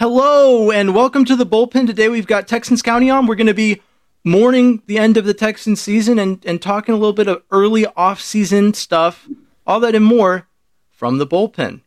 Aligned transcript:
Hello 0.00 0.70
and 0.70 0.94
welcome 0.94 1.26
to 1.26 1.36
the 1.36 1.44
bullpen. 1.44 1.86
Today 1.86 2.08
we've 2.08 2.26
got 2.26 2.48
Texans 2.48 2.80
County 2.80 3.10
on. 3.10 3.26
We're 3.26 3.34
going 3.34 3.46
to 3.48 3.52
be 3.52 3.82
mourning 4.24 4.82
the 4.86 4.96
end 4.96 5.18
of 5.18 5.26
the 5.26 5.34
Texans 5.34 5.78
season 5.78 6.18
and, 6.18 6.42
and 6.46 6.62
talking 6.62 6.94
a 6.94 6.96
little 6.96 7.12
bit 7.12 7.28
of 7.28 7.42
early 7.50 7.84
off-season 7.84 8.72
stuff, 8.72 9.28
all 9.66 9.78
that 9.80 9.94
and 9.94 10.06
more 10.06 10.48
from 10.88 11.18
the 11.18 11.26
bullpen. 11.26 11.82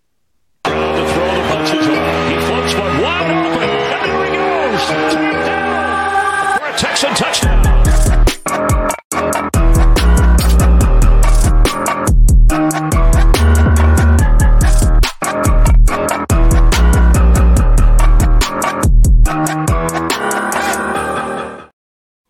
Texan. 6.78 7.33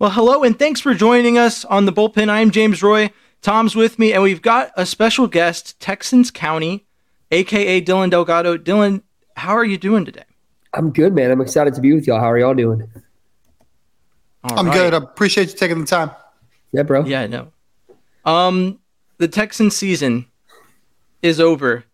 Well, 0.03 0.11
hello 0.11 0.43
and 0.43 0.59
thanks 0.59 0.81
for 0.81 0.93
joining 0.93 1.37
us 1.37 1.63
on 1.63 1.85
the 1.85 1.93
bullpen. 1.93 2.27
I'm 2.27 2.51
James 2.51 2.83
Roy. 2.83 3.09
Tom's 3.41 3.73
with 3.73 3.97
me, 3.97 4.11
and 4.11 4.21
we've 4.21 4.41
got 4.41 4.73
a 4.75 4.85
special 4.85 5.27
guest, 5.27 5.79
Texans 5.79 6.29
County, 6.29 6.85
aka 7.31 7.79
Dylan 7.79 8.11
Delgatto. 8.11 8.57
Dylan, 8.57 9.03
how 9.37 9.55
are 9.55 9.63
you 9.63 9.77
doing 9.77 10.03
today? 10.03 10.25
I'm 10.73 10.91
good, 10.91 11.15
man. 11.15 11.31
I'm 11.31 11.39
excited 11.39 11.73
to 11.75 11.79
be 11.79 11.93
with 11.93 12.05
y'all. 12.05 12.19
How 12.19 12.29
are 12.29 12.37
y'all 12.37 12.53
doing? 12.53 12.85
All 14.43 14.59
I'm 14.59 14.65
right. 14.65 14.75
good. 14.75 14.93
I 14.93 14.97
appreciate 14.97 15.47
you 15.53 15.57
taking 15.57 15.79
the 15.79 15.85
time. 15.85 16.11
Yeah, 16.73 16.83
bro. 16.83 17.05
Yeah, 17.05 17.21
I 17.21 17.27
know. 17.27 17.53
Um, 18.25 18.79
the 19.19 19.29
Texan 19.29 19.71
season 19.71 20.25
is 21.21 21.39
over, 21.39 21.85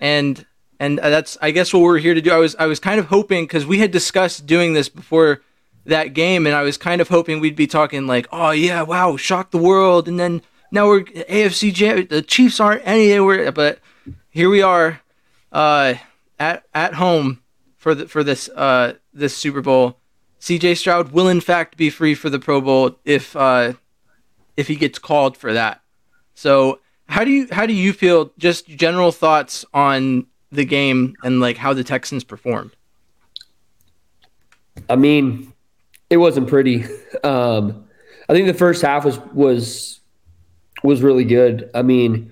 and 0.00 0.46
and 0.80 0.96
that's 0.96 1.36
I 1.42 1.50
guess 1.50 1.74
what 1.74 1.82
we're 1.82 1.98
here 1.98 2.14
to 2.14 2.22
do. 2.22 2.30
I 2.30 2.38
was 2.38 2.56
I 2.58 2.64
was 2.64 2.80
kind 2.80 2.98
of 2.98 3.08
hoping 3.08 3.44
because 3.44 3.66
we 3.66 3.76
had 3.76 3.90
discussed 3.90 4.46
doing 4.46 4.72
this 4.72 4.88
before 4.88 5.42
that 5.84 6.14
game, 6.14 6.46
and 6.46 6.54
I 6.54 6.62
was 6.62 6.76
kind 6.76 7.00
of 7.00 7.08
hoping 7.08 7.40
we'd 7.40 7.56
be 7.56 7.66
talking 7.66 8.06
like, 8.06 8.26
oh 8.32 8.50
yeah, 8.50 8.82
wow, 8.82 9.16
shock 9.16 9.50
the 9.50 9.58
world, 9.58 10.08
and 10.08 10.18
then 10.18 10.42
now 10.70 10.86
we're 10.86 11.04
AFC 11.04 11.72
jam- 11.72 12.06
the 12.06 12.22
Chiefs 12.22 12.60
aren't 12.60 12.86
anywhere, 12.86 13.50
but 13.52 13.80
here 14.30 14.48
we 14.48 14.62
are, 14.62 15.00
uh, 15.50 15.94
at 16.38 16.64
at 16.74 16.94
home 16.94 17.40
for 17.76 17.94
the 17.94 18.08
for 18.08 18.24
this 18.24 18.48
uh 18.50 18.94
this 19.12 19.36
Super 19.36 19.60
Bowl. 19.60 19.98
C.J. 20.38 20.74
Stroud 20.74 21.12
will 21.12 21.28
in 21.28 21.40
fact 21.40 21.76
be 21.76 21.88
free 21.88 22.14
for 22.14 22.28
the 22.28 22.40
Pro 22.40 22.60
Bowl 22.60 22.98
if 23.04 23.36
uh 23.36 23.74
if 24.56 24.68
he 24.68 24.76
gets 24.76 24.98
called 24.98 25.36
for 25.36 25.52
that. 25.52 25.82
So 26.34 26.80
how 27.08 27.24
do 27.24 27.30
you 27.30 27.48
how 27.52 27.66
do 27.66 27.72
you 27.72 27.92
feel? 27.92 28.32
Just 28.38 28.66
general 28.68 29.12
thoughts 29.12 29.64
on 29.72 30.26
the 30.50 30.64
game 30.64 31.14
and 31.22 31.40
like 31.40 31.56
how 31.56 31.72
the 31.72 31.84
Texans 31.84 32.24
performed. 32.24 32.72
I 34.88 34.96
mean, 34.96 35.51
it 36.12 36.18
wasn't 36.18 36.46
pretty. 36.46 36.84
Um, 37.24 37.84
I 38.28 38.34
think 38.34 38.46
the 38.46 38.54
first 38.54 38.82
half 38.82 39.04
was 39.04 39.18
was 39.32 40.00
was 40.82 41.02
really 41.02 41.24
good. 41.24 41.70
I 41.74 41.82
mean, 41.82 42.30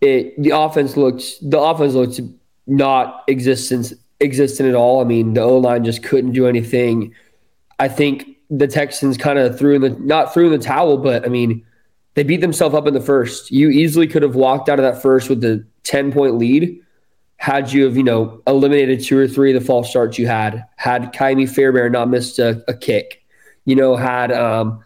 it 0.00 0.40
the 0.42 0.50
offense 0.50 0.96
looked 0.96 1.22
the 1.42 1.58
offense 1.58 1.94
looked 1.94 2.20
not 2.66 3.24
existence 3.26 3.94
existent 4.20 4.68
at 4.68 4.74
all. 4.74 5.00
I 5.00 5.04
mean, 5.04 5.32
the 5.32 5.40
O 5.40 5.56
line 5.58 5.84
just 5.84 6.02
couldn't 6.02 6.32
do 6.32 6.46
anything. 6.46 7.14
I 7.78 7.88
think 7.88 8.28
the 8.50 8.66
Texans 8.66 9.16
kind 9.16 9.38
of 9.38 9.58
threw 9.58 9.74
in 9.74 9.80
the 9.80 9.90
not 9.90 10.34
threw 10.34 10.52
in 10.52 10.52
the 10.52 10.64
towel, 10.64 10.98
but 10.98 11.24
I 11.24 11.28
mean, 11.28 11.64
they 12.14 12.24
beat 12.24 12.42
themselves 12.42 12.74
up 12.74 12.86
in 12.86 12.92
the 12.92 13.00
first. 13.00 13.50
You 13.50 13.70
easily 13.70 14.06
could 14.06 14.22
have 14.22 14.34
walked 14.34 14.68
out 14.68 14.78
of 14.78 14.84
that 14.84 15.00
first 15.00 15.30
with 15.30 15.40
the 15.40 15.64
ten 15.82 16.12
point 16.12 16.36
lead 16.36 16.78
had 17.44 17.70
you 17.70 17.84
have, 17.84 17.94
you 17.94 18.02
know, 18.02 18.40
eliminated 18.46 19.04
two 19.04 19.18
or 19.18 19.28
three 19.28 19.54
of 19.54 19.60
the 19.60 19.66
false 19.66 19.90
starts 19.90 20.18
you 20.18 20.26
had, 20.26 20.64
had 20.76 21.12
Kaimi 21.12 21.46
Fairbairn 21.46 21.92
not 21.92 22.08
missed 22.08 22.38
a, 22.38 22.64
a 22.68 22.74
kick, 22.74 23.22
you 23.66 23.76
know, 23.76 23.96
had 23.96 24.32
um 24.32 24.82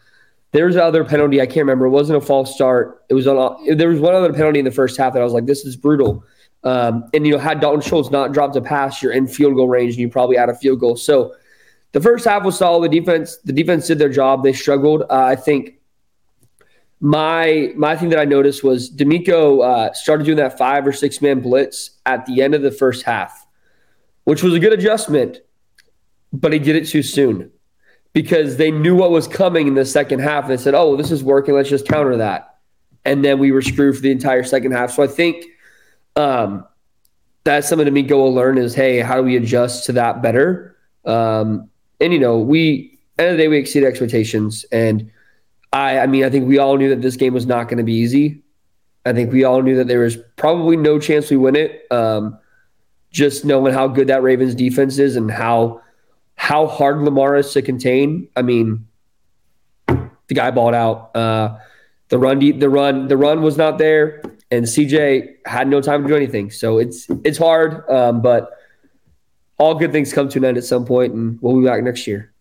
there's 0.51 0.77
other 0.77 1.05
penalty, 1.05 1.41
I 1.41 1.47
can't 1.47 1.59
remember. 1.59 1.87
It 1.87 1.91
wasn't 1.91 2.21
a 2.21 2.27
false 2.27 2.53
start. 2.53 3.05
It 3.11 3.15
was 3.15 3.29
on 3.29 3.77
there 3.77 3.91
was 3.91 4.01
one 4.01 4.13
other 4.13 4.33
penalty 4.33 4.59
in 4.59 4.65
the 4.65 4.73
first 4.73 4.97
half 4.97 5.13
that 5.13 5.21
I 5.21 5.25
was 5.25 5.33
like, 5.33 5.47
this 5.47 5.65
is 5.65 5.77
brutal. 5.77 6.25
Um, 6.65 7.09
and 7.15 7.25
you 7.25 7.33
know, 7.33 7.39
had 7.39 7.61
Dalton 7.61 7.81
Schultz 7.81 8.11
not 8.11 8.33
dropped 8.33 8.57
a 8.57 8.61
pass, 8.61 9.05
you're 9.05 9.13
in 9.13 9.29
field 9.29 9.55
goal 9.55 9.69
range 9.69 9.93
and 9.93 10.01
you 10.01 10.09
probably 10.09 10.37
had 10.37 10.49
a 10.49 10.55
field 10.57 10.81
goal. 10.81 10.97
So 10.97 11.37
the 11.93 12.01
first 12.01 12.25
half 12.25 12.43
was 12.43 12.59
solid. 12.59 12.91
The 12.91 12.99
defense, 12.99 13.37
the 13.45 13.53
defense 13.53 13.87
did 13.87 14.01
their 14.01 14.09
job. 14.09 14.43
They 14.43 14.53
struggled. 14.53 15.03
Uh, 15.03 15.23
I 15.23 15.37
think 15.37 15.78
my 17.01 17.73
my 17.77 17.97
thing 17.97 18.09
that 18.09 18.19
I 18.19 18.25
noticed 18.25 18.65
was 18.65 18.91
DeMeco 18.91 19.65
uh, 19.65 19.93
started 19.93 20.25
doing 20.25 20.39
that 20.39 20.59
five 20.59 20.87
or 20.87 20.93
six 20.93 21.23
man 21.23 21.41
blitz 21.41 21.91
at 22.07 22.27
the 22.27 22.43
end 22.43 22.55
of 22.55 22.63
the 22.63 22.73
first 22.73 23.05
half, 23.05 23.47
which 24.25 24.43
was 24.43 24.55
a 24.55 24.59
good 24.59 24.73
adjustment, 24.73 25.39
but 26.33 26.53
he 26.53 26.59
did 26.59 26.75
it 26.75 26.89
too 26.89 27.03
soon 27.03 27.51
because 28.13 28.57
they 28.57 28.71
knew 28.71 28.97
what 28.97 29.13
was 29.13 29.29
coming 29.29 29.69
in 29.69 29.75
the 29.75 29.85
second 29.85 30.19
half. 30.21 30.49
They 30.49 30.57
said, 30.57 30.75
"Oh, 30.75 30.97
this 30.97 31.13
is 31.13 31.23
working. 31.23 31.55
Let's 31.55 31.69
just 31.69 31.87
counter 31.87 32.17
that," 32.17 32.57
and 33.05 33.25
then 33.25 33.39
we 33.39 33.53
were 33.53 33.63
screwed 33.63 33.95
for 33.95 34.03
the 34.03 34.11
entire 34.11 34.43
second 34.43 34.73
half. 34.73 34.91
So 34.93 35.05
I 35.05 35.07
think 35.07 35.45
um, 36.17 36.67
that's 37.45 37.69
something 37.69 37.87
DeMeco 37.87 38.11
will 38.11 38.35
learn 38.35 38.59
is, 38.59 38.75
hey, 38.75 38.99
how 38.99 39.17
do 39.17 39.23
we 39.23 39.37
adjust 39.37 39.87
to 39.87 39.93
that 39.93 40.21
better? 40.21 40.77
Um, 41.05 41.71
and 42.01 42.13
you 42.13 42.19
know, 42.19 42.39
we 42.39 42.99
end 43.21 43.31
of 43.31 43.37
the 43.37 43.43
day 43.45 43.49
we 43.49 43.59
exceed 43.59 43.85
expectations 43.85 44.65
and. 44.73 45.13
I, 45.73 45.99
I 46.01 46.07
mean, 46.07 46.25
I 46.25 46.31
think 46.31 46.49
we 46.49 46.59
all 46.59 46.77
knew 46.77 46.89
that 46.91 47.03
this 47.03 47.17
game 47.17 47.35
was 47.35 47.47
not 47.47 47.65
going 47.65 47.79
to 47.79 47.85
be 47.85 47.95
easy. 47.95 48.43
I 49.05 49.13
think 49.13 49.33
we 49.33 49.45
all 49.45 49.63
knew 49.63 49.77
that 49.77 49.87
there 49.87 50.01
was 50.01 50.17
probably 50.37 50.77
no 50.77 50.99
chance 50.99 51.31
we 51.31 51.37
win 51.37 51.57
it. 51.57 51.87
Um, 51.91 52.39
just 53.11 53.45
knowing 53.45 53.73
how 53.73 53.89
good 53.89 54.09
that 54.09 54.23
Ravens 54.23 54.55
defense 54.55 54.99
is 54.99 55.17
and 55.17 55.31
how 55.31 55.81
how 56.35 56.67
hard 56.67 57.01
Lamar 57.01 57.37
is 57.37 57.53
to 57.53 57.63
contain. 57.63 58.29
I 58.37 58.43
mean, 58.43 58.87
the 59.87 60.35
guy 60.35 60.51
balled 60.51 60.75
out. 60.75 61.17
Uh, 61.17 61.59
the 62.09 62.19
run, 62.19 62.59
the 62.59 62.69
run, 62.69 63.09
the 63.09 63.17
run 63.17 63.43
was 63.43 63.57
not 63.57 63.79
there, 63.79 64.23
and 64.51 64.65
CJ 64.65 65.37
had 65.47 65.69
no 65.69 65.81
time 65.81 66.03
to 66.03 66.09
do 66.09 66.17
anything. 66.17 66.51
So 66.51 66.79
it's 66.79 67.07
it's 67.25 67.39
hard, 67.39 67.89
um, 67.91 68.23
but 68.23 68.51
all 69.59 69.75
good 69.75 69.93
things 69.93 70.13
come 70.13 70.29
to 70.31 70.39
an 70.39 70.45
end 70.45 70.59
at 70.59 70.65
some 70.65 70.85
point, 70.85 71.13
and 71.13 71.39
we'll 71.43 71.61
be 71.61 71.67
back 71.67 71.83
next 71.83 72.07
year. 72.07 72.33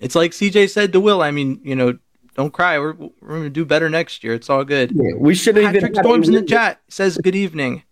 It's 0.00 0.14
like 0.14 0.32
CJ 0.32 0.70
said 0.70 0.92
to 0.92 1.00
Will. 1.00 1.22
I 1.22 1.30
mean, 1.30 1.60
you 1.62 1.76
know, 1.76 1.98
don't 2.34 2.52
cry. 2.52 2.78
We're 2.78 2.94
we're 2.94 3.36
gonna 3.36 3.50
do 3.50 3.64
better 3.64 3.88
next 3.88 4.24
year. 4.24 4.34
It's 4.34 4.50
all 4.50 4.64
good. 4.64 4.92
Yeah, 4.94 5.12
we 5.16 5.34
shouldn't 5.34 5.64
Patrick 5.64 5.92
even. 5.92 6.04
Storms 6.04 6.28
in 6.28 6.34
the 6.34 6.42
chat 6.42 6.80
says 6.88 7.16
good 7.18 7.34
evening. 7.34 7.82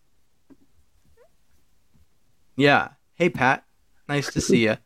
Yeah. 2.56 2.88
Hey 3.14 3.30
Pat, 3.30 3.64
nice 4.08 4.32
to 4.32 4.40
see 4.40 4.64
you. 4.64 4.76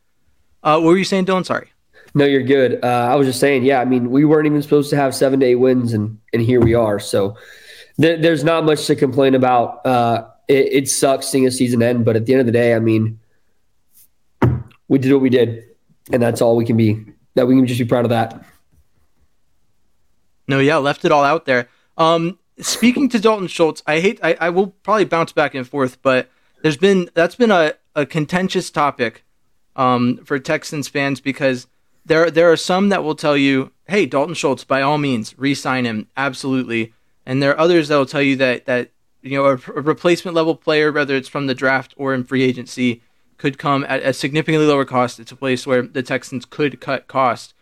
Uh, 0.63 0.81
what 0.81 0.89
were 0.89 0.97
you 0.97 1.05
saying, 1.05 1.27
Dylan? 1.27 1.47
Sorry. 1.47 1.71
No, 2.15 2.25
you're 2.25 2.43
good. 2.43 2.83
Uh, 2.83 3.09
I 3.11 3.15
was 3.17 3.27
just 3.27 3.41
saying, 3.41 3.65
yeah. 3.65 3.81
I 3.81 3.85
mean, 3.85 4.11
we 4.11 4.25
weren't 4.25 4.47
even 4.47 4.63
supposed 4.63 4.91
to 4.91 4.97
have 4.97 5.15
seven 5.15 5.41
to 5.41 5.47
eight 5.47 5.57
wins, 5.57 5.93
and 5.93 6.19
and 6.33 6.43
here 6.43 6.61
we 6.61 6.75
are. 6.75 6.99
So 6.99 7.37
there, 7.99 8.17
there's 8.17 8.45
not 8.45 8.65
much 8.65 8.87
to 8.87 8.97
complain 8.97 9.35
about. 9.35 9.85
Uh, 9.87 10.27
it, 10.49 10.73
it 10.73 10.89
sucks 10.89 11.29
seeing 11.29 11.47
a 11.47 11.51
season 11.51 11.83
end, 11.83 12.05
but 12.05 12.17
at 12.17 12.27
the 12.27 12.33
end 12.33 12.41
of 12.41 12.47
the 12.47 12.53
day, 12.53 12.75
I 12.75 12.79
mean, 12.79 13.19
we 14.89 14.99
did 14.99 15.13
what 15.13 15.21
we 15.21 15.31
did, 15.31 15.65
and 16.13 16.23
that's 16.23 16.41
all 16.41 16.57
we 16.57 16.65
can 16.65 16.77
be. 16.77 17.05
That 17.35 17.47
we 17.47 17.55
can 17.57 17.67
just 17.67 17.79
be 17.79 17.85
proud 17.85 18.05
of 18.05 18.11
that. 18.11 18.45
No, 20.49 20.59
yeah, 20.61 20.77
left 20.77 21.05
it 21.05 21.13
all 21.13 21.25
out 21.25 21.45
there. 21.45 21.69
Um, 21.97 22.39
speaking 22.59 23.09
to 23.11 23.19
Dalton 23.19 23.49
Schultz, 23.49 23.83
I 23.87 24.01
hate. 24.01 24.21
I, 24.23 24.37
I 24.41 24.51
will 24.51 24.69
probably 24.69 25.05
bounce 25.05 25.33
back 25.33 25.55
and 25.55 25.67
forth, 25.67 26.01
but 26.03 26.31
there's 26.63 26.77
been 26.77 27.11
that's 27.15 27.35
been 27.35 27.51
a, 27.51 27.75
a 27.95 28.07
contentious 28.07 28.71
topic 28.71 29.25
um, 29.75 30.19
for 30.25 30.39
Texans 30.39 30.89
fans 30.89 31.21
because 31.21 31.67
there 32.05 32.31
there 32.31 32.51
are 32.51 32.57
some 32.57 32.89
that 32.89 33.05
will 33.05 33.15
tell 33.15 33.37
you, 33.37 33.73
hey, 33.89 34.07
Dalton 34.07 34.35
Schultz, 34.35 34.65
by 34.65 34.83
all 34.83 34.99
means, 34.99 35.37
re-sign 35.39 35.85
him, 35.85 36.09
absolutely, 36.17 36.93
and 37.25 37.43
there 37.43 37.53
are 37.53 37.61
others 37.61 37.89
that 37.89 37.97
will 37.97 38.07
tell 38.07 38.23
you 38.23 38.37
that 38.37 38.67
that 38.67 38.91
you 39.23 39.37
know 39.37 39.47
a, 39.47 39.53
a 39.53 39.83
replacement 39.83 40.35
level 40.35 40.55
player, 40.55 40.93
whether 40.93 41.17
it's 41.17 41.29
from 41.29 41.47
the 41.47 41.55
draft 41.55 41.95
or 41.97 42.15
in 42.15 42.25
free 42.25 42.43
agency, 42.43 43.03
could 43.39 43.59
come 43.59 43.85
at 43.89 44.03
a 44.03 44.13
significantly 44.13 44.67
lower 44.67 44.85
cost. 44.85 45.21
It's 45.21 45.33
a 45.33 45.37
place 45.37 45.67
where 45.67 45.83
the 45.83 46.03
Texans 46.03 46.45
could 46.45 46.81
cut 46.81 47.07
cost. 47.09 47.55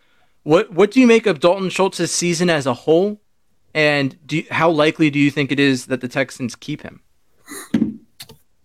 What 0.45 0.73
what 0.73 0.91
do 0.91 1.01
you 1.01 1.07
make 1.07 1.27
of 1.27 1.41
Dalton 1.41 1.71
Schultz's 1.71 2.13
season 2.13 2.49
as 2.49 2.67
a 2.67 2.75
whole, 2.75 3.21
and 3.75 4.17
you, 4.31 4.45
how 4.51 4.71
likely 4.71 5.11
do 5.11 5.19
you 5.19 5.31
think 5.31 5.51
it 5.51 5.59
is 5.59 5.87
that 5.87 6.01
the 6.01 6.09
Texans 6.09 6.55
keep 6.55 6.83
him? 6.83 7.01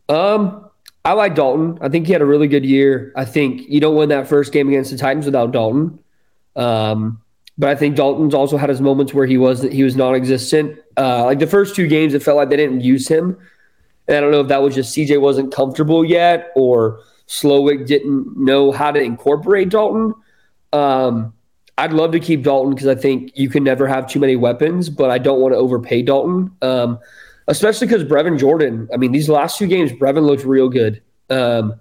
Um, 0.09 0.69
I 1.03 1.09
I 1.09 1.13
like 1.13 1.33
Dalton. 1.33 1.79
I 1.81 1.89
think 1.89 2.05
he 2.05 2.13
had 2.13 2.21
a 2.21 2.25
really 2.25 2.47
good 2.47 2.63
year. 2.63 3.11
I 3.15 3.25
think 3.25 3.67
you 3.67 3.79
don't 3.79 3.95
win 3.95 4.09
that 4.09 4.27
first 4.27 4.53
game 4.53 4.67
against 4.67 4.91
the 4.91 4.97
Titans 4.97 5.25
without 5.25 5.51
Dalton. 5.51 5.97
Um, 6.55 7.21
but 7.57 7.69
I 7.69 7.75
think 7.75 7.95
Dalton's 7.95 8.35
also 8.35 8.57
had 8.57 8.69
his 8.69 8.79
moments 8.79 9.13
where 9.13 9.25
he 9.25 9.37
was 9.37 9.63
he 9.63 9.83
was 9.83 9.95
non-existent. 9.95 10.79
Uh, 10.97 11.25
like 11.25 11.39
the 11.39 11.47
first 11.47 11.75
two 11.75 11.87
games, 11.87 12.13
it 12.13 12.21
felt 12.21 12.37
like 12.37 12.49
they 12.49 12.57
didn't 12.57 12.81
use 12.81 13.07
him. 13.07 13.37
And 14.07 14.17
I 14.17 14.21
don't 14.21 14.31
know 14.31 14.41
if 14.41 14.49
that 14.49 14.61
was 14.61 14.75
just 14.75 14.95
CJ 14.95 15.19
wasn't 15.19 15.51
comfortable 15.51 16.05
yet 16.05 16.51
or 16.55 17.01
Slowik 17.27 17.87
didn't 17.87 18.37
know 18.37 18.71
how 18.71 18.91
to 18.91 18.99
incorporate 18.99 19.69
Dalton. 19.69 20.13
Um, 20.73 21.33
I'd 21.79 21.93
love 21.93 22.11
to 22.11 22.19
keep 22.19 22.43
Dalton 22.43 22.73
because 22.73 22.87
I 22.87 22.95
think 22.95 23.31
you 23.35 23.49
can 23.49 23.63
never 23.63 23.87
have 23.87 24.05
too 24.05 24.19
many 24.19 24.35
weapons, 24.35 24.89
but 24.89 25.09
I 25.09 25.17
don't 25.17 25.39
want 25.39 25.53
to 25.53 25.57
overpay 25.57 26.01
Dalton. 26.01 26.51
Um, 26.61 26.99
especially 27.47 27.87
because 27.87 28.03
Brevin 28.03 28.37
Jordan, 28.37 28.89
I 28.93 28.97
mean, 28.97 29.13
these 29.13 29.29
last 29.29 29.57
two 29.57 29.65
games, 29.65 29.93
Brevin 29.93 30.25
looked 30.25 30.43
real 30.43 30.67
good. 30.67 31.01
Um, 31.29 31.79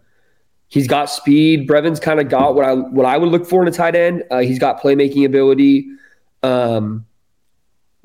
he's 0.68 0.86
got 0.86 1.06
speed. 1.06 1.66
Brevin's 1.66 1.98
kind 1.98 2.20
of 2.20 2.28
got 2.28 2.54
what 2.54 2.64
I 2.64 2.74
what 2.74 3.06
I 3.06 3.18
would 3.18 3.28
look 3.30 3.44
for 3.44 3.60
in 3.60 3.66
a 3.66 3.72
tight 3.72 3.96
end. 3.96 4.22
Uh, 4.30 4.38
he's 4.38 4.60
got 4.60 4.80
playmaking 4.80 5.26
ability. 5.26 5.88
Um, 6.44 7.04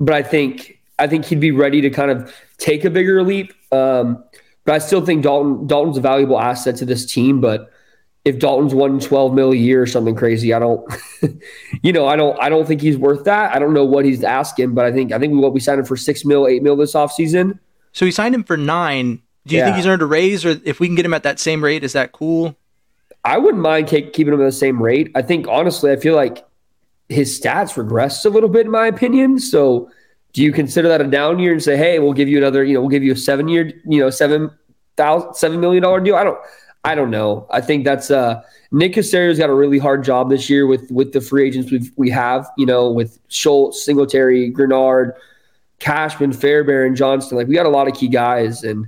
but 0.00 0.16
I 0.16 0.24
think 0.24 0.80
I 0.98 1.06
think 1.06 1.26
he'd 1.26 1.38
be 1.38 1.52
ready 1.52 1.80
to 1.80 1.90
kind 1.90 2.10
of 2.10 2.34
take 2.58 2.84
a 2.84 2.90
bigger 2.90 3.22
leap. 3.22 3.54
Um, 3.70 4.24
but 4.64 4.74
I 4.74 4.78
still 4.78 5.06
think 5.06 5.22
Dalton 5.22 5.68
Dalton's 5.68 5.98
a 5.98 6.00
valuable 6.00 6.40
asset 6.40 6.74
to 6.76 6.84
this 6.84 7.06
team. 7.06 7.40
But 7.40 7.70
if 8.24 8.38
Dalton's 8.38 8.74
won 8.74 8.98
12 9.00 9.34
mil 9.34 9.52
a 9.52 9.56
year 9.56 9.82
or 9.82 9.86
something 9.86 10.14
crazy, 10.14 10.54
I 10.54 10.58
don't, 10.58 10.82
you 11.82 11.92
know, 11.92 12.06
I 12.06 12.16
don't, 12.16 12.38
I 12.40 12.48
don't 12.48 12.66
think 12.66 12.80
he's 12.80 12.96
worth 12.96 13.24
that. 13.24 13.54
I 13.54 13.58
don't 13.58 13.74
know 13.74 13.84
what 13.84 14.04
he's 14.04 14.24
asking, 14.24 14.74
but 14.74 14.86
I 14.86 14.92
think, 14.92 15.12
I 15.12 15.18
think 15.18 15.32
we, 15.34 15.38
what 15.38 15.52
we 15.52 15.60
signed 15.60 15.80
him 15.80 15.84
for 15.86 15.96
six 15.96 16.24
mil, 16.24 16.46
eight 16.46 16.62
mil 16.62 16.74
this 16.76 16.94
offseason. 16.94 17.58
So 17.92 18.06
we 18.06 18.10
signed 18.10 18.34
him 18.34 18.42
for 18.44 18.56
nine. 18.56 19.20
Do 19.46 19.54
you 19.54 19.60
Yeah. 19.60 19.66
think 19.66 19.76
he's 19.76 19.86
earned 19.86 20.00
a 20.02 20.06
raise, 20.06 20.44
or 20.44 20.58
if 20.64 20.80
we 20.80 20.86
can 20.86 20.96
get 20.96 21.04
him 21.04 21.12
at 21.14 21.22
that 21.24 21.38
same 21.38 21.62
rate, 21.62 21.84
is 21.84 21.92
that 21.92 22.12
cool? 22.12 22.56
I 23.26 23.36
wouldn't 23.38 23.62
mind 23.62 23.88
ke- 23.88 24.12
keeping 24.12 24.32
him 24.32 24.40
at 24.40 24.44
the 24.44 24.52
same 24.52 24.82
rate. 24.82 25.10
I 25.14 25.20
think 25.22 25.46
honestly, 25.48 25.90
I 25.92 25.96
feel 25.96 26.14
like 26.14 26.44
his 27.10 27.38
stats 27.38 27.74
regressed 27.74 28.24
a 28.24 28.30
little 28.30 28.48
bit 28.48 28.64
in 28.66 28.72
my 28.72 28.86
opinion. 28.86 29.38
So 29.38 29.90
do 30.32 30.42
you 30.42 30.50
consider 30.50 30.88
that 30.88 31.00
a 31.02 31.04
down 31.04 31.38
year 31.38 31.52
and 31.52 31.62
say, 31.62 31.76
hey, 31.76 31.98
we'll 31.98 32.14
give 32.14 32.28
you 32.28 32.38
another, 32.38 32.64
you 32.64 32.72
know, 32.74 32.80
we'll 32.80 32.88
give 32.90 33.04
you 33.04 33.12
a 33.12 33.16
seven 33.16 33.48
year, 33.48 33.70
you 33.86 34.00
know, 34.00 34.08
seven 34.10 34.50
thousand 34.96 35.34
seven 35.34 35.60
million 35.60 35.82
dollar 35.82 36.00
deal? 36.00 36.16
I 36.16 36.24
don't 36.24 36.38
I 36.84 36.94
don't 36.94 37.10
know. 37.10 37.46
I 37.50 37.60
think 37.60 37.84
that's 37.84 38.10
uh 38.10 38.42
Nick 38.70 38.92
Caserio's 38.92 39.38
got 39.38 39.50
a 39.50 39.54
really 39.54 39.78
hard 39.78 40.04
job 40.04 40.30
this 40.30 40.50
year 40.50 40.66
with 40.66 40.90
with 40.90 41.12
the 41.12 41.20
free 41.20 41.46
agents 41.46 41.70
we 41.70 41.90
we 41.96 42.10
have, 42.10 42.46
you 42.58 42.66
know, 42.66 42.90
with 42.90 43.18
Schultz, 43.28 43.84
Singletary, 43.84 44.52
Greenard, 44.52 45.12
Cashman, 45.78 46.32
Fairbairn, 46.32 46.94
Johnston. 46.94 47.38
Like 47.38 47.48
we 47.48 47.54
got 47.54 47.66
a 47.66 47.70
lot 47.70 47.88
of 47.88 47.94
key 47.94 48.08
guys 48.08 48.62
and 48.62 48.86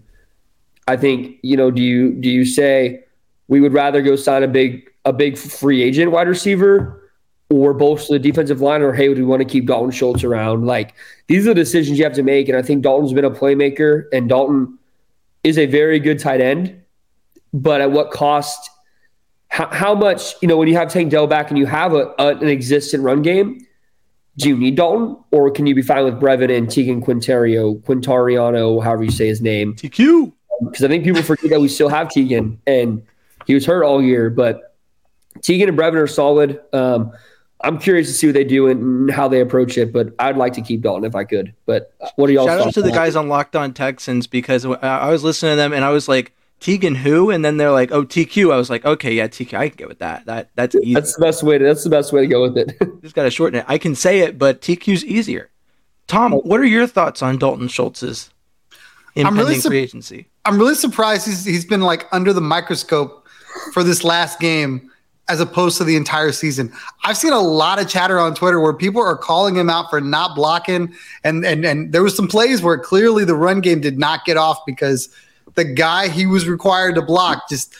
I 0.89 0.97
think, 0.97 1.39
you 1.43 1.57
know, 1.57 1.71
do 1.71 1.83
you 1.83 2.13
do 2.13 2.29
you 2.29 2.45
say 2.45 3.05
we 3.49 3.61
would 3.61 3.73
rather 3.73 4.03
go 4.03 4.17
sign 4.17 4.43
a 4.43 4.49
big 4.49 4.91
a 5.05 5.13
big 5.13 5.39
free 5.39 5.83
agent 5.83 6.11
wide 6.11 6.29
receiver 6.29 7.03
or 7.49 7.73
bolster 7.73 8.15
the 8.15 8.19
defensive 8.19 8.61
line, 8.61 8.83
or 8.83 8.93
hey, 8.93 9.07
do 9.07 9.15
we 9.15 9.23
want 9.23 9.41
to 9.41 9.49
keep 9.49 9.67
Dalton 9.67 9.93
Schultz 9.93 10.25
around? 10.25 10.67
Like 10.67 10.95
these 11.29 11.47
are 11.47 11.51
the 11.51 11.55
decisions 11.55 11.99
you 11.99 12.05
have 12.05 12.15
to 12.15 12.23
make, 12.23 12.49
and 12.49 12.59
I 12.59 12.63
think 12.63 12.83
Dalton's 12.83 13.13
been 13.13 13.25
a 13.25 13.31
playmaker, 13.31 14.05
and 14.13 14.29
Dalton 14.29 14.79
is 15.45 15.59
a 15.59 15.67
very 15.67 16.01
good 16.01 16.19
tight 16.19 16.41
end, 16.41 16.83
but 17.53 17.81
at 17.81 17.91
what 17.91 18.11
cost? 18.11 18.71
How, 19.49 19.69
how 19.69 19.95
much 19.95 20.35
you 20.43 20.49
know 20.49 20.57
when 20.57 20.69
you 20.69 20.77
have 20.77 20.93
Tank 20.93 21.11
Dell 21.11 21.27
back 21.27 21.51
and 21.51 21.59
you 21.59 21.67
have 21.67 21.93
a, 21.93 22.15
a, 22.19 22.37
an 22.37 22.49
existent 22.49 23.03
run 23.03 23.23
game? 23.23 23.65
Do 24.39 24.51
you 24.51 24.57
need 24.57 24.77
Dalton, 24.77 25.17
or 25.31 25.51
can 25.51 25.67
you 25.67 25.75
be 25.75 25.81
fine 25.81 26.05
with 26.05 26.21
Brevin 26.21 26.55
and 26.55 26.69
Teagan 26.69 27.03
Quintario, 27.03 27.81
Quintariano, 27.83 28.83
however 28.83 29.03
you 29.03 29.11
say 29.11 29.27
his 29.27 29.41
name? 29.41 29.75
TQ. 29.75 30.31
because 30.65 30.85
I 30.85 30.89
think 30.89 31.05
people 31.05 31.23
forget 31.23 31.51
that 31.51 31.61
we 31.61 31.69
still 31.69 31.89
have 31.89 32.09
Teagan 32.09 32.59
and 32.67 33.03
he 33.47 33.55
was 33.55 33.65
hurt 33.65 33.83
all 33.83 34.03
year. 34.03 34.29
But 34.29 34.77
Teagan 35.39 35.69
and 35.69 35.79
Brevin 35.79 35.95
are 35.95 36.07
solid. 36.07 36.61
Um, 36.75 37.13
I'm 37.63 37.79
curious 37.79 38.09
to 38.09 38.15
see 38.15 38.27
what 38.27 38.35
they 38.35 38.45
do 38.45 38.67
and 38.67 39.11
how 39.11 39.29
they 39.29 39.41
approach 39.41 39.79
it. 39.79 39.93
But 39.93 40.15
I'd 40.19 40.37
like 40.37 40.53
to 40.55 40.61
keep 40.61 40.83
Dalton 40.83 41.05
if 41.05 41.15
I 41.15 41.25
could. 41.25 41.55
But 41.65 41.93
what 42.17 42.29
are 42.29 42.33
y'all? 42.33 42.47
Shout 42.47 42.61
out 42.61 42.75
to 42.75 42.83
the 42.83 42.91
guys 42.91 43.17
on 43.17 43.29
Locked 43.29 43.57
On 43.57 43.73
Texans 43.73 44.27
because 44.27 44.67
I 44.67 45.09
was 45.11 45.25
listening 45.25 45.53
to 45.53 45.57
them 45.57 45.73
and 45.73 45.85
I 45.85 45.91
was 45.91 46.09
like, 46.09 46.36
Teagan 46.61 46.97
who? 46.97 47.31
And 47.31 47.45
then 47.45 47.57
they're 47.57 47.71
like, 47.71 47.93
oh 47.93 48.05
TQ. 48.05 48.53
I 48.53 48.57
was 48.57 48.71
like, 48.71 48.85
okay, 48.85 49.13
yeah, 49.13 49.29
TQ. 49.29 49.59
I 49.59 49.69
can 49.69 49.77
get 49.77 49.89
with 49.89 49.99
that. 49.99 50.27
That 50.27 50.51
that's 50.55 50.75
easy. 50.75 50.95
That's 50.95 51.15
the 51.15 51.25
best 51.25 51.43
way. 51.43 51.59
To, 51.59 51.65
that's 51.65 51.85
the 51.85 51.91
best 51.91 52.13
way 52.13 52.23
to 52.23 52.27
go 52.27 52.43
with 52.43 52.57
it. 52.57 52.77
Just 53.03 53.15
gotta 53.15 53.31
shorten 53.31 53.61
it. 53.61 53.67
I 53.69 53.79
can 53.79 53.95
say 53.95 54.21
it, 54.21 54.39
but 54.39 54.61
TQ's 54.61 55.05
easier. 55.05 55.51
Tom, 56.07 56.35
oh. 56.35 56.41
what 56.41 56.61
are 56.61 56.65
your 56.65 56.87
thoughts 56.87 57.23
on 57.23 57.39
Dalton 57.39 57.69
Schultz's 57.69 58.31
impending 59.15 59.45
really 59.45 59.59
sup- 59.59 59.71
free 59.71 59.79
agency? 59.79 60.29
I'm 60.45 60.59
really 60.59 60.75
surprised 60.75 61.27
he's 61.27 61.45
he's 61.45 61.65
been 61.65 61.83
like 61.83 62.07
under 62.13 62.33
the 62.33 62.41
microscope 62.41 63.27
for 63.73 63.83
this 63.83 64.05
last 64.05 64.41
game 64.41 64.91
as 65.29 65.41
opposed 65.41 65.77
to 65.79 65.85
the 65.85 65.97
entire 65.97 66.31
season. 66.31 66.73
I've 67.05 67.17
seen 67.17 67.33
a 67.33 67.41
lot 67.41 67.81
of 67.81 67.89
chatter 67.89 68.19
on 68.19 68.35
Twitter 68.35 68.61
where 68.61 68.73
people 68.73 69.03
are 69.03 69.17
calling 69.17 69.57
him 69.57 69.69
out 69.69 69.91
for 69.91 70.01
not 70.01 70.37
blocking 70.37 70.95
and 71.25 71.45
and 71.45 71.65
and 71.65 71.93
there 71.93 72.03
was 72.03 72.17
some 72.17 72.29
plays 72.29 72.63
where 72.63 72.79
clearly 72.79 73.25
the 73.25 73.35
run 73.35 73.61
game 73.61 73.81
did 73.81 73.99
not 73.99 74.25
get 74.25 74.37
off 74.37 74.65
because 74.67 75.09
the 75.55 75.65
guy 75.65 76.09
he 76.09 76.27
was 76.27 76.49
required 76.49 76.95
to 76.97 77.03
block 77.03 77.49
just 77.49 77.75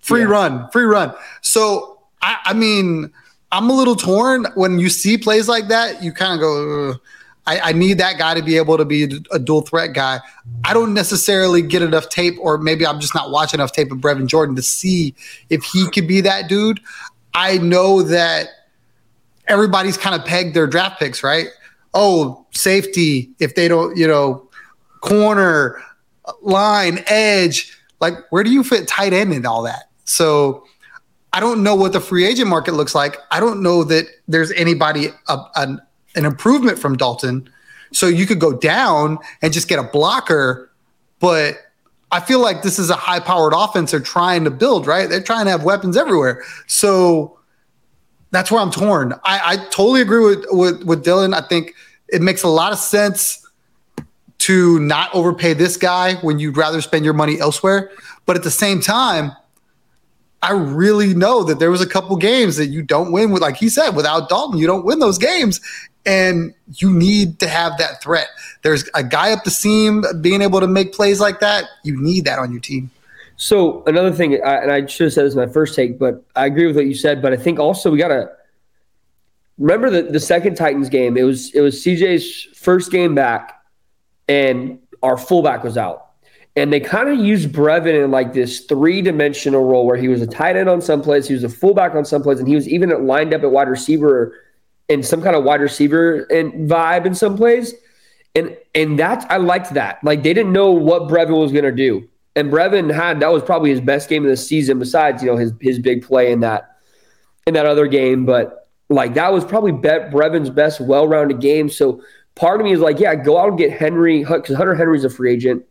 free 0.00 0.24
run, 0.24 0.68
free 0.70 0.84
run. 0.84 1.12
So 1.40 1.98
I, 2.22 2.38
I 2.46 2.52
mean, 2.54 3.12
I'm 3.52 3.70
a 3.70 3.72
little 3.72 3.96
torn 3.96 4.46
when 4.54 4.78
you 4.78 4.88
see 4.88 5.16
plays 5.18 5.48
like 5.48 5.68
that. 5.68 6.02
You 6.02 6.12
kind 6.12 6.34
of 6.34 6.40
go, 6.40 6.94
I, 7.46 7.70
I 7.70 7.72
need 7.72 7.98
that 7.98 8.18
guy 8.18 8.34
to 8.34 8.42
be 8.42 8.56
able 8.56 8.78
to 8.78 8.84
be 8.84 9.20
a 9.30 9.38
dual 9.38 9.60
threat 9.60 9.92
guy. 9.92 10.20
I 10.64 10.72
don't 10.72 10.94
necessarily 10.94 11.62
get 11.62 11.82
enough 11.82 12.08
tape, 12.08 12.34
or 12.40 12.58
maybe 12.58 12.86
I'm 12.86 13.00
just 13.00 13.14
not 13.14 13.30
watching 13.30 13.60
enough 13.60 13.72
tape 13.72 13.92
of 13.92 13.98
Brevin 13.98 14.26
Jordan 14.26 14.56
to 14.56 14.62
see 14.62 15.14
if 15.50 15.62
he 15.62 15.88
could 15.90 16.08
be 16.08 16.20
that 16.22 16.48
dude. 16.48 16.80
I 17.34 17.58
know 17.58 18.02
that 18.02 18.48
everybody's 19.46 19.96
kind 19.96 20.18
of 20.18 20.26
pegged 20.26 20.54
their 20.54 20.66
draft 20.66 20.98
picks, 20.98 21.22
right? 21.22 21.48
Oh, 21.92 22.46
safety, 22.52 23.30
if 23.38 23.54
they 23.54 23.68
don't, 23.68 23.96
you 23.96 24.08
know, 24.08 24.48
corner, 25.00 25.80
line, 26.42 27.02
edge. 27.06 27.76
Like, 28.00 28.14
where 28.30 28.44
do 28.44 28.50
you 28.50 28.64
fit 28.64 28.88
tight 28.88 29.12
end 29.12 29.32
and 29.32 29.46
all 29.46 29.62
that? 29.62 29.90
So 30.04 30.64
I 31.32 31.40
don't 31.40 31.62
know 31.62 31.74
what 31.74 31.92
the 31.92 32.00
free 32.00 32.24
agent 32.26 32.48
market 32.48 32.72
looks 32.72 32.94
like. 32.94 33.16
I 33.30 33.40
don't 33.40 33.62
know 33.62 33.84
that 33.84 34.06
there's 34.28 34.52
anybody 34.52 35.08
a, 35.28 35.38
an, 35.56 35.80
an 36.14 36.24
improvement 36.24 36.78
from 36.78 36.96
Dalton. 36.96 37.48
So 37.92 38.06
you 38.06 38.26
could 38.26 38.40
go 38.40 38.56
down 38.56 39.18
and 39.42 39.52
just 39.52 39.68
get 39.68 39.78
a 39.78 39.82
blocker, 39.82 40.70
but 41.20 41.58
I 42.12 42.20
feel 42.20 42.40
like 42.40 42.62
this 42.62 42.78
is 42.78 42.90
a 42.90 42.94
high 42.94 43.20
powered 43.20 43.52
offense 43.54 43.90
they're 43.90 44.00
trying 44.00 44.44
to 44.44 44.50
build, 44.50 44.86
right? 44.86 45.08
They're 45.08 45.22
trying 45.22 45.46
to 45.46 45.50
have 45.50 45.64
weapons 45.64 45.96
everywhere. 45.96 46.44
So 46.66 47.38
that's 48.30 48.50
where 48.50 48.60
I'm 48.60 48.70
torn. 48.70 49.14
I, 49.24 49.40
I 49.44 49.56
totally 49.70 50.00
agree 50.00 50.24
with, 50.24 50.44
with 50.50 50.84
with 50.84 51.04
Dylan. 51.04 51.34
I 51.34 51.46
think 51.46 51.74
it 52.08 52.22
makes 52.22 52.42
a 52.42 52.48
lot 52.48 52.72
of 52.72 52.78
sense 52.78 53.43
to 54.44 54.78
not 54.80 55.08
overpay 55.14 55.54
this 55.54 55.78
guy 55.78 56.16
when 56.16 56.38
you'd 56.38 56.58
rather 56.58 56.82
spend 56.82 57.02
your 57.02 57.14
money 57.14 57.40
elsewhere. 57.40 57.90
But 58.26 58.36
at 58.36 58.42
the 58.42 58.50
same 58.50 58.82
time, 58.82 59.32
I 60.42 60.52
really 60.52 61.14
know 61.14 61.44
that 61.44 61.58
there 61.58 61.70
was 61.70 61.80
a 61.80 61.86
couple 61.86 62.14
games 62.16 62.56
that 62.56 62.66
you 62.66 62.82
don't 62.82 63.10
win 63.10 63.30
with, 63.30 63.40
like 63.40 63.56
he 63.56 63.70
said, 63.70 63.96
without 63.96 64.28
Dalton, 64.28 64.58
you 64.58 64.66
don't 64.66 64.84
win 64.84 64.98
those 64.98 65.16
games. 65.16 65.62
And 66.04 66.52
you 66.74 66.92
need 66.92 67.38
to 67.38 67.48
have 67.48 67.78
that 67.78 68.02
threat. 68.02 68.28
There's 68.60 68.86
a 68.94 69.02
guy 69.02 69.32
up 69.32 69.44
the 69.44 69.50
seam 69.50 70.04
being 70.20 70.42
able 70.42 70.60
to 70.60 70.66
make 70.66 70.92
plays 70.92 71.20
like 71.20 71.40
that. 71.40 71.64
You 71.82 71.98
need 71.98 72.26
that 72.26 72.38
on 72.38 72.52
your 72.52 72.60
team. 72.60 72.90
So 73.36 73.82
another 73.86 74.12
thing, 74.12 74.34
I, 74.44 74.56
and 74.56 74.70
I 74.70 74.84
should 74.84 75.04
have 75.04 75.14
said 75.14 75.24
this 75.24 75.32
in 75.32 75.40
my 75.40 75.50
first 75.50 75.74
take, 75.74 75.98
but 75.98 76.22
I 76.36 76.44
agree 76.44 76.66
with 76.66 76.76
what 76.76 76.84
you 76.84 76.94
said. 76.94 77.22
But 77.22 77.32
I 77.32 77.36
think 77.38 77.58
also 77.58 77.90
we 77.90 77.96
gotta 77.96 78.30
remember 79.56 79.88
the 79.88 80.02
the 80.02 80.20
second 80.20 80.56
Titans 80.56 80.90
game. 80.90 81.16
It 81.16 81.22
was 81.22 81.54
it 81.54 81.62
was 81.62 81.82
CJ's 81.82 82.48
first 82.54 82.92
game 82.92 83.14
back, 83.14 83.53
and 84.28 84.78
our 85.02 85.16
fullback 85.16 85.64
was 85.64 85.76
out, 85.76 86.06
and 86.56 86.72
they 86.72 86.80
kind 86.80 87.08
of 87.08 87.18
used 87.18 87.50
Brevin 87.50 88.04
in 88.04 88.10
like 88.10 88.32
this 88.32 88.60
three 88.60 89.02
dimensional 89.02 89.64
role 89.64 89.86
where 89.86 89.96
he 89.96 90.08
was 90.08 90.22
a 90.22 90.26
tight 90.26 90.56
end 90.56 90.68
on 90.68 90.80
some 90.80 91.02
plays, 91.02 91.28
he 91.28 91.34
was 91.34 91.44
a 91.44 91.48
fullback 91.48 91.94
on 91.94 92.04
some 92.04 92.22
plays, 92.22 92.38
and 92.38 92.48
he 92.48 92.54
was 92.54 92.68
even 92.68 93.06
lined 93.06 93.34
up 93.34 93.42
at 93.42 93.50
wide 93.50 93.68
receiver 93.68 94.34
in 94.88 95.02
some 95.02 95.22
kind 95.22 95.34
of 95.34 95.44
wide 95.44 95.60
receiver 95.60 96.24
and 96.30 96.68
vibe 96.70 97.06
in 97.06 97.14
some 97.14 97.36
plays. 97.36 97.74
And 98.34 98.56
and 98.74 98.98
that 98.98 99.26
I 99.30 99.36
liked 99.36 99.74
that. 99.74 100.02
Like 100.02 100.22
they 100.22 100.34
didn't 100.34 100.52
know 100.52 100.70
what 100.72 101.02
Brevin 101.02 101.38
was 101.40 101.52
gonna 101.52 101.72
do. 101.72 102.08
And 102.36 102.52
Brevin 102.52 102.92
had 102.92 103.20
that 103.20 103.32
was 103.32 103.42
probably 103.42 103.70
his 103.70 103.80
best 103.80 104.08
game 104.08 104.24
of 104.24 104.30
the 104.30 104.36
season, 104.36 104.78
besides, 104.78 105.22
you 105.22 105.30
know, 105.30 105.36
his 105.36 105.52
his 105.60 105.78
big 105.78 106.04
play 106.04 106.32
in 106.32 106.40
that 106.40 106.78
in 107.46 107.54
that 107.54 107.66
other 107.66 107.86
game. 107.86 108.26
But 108.26 108.68
like 108.88 109.14
that 109.14 109.32
was 109.32 109.44
probably 109.44 109.72
Brevin's 109.72 110.50
best 110.50 110.80
well-rounded 110.80 111.40
game. 111.40 111.68
So 111.68 112.02
part 112.34 112.60
of 112.60 112.64
me 112.64 112.72
is 112.72 112.80
like, 112.80 112.98
yeah, 112.98 113.14
go 113.14 113.38
out 113.38 113.48
and 113.48 113.58
get 113.58 113.72
Henry 113.72 114.24
because 114.24 114.56
Hunter 114.56 114.74
Henry's 114.74 115.04
a 115.04 115.10
free 115.10 115.32
agent. 115.32 115.64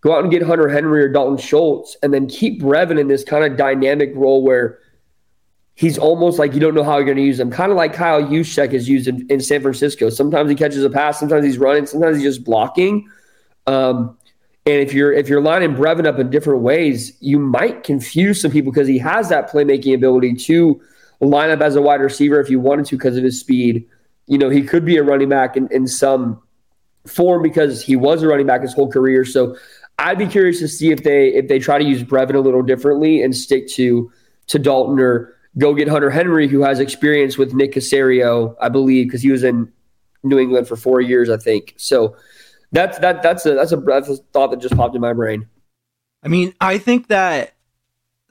Go 0.00 0.14
out 0.14 0.22
and 0.22 0.30
get 0.30 0.42
Hunter 0.42 0.68
Henry 0.68 1.02
or 1.02 1.08
Dalton 1.08 1.38
Schultz, 1.38 1.96
and 2.02 2.14
then 2.14 2.28
keep 2.28 2.62
Brevin 2.62 3.00
in 3.00 3.08
this 3.08 3.24
kind 3.24 3.44
of 3.44 3.56
dynamic 3.56 4.12
role 4.14 4.44
where 4.44 4.78
he's 5.74 5.98
almost 5.98 6.38
like 6.38 6.54
you 6.54 6.60
don't 6.60 6.74
know 6.74 6.84
how 6.84 6.96
you're 6.96 7.04
going 7.04 7.16
to 7.16 7.22
use 7.22 7.40
him. 7.40 7.50
Kind 7.50 7.72
of 7.72 7.76
like 7.76 7.94
Kyle 7.94 8.22
Juszczyk 8.22 8.72
is 8.72 8.88
used 8.88 9.08
in, 9.08 9.26
in 9.28 9.40
San 9.40 9.60
Francisco. 9.60 10.08
Sometimes 10.10 10.50
he 10.50 10.56
catches 10.56 10.84
a 10.84 10.90
pass, 10.90 11.18
sometimes 11.18 11.44
he's 11.44 11.58
running, 11.58 11.86
sometimes 11.86 12.16
he's 12.16 12.24
just 12.24 12.44
blocking. 12.44 13.08
Um, 13.66 14.16
And 14.66 14.76
if 14.82 14.92
you're 14.92 15.12
if 15.12 15.28
you're 15.30 15.40
lining 15.40 15.74
Brevin 15.74 16.06
up 16.06 16.18
in 16.18 16.28
different 16.30 16.60
ways, 16.60 17.16
you 17.20 17.38
might 17.38 17.84
confuse 17.84 18.42
some 18.42 18.50
people 18.50 18.70
because 18.70 18.86
he 18.86 18.98
has 18.98 19.30
that 19.30 19.50
playmaking 19.50 19.94
ability 19.94 20.34
to 20.34 20.78
line 21.20 21.50
up 21.50 21.62
as 21.62 21.74
a 21.74 21.80
wide 21.80 22.02
receiver 22.02 22.38
if 22.38 22.50
you 22.50 22.60
wanted 22.60 22.84
to 22.86 22.96
because 22.96 23.16
of 23.16 23.24
his 23.24 23.40
speed. 23.40 23.86
You 24.28 24.38
know, 24.38 24.50
he 24.50 24.62
could 24.62 24.84
be 24.84 24.96
a 24.96 25.02
running 25.02 25.28
back 25.28 25.56
in, 25.56 25.68
in 25.72 25.86
some 25.86 26.42
form 27.06 27.42
because 27.42 27.82
he 27.82 27.96
was 27.96 28.22
a 28.22 28.28
running 28.28 28.46
back 28.46 28.62
his 28.62 28.74
whole 28.74 28.90
career. 28.90 29.24
So 29.24 29.56
I'd 29.98 30.18
be 30.18 30.26
curious 30.26 30.60
to 30.60 30.68
see 30.68 30.92
if 30.92 31.02
they 31.02 31.28
if 31.28 31.48
they 31.48 31.58
try 31.58 31.78
to 31.78 31.84
use 31.84 32.02
Brevin 32.04 32.34
a 32.34 32.40
little 32.40 32.62
differently 32.62 33.22
and 33.22 33.34
stick 33.34 33.68
to 33.70 34.10
to 34.48 34.58
Dalton 34.58 35.00
or 35.00 35.34
go 35.58 35.74
get 35.74 35.88
Hunter 35.88 36.10
Henry, 36.10 36.46
who 36.46 36.62
has 36.62 36.78
experience 36.78 37.36
with 37.36 37.52
Nick 37.52 37.72
Caserio, 37.72 38.54
I 38.60 38.68
believe, 38.68 39.06
because 39.06 39.22
he 39.22 39.30
was 39.30 39.42
in 39.42 39.72
New 40.22 40.38
England 40.38 40.68
for 40.68 40.76
four 40.76 41.00
years, 41.00 41.28
I 41.30 41.36
think. 41.36 41.74
So 41.76 42.16
that's 42.72 42.98
that 42.98 43.22
that's 43.22 43.44
a 43.46 43.54
that's 43.54 43.72
a, 43.72 43.76
that's 43.76 44.08
a 44.08 44.16
thought 44.32 44.50
that 44.50 44.60
just 44.60 44.76
popped 44.76 44.94
in 44.94 45.00
my 45.00 45.12
brain. 45.12 45.48
I 46.22 46.28
mean, 46.28 46.54
I 46.60 46.78
think 46.78 47.08
that 47.08 47.54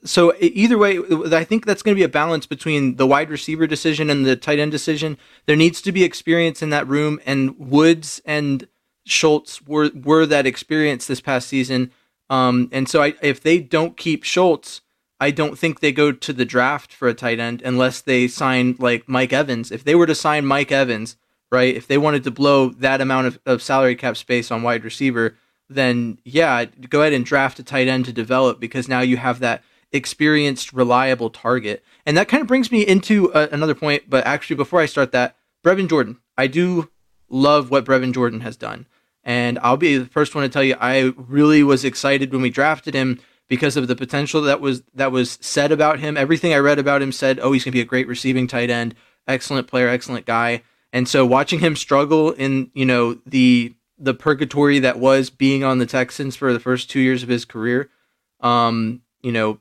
so 0.04 0.34
either 0.40 0.78
way, 0.78 1.00
I 1.32 1.44
think 1.44 1.66
that's 1.66 1.82
going 1.82 1.96
to 1.96 2.00
be 2.00 2.04
a 2.04 2.10
balance 2.10 2.46
between 2.46 2.96
the 2.96 3.08
wide 3.08 3.30
receiver 3.30 3.68
decision 3.68 4.10
and 4.10 4.26
the 4.26 4.36
tight 4.36 4.60
end 4.60 4.72
decision. 4.72 5.18
There 5.46 5.56
needs 5.56 5.82
to 5.82 5.92
be 5.92 6.04
experience 6.04 6.62
in 6.62 6.70
that 6.70 6.88
room, 6.88 7.20
and 7.26 7.58
Woods 7.58 8.22
and 8.26 8.68
Schultz 9.06 9.62
were 9.62 9.90
were 9.96 10.26
that 10.26 10.46
experience 10.46 11.08
this 11.08 11.22
past 11.22 11.48
season. 11.48 11.92
Um, 12.30 12.70
and 12.72 12.88
so 12.90 13.02
I, 13.02 13.16
if 13.22 13.42
they 13.42 13.60
don't 13.60 13.98
keep 13.98 14.24
Schultz, 14.24 14.82
I 15.20 15.32
don't 15.32 15.58
think 15.58 15.80
they 15.80 15.92
go 15.92 16.12
to 16.12 16.34
the 16.34 16.46
draft 16.46 16.94
for 16.94 17.08
a 17.08 17.14
tight 17.14 17.40
end 17.40 17.62
unless 17.64 18.02
they 18.02 18.28
sign 18.28 18.76
like 18.80 19.08
Mike 19.08 19.34
Evans. 19.34 19.72
If 19.72 19.84
they 19.84 19.96
were 19.96 20.06
to 20.06 20.16
sign 20.16 20.46
Mike 20.46 20.72
Evans, 20.72 21.16
right? 21.52 21.76
If 21.76 21.88
they 21.88 21.98
wanted 21.98 22.24
to 22.26 22.32
blow 22.32 22.70
that 22.70 23.02
amount 23.02 23.28
of, 23.28 23.40
of 23.46 23.62
salary 23.62 23.96
cap 23.96 24.18
space 24.18 24.52
on 24.52 24.62
wide 24.62 24.84
receiver, 24.84 25.36
then 25.70 26.20
yeah, 26.24 26.66
go 26.66 27.02
ahead 27.02 27.14
and 27.14 27.26
draft 27.26 27.60
a 27.60 27.64
tight 27.64 27.88
end 27.88 28.06
to 28.06 28.14
develop 28.14 28.60
because 28.60 28.88
now 28.88 29.00
you 29.02 29.18
have 29.18 29.40
that 29.40 29.64
experienced, 29.92 30.74
reliable 30.74 31.30
target. 31.30 31.84
And 32.06 32.18
that 32.18 32.28
kind 32.28 32.42
of 32.42 32.48
brings 32.48 32.72
me 32.72 32.86
into 32.86 33.32
a, 33.34 33.48
another 33.50 33.76
point. 33.76 34.10
But 34.10 34.26
actually, 34.26 34.58
before 34.58 34.82
I 34.82 34.86
start 34.86 35.12
that, 35.12 35.36
Brevin 35.64 35.90
Jordan, 35.90 36.20
I 36.38 36.48
do 36.48 36.90
love 37.30 37.72
what 37.72 37.86
Brevin 37.86 38.14
Jordan 38.14 38.42
has 38.42 38.56
done. 38.58 38.86
And 39.24 39.60
I'll 39.60 39.78
be 39.78 39.98
the 39.98 40.06
first 40.06 40.36
one 40.36 40.44
to 40.44 40.50
tell 40.50 40.64
you, 40.64 40.78
I 40.80 41.12
really 41.18 41.62
was 41.64 41.84
excited 41.84 42.32
when 42.32 42.42
we 42.42 42.50
drafted 42.50 42.94
him 42.94 43.20
because 43.50 43.78
of 43.78 43.88
the 43.88 43.96
potential 43.96 44.42
that 44.42 44.62
was 44.62 44.84
that 44.94 45.12
was 45.12 45.38
said 45.42 45.72
about 45.72 46.00
him. 46.00 46.18
Everything 46.18 46.54
I 46.54 46.58
read 46.58 46.80
about 46.80 47.02
him 47.02 47.12
said, 47.12 47.40
"Oh, 47.42 47.52
he's 47.52 47.64
going 47.64 47.72
to 47.72 47.78
be 47.78 47.82
a 47.82 47.86
great 47.86 48.08
receiving 48.08 48.48
tight 48.48 48.70
end, 48.70 48.96
excellent 49.28 49.68
player, 49.68 49.90
excellent 49.90 50.26
guy." 50.26 50.64
And 50.94 51.08
so 51.08 51.26
watching 51.26 51.60
him 51.60 51.76
struggle 51.76 52.32
in, 52.32 52.72
you 52.74 52.86
know, 52.86 53.16
the 53.26 53.76
the 53.98 54.14
purgatory 54.14 54.80
that 54.80 55.00
was 55.00 55.30
being 55.30 55.64
on 55.64 55.80
the 55.80 55.86
Texans 55.86 56.36
for 56.36 56.54
the 56.54 56.60
first 56.60 56.90
2 56.90 57.00
years 57.00 57.24
of 57.24 57.30
his 57.30 57.46
career, 57.46 57.90
um, 58.42 59.02
you 59.22 59.32
know, 59.32 59.60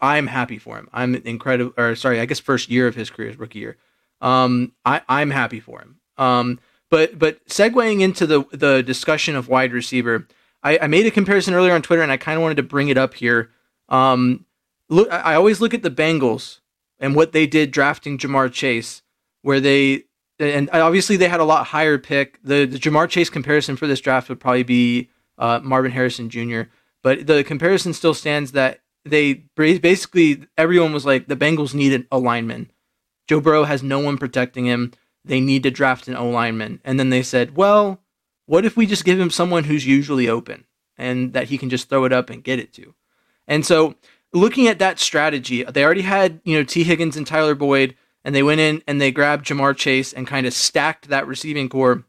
I'm 0.00 0.26
happy 0.26 0.58
for 0.58 0.76
him. 0.76 0.88
I'm 0.92 1.14
incredible 1.14 1.72
or 1.76 1.94
sorry, 1.96 2.20
I 2.20 2.26
guess 2.26 2.40
first 2.40 2.70
year 2.70 2.86
of 2.86 2.94
his 2.94 3.10
career, 3.10 3.28
his 3.28 3.38
rookie 3.38 3.58
year. 3.60 3.76
Um, 4.20 4.72
I 4.84 5.02
I'm 5.08 5.30
happy 5.30 5.60
for 5.60 5.80
him. 5.80 5.98
Um, 6.16 6.60
but 6.90 7.18
but 7.18 7.44
segueing 7.46 8.00
into 8.00 8.26
the 8.26 8.44
the 8.52 8.82
discussion 8.82 9.34
of 9.34 9.48
wide 9.48 9.72
receiver, 9.72 10.28
I, 10.62 10.78
I 10.82 10.86
made 10.86 11.06
a 11.06 11.10
comparison 11.10 11.54
earlier 11.54 11.74
on 11.74 11.82
Twitter, 11.82 12.02
and 12.02 12.12
I 12.12 12.16
kind 12.16 12.36
of 12.36 12.42
wanted 12.42 12.56
to 12.56 12.62
bring 12.62 12.88
it 12.88 12.98
up 12.98 13.14
here. 13.14 13.50
Um, 13.88 14.44
look, 14.88 15.10
I 15.10 15.34
always 15.34 15.60
look 15.60 15.74
at 15.74 15.82
the 15.82 15.90
Bengals 15.90 16.60
and 16.98 17.16
what 17.16 17.32
they 17.32 17.46
did 17.46 17.70
drafting 17.70 18.18
Ja'Marr 18.18 18.52
Chase, 18.52 19.02
where 19.40 19.58
they 19.58 20.04
and 20.38 20.68
obviously 20.70 21.16
they 21.16 21.28
had 21.28 21.40
a 21.40 21.44
lot 21.44 21.66
higher 21.66 21.98
pick. 21.98 22.38
The 22.44 22.66
the 22.66 22.78
Ja'Marr 22.78 23.08
Chase 23.08 23.30
comparison 23.30 23.76
for 23.76 23.86
this 23.86 24.00
draft 24.00 24.28
would 24.28 24.40
probably 24.40 24.62
be 24.62 25.10
uh, 25.38 25.60
Marvin 25.62 25.92
Harrison 25.92 26.28
Jr. 26.28 26.62
But 27.02 27.26
the 27.26 27.42
comparison 27.42 27.94
still 27.94 28.14
stands 28.14 28.52
that 28.52 28.81
they 29.04 29.44
basically 29.56 30.46
everyone 30.56 30.92
was 30.92 31.04
like 31.04 31.26
the 31.28 31.36
Bengals 31.36 31.74
needed 31.74 32.06
a 32.10 32.18
lineman. 32.18 32.70
Joe 33.28 33.40
Burrow 33.40 33.64
has 33.64 33.82
no 33.82 34.00
one 34.00 34.18
protecting 34.18 34.66
him. 34.66 34.92
They 35.24 35.40
need 35.40 35.62
to 35.62 35.70
draft 35.70 36.08
an 36.08 36.16
O 36.16 36.28
lineman, 36.28 36.80
and 36.84 36.98
then 36.98 37.10
they 37.10 37.22
said, 37.22 37.56
well, 37.56 38.00
what 38.46 38.64
if 38.64 38.76
we 38.76 38.86
just 38.86 39.04
give 39.04 39.20
him 39.20 39.30
someone 39.30 39.64
who's 39.64 39.86
usually 39.86 40.28
open 40.28 40.64
and 40.98 41.32
that 41.32 41.48
he 41.48 41.58
can 41.58 41.70
just 41.70 41.88
throw 41.88 42.04
it 42.04 42.12
up 42.12 42.28
and 42.28 42.42
get 42.42 42.58
it 42.58 42.72
to? 42.74 42.94
And 43.46 43.64
so 43.64 43.94
looking 44.32 44.66
at 44.66 44.78
that 44.80 44.98
strategy, 44.98 45.62
they 45.62 45.84
already 45.84 46.02
had, 46.02 46.40
you 46.44 46.56
know, 46.56 46.64
Tee 46.64 46.84
Higgins 46.84 47.16
and 47.16 47.26
Tyler 47.26 47.54
Boyd, 47.54 47.94
and 48.24 48.34
they 48.34 48.42
went 48.42 48.60
in 48.60 48.82
and 48.86 49.00
they 49.00 49.12
grabbed 49.12 49.46
Ja'Marr 49.46 49.76
Chase 49.76 50.12
and 50.12 50.26
kind 50.26 50.46
of 50.46 50.52
stacked 50.52 51.08
that 51.08 51.26
receiving 51.26 51.68
corps 51.68 52.04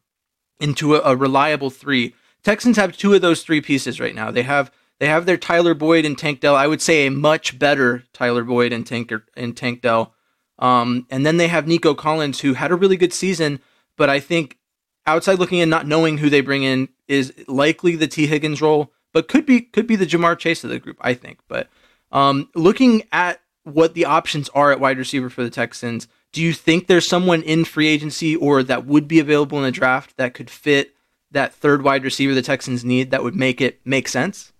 into 0.59 0.95
a, 0.95 1.01
a 1.01 1.15
reliable 1.15 1.69
three. 1.69 2.15
Texans 2.43 2.77
have 2.77 2.97
two 2.97 3.13
of 3.13 3.21
those 3.21 3.43
three 3.43 3.61
pieces 3.61 3.99
right 3.99 4.15
now. 4.15 4.31
They 4.31 4.43
have 4.43 4.71
they 5.03 5.09
have 5.09 5.25
their 5.25 5.35
Tyler 5.35 5.73
Boyd 5.73 6.05
and 6.05 6.17
Tank 6.17 6.39
Dell. 6.39 6.55
I 6.55 6.65
would 6.65 6.81
say 6.81 7.05
a 7.05 7.11
much 7.11 7.59
better 7.59 8.05
Tyler 8.13 8.45
Boyd 8.45 8.71
and 8.71 8.87
Tank 8.87 9.11
and 9.35 9.57
Tank 9.57 9.81
Dell. 9.81 10.13
Um, 10.59 11.07
and 11.09 11.25
then 11.25 11.35
they 11.35 11.49
have 11.49 11.67
Nico 11.67 11.93
Collins, 11.93 12.39
who 12.39 12.53
had 12.53 12.71
a 12.71 12.75
really 12.75 12.95
good 12.95 13.11
season, 13.11 13.59
but 13.97 14.09
I 14.09 14.21
think 14.21 14.59
outside 15.05 15.39
looking 15.39 15.59
and 15.59 15.69
not 15.69 15.85
knowing 15.87 16.19
who 16.19 16.29
they 16.29 16.39
bring 16.39 16.63
in 16.63 16.87
is 17.09 17.33
likely 17.49 17.97
the 17.97 18.07
Tee 18.07 18.27
Higgins 18.27 18.61
role, 18.61 18.93
but 19.11 19.27
could 19.27 19.45
be 19.45 19.59
could 19.59 19.87
be 19.87 19.97
the 19.97 20.05
Ja'Marr 20.05 20.39
Chase 20.39 20.63
of 20.63 20.69
the 20.69 20.79
group, 20.79 20.95
I 21.01 21.15
think. 21.15 21.39
But 21.49 21.67
um, 22.13 22.49
looking 22.55 23.03
at 23.11 23.41
what 23.65 23.95
the 23.95 24.05
options 24.05 24.47
are 24.55 24.71
at 24.71 24.79
wide 24.79 24.97
receiver 24.97 25.29
for 25.29 25.43
the 25.43 25.49
Texans, 25.49 26.07
do 26.31 26.41
you 26.41 26.53
think 26.53 26.87
there's 26.87 27.05
someone 27.05 27.41
in 27.41 27.65
free 27.65 27.89
agency 27.89 28.37
or 28.37 28.63
that 28.63 28.85
would 28.85 29.09
be 29.09 29.19
available 29.19 29.57
in 29.57 29.65
the 29.65 29.71
draft 29.71 30.15
that 30.15 30.33
could 30.33 30.49
fit 30.49 30.95
that 31.31 31.53
third 31.53 31.83
wide 31.83 32.05
receiver 32.05 32.33
the 32.33 32.41
Texans 32.41 32.85
need 32.85 33.11
that 33.11 33.21
would 33.21 33.35
make 33.35 33.59
it 33.59 33.81
make 33.83 34.07
sense? 34.07 34.52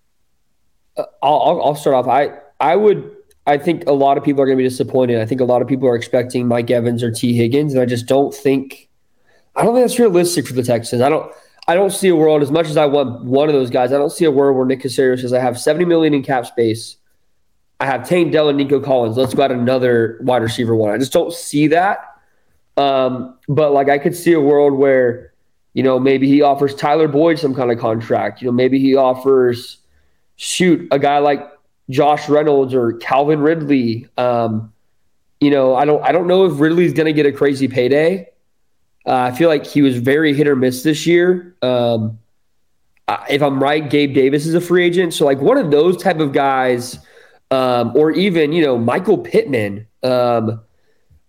Uh, 0.96 1.04
I'll, 1.22 1.60
I'll 1.62 1.74
start 1.74 1.96
off. 1.96 2.06
I 2.06 2.38
I 2.60 2.76
would. 2.76 3.10
I 3.46 3.58
think 3.58 3.86
a 3.86 3.92
lot 3.92 4.16
of 4.16 4.24
people 4.24 4.40
are 4.40 4.46
going 4.46 4.56
to 4.56 4.62
be 4.62 4.68
disappointed. 4.68 5.20
I 5.20 5.26
think 5.26 5.40
a 5.40 5.44
lot 5.44 5.60
of 5.60 5.68
people 5.68 5.86
are 5.86 5.96
expecting 5.96 6.48
Mike 6.48 6.70
Evans 6.70 7.02
or 7.02 7.10
Tee 7.10 7.34
Higgins, 7.34 7.74
and 7.74 7.82
I 7.82 7.84
just 7.84 8.06
don't 8.06 8.34
think 8.34 8.88
I 9.56 9.62
don't 9.62 9.74
think 9.74 9.84
that's 9.86 9.98
realistic 9.98 10.46
for 10.46 10.54
the 10.54 10.62
Texans. 10.62 11.02
I 11.02 11.08
don't. 11.08 11.32
I 11.66 11.74
don't 11.74 11.92
see 11.92 12.08
a 12.08 12.16
world 12.16 12.42
as 12.42 12.50
much 12.50 12.68
as 12.68 12.76
I 12.76 12.84
want 12.84 13.24
one 13.24 13.48
of 13.48 13.54
those 13.54 13.70
guys. 13.70 13.90
I 13.90 13.96
don't 13.96 14.12
see 14.12 14.26
a 14.26 14.30
world 14.30 14.56
where 14.56 14.66
Nick 14.66 14.80
Caserio 14.82 15.18
says, 15.18 15.32
"I 15.32 15.40
have 15.40 15.58
seventy 15.58 15.84
million 15.84 16.12
in 16.12 16.22
cap 16.22 16.46
space. 16.46 16.96
I 17.80 17.86
have 17.86 18.08
Tank 18.08 18.32
Dell 18.32 18.48
and 18.48 18.58
Nico 18.58 18.80
Collins. 18.80 19.16
Let's 19.16 19.34
go 19.34 19.42
out 19.42 19.52
another 19.52 20.18
wide 20.22 20.42
receiver 20.42 20.74
one." 20.74 20.92
I 20.92 20.98
just 20.98 21.12
don't 21.12 21.32
see 21.32 21.68
that. 21.68 22.04
Um, 22.76 23.38
but 23.48 23.72
like, 23.72 23.88
I 23.88 23.98
could 23.98 24.16
see 24.16 24.32
a 24.32 24.40
world 24.40 24.74
where, 24.74 25.32
you 25.74 25.82
know, 25.82 25.98
maybe 25.98 26.26
he 26.28 26.42
offers 26.42 26.74
Tyler 26.74 27.08
Boyd 27.08 27.38
some 27.38 27.54
kind 27.54 27.70
of 27.70 27.78
contract. 27.78 28.42
You 28.42 28.46
know, 28.46 28.52
maybe 28.52 28.78
he 28.78 28.96
offers, 28.96 29.78
shoot, 30.36 30.88
a 30.90 30.98
guy 30.98 31.18
like 31.18 31.50
Josh 31.90 32.28
Reynolds 32.28 32.74
or 32.74 32.94
Calvin 32.94 33.40
Ridley. 33.40 34.08
Um, 34.16 34.72
you 35.40 35.50
know, 35.50 35.74
I 35.74 35.84
don't. 35.84 36.02
I 36.02 36.12
don't 36.12 36.26
know 36.26 36.46
if 36.46 36.58
Ridley's 36.58 36.92
going 36.92 37.06
to 37.06 37.12
get 37.12 37.26
a 37.26 37.32
crazy 37.32 37.68
payday. 37.68 38.28
Uh, 39.06 39.16
I 39.16 39.32
feel 39.32 39.48
like 39.48 39.66
he 39.66 39.82
was 39.82 39.98
very 39.98 40.32
hit 40.32 40.48
or 40.48 40.56
miss 40.56 40.82
this 40.82 41.06
year. 41.06 41.54
Um, 41.60 42.18
if 43.28 43.42
I'm 43.42 43.62
right, 43.62 43.88
Gabe 43.88 44.14
Davis 44.14 44.46
is 44.46 44.54
a 44.54 44.60
free 44.60 44.84
agent. 44.86 45.12
So 45.12 45.26
like 45.26 45.40
one 45.40 45.58
of 45.58 45.70
those 45.70 46.02
type 46.02 46.20
of 46.20 46.32
guys, 46.32 46.98
um, 47.50 47.92
or 47.94 48.10
even 48.12 48.52
you 48.52 48.64
know 48.64 48.78
Michael 48.78 49.18
Pittman. 49.18 49.86
Um, 50.02 50.62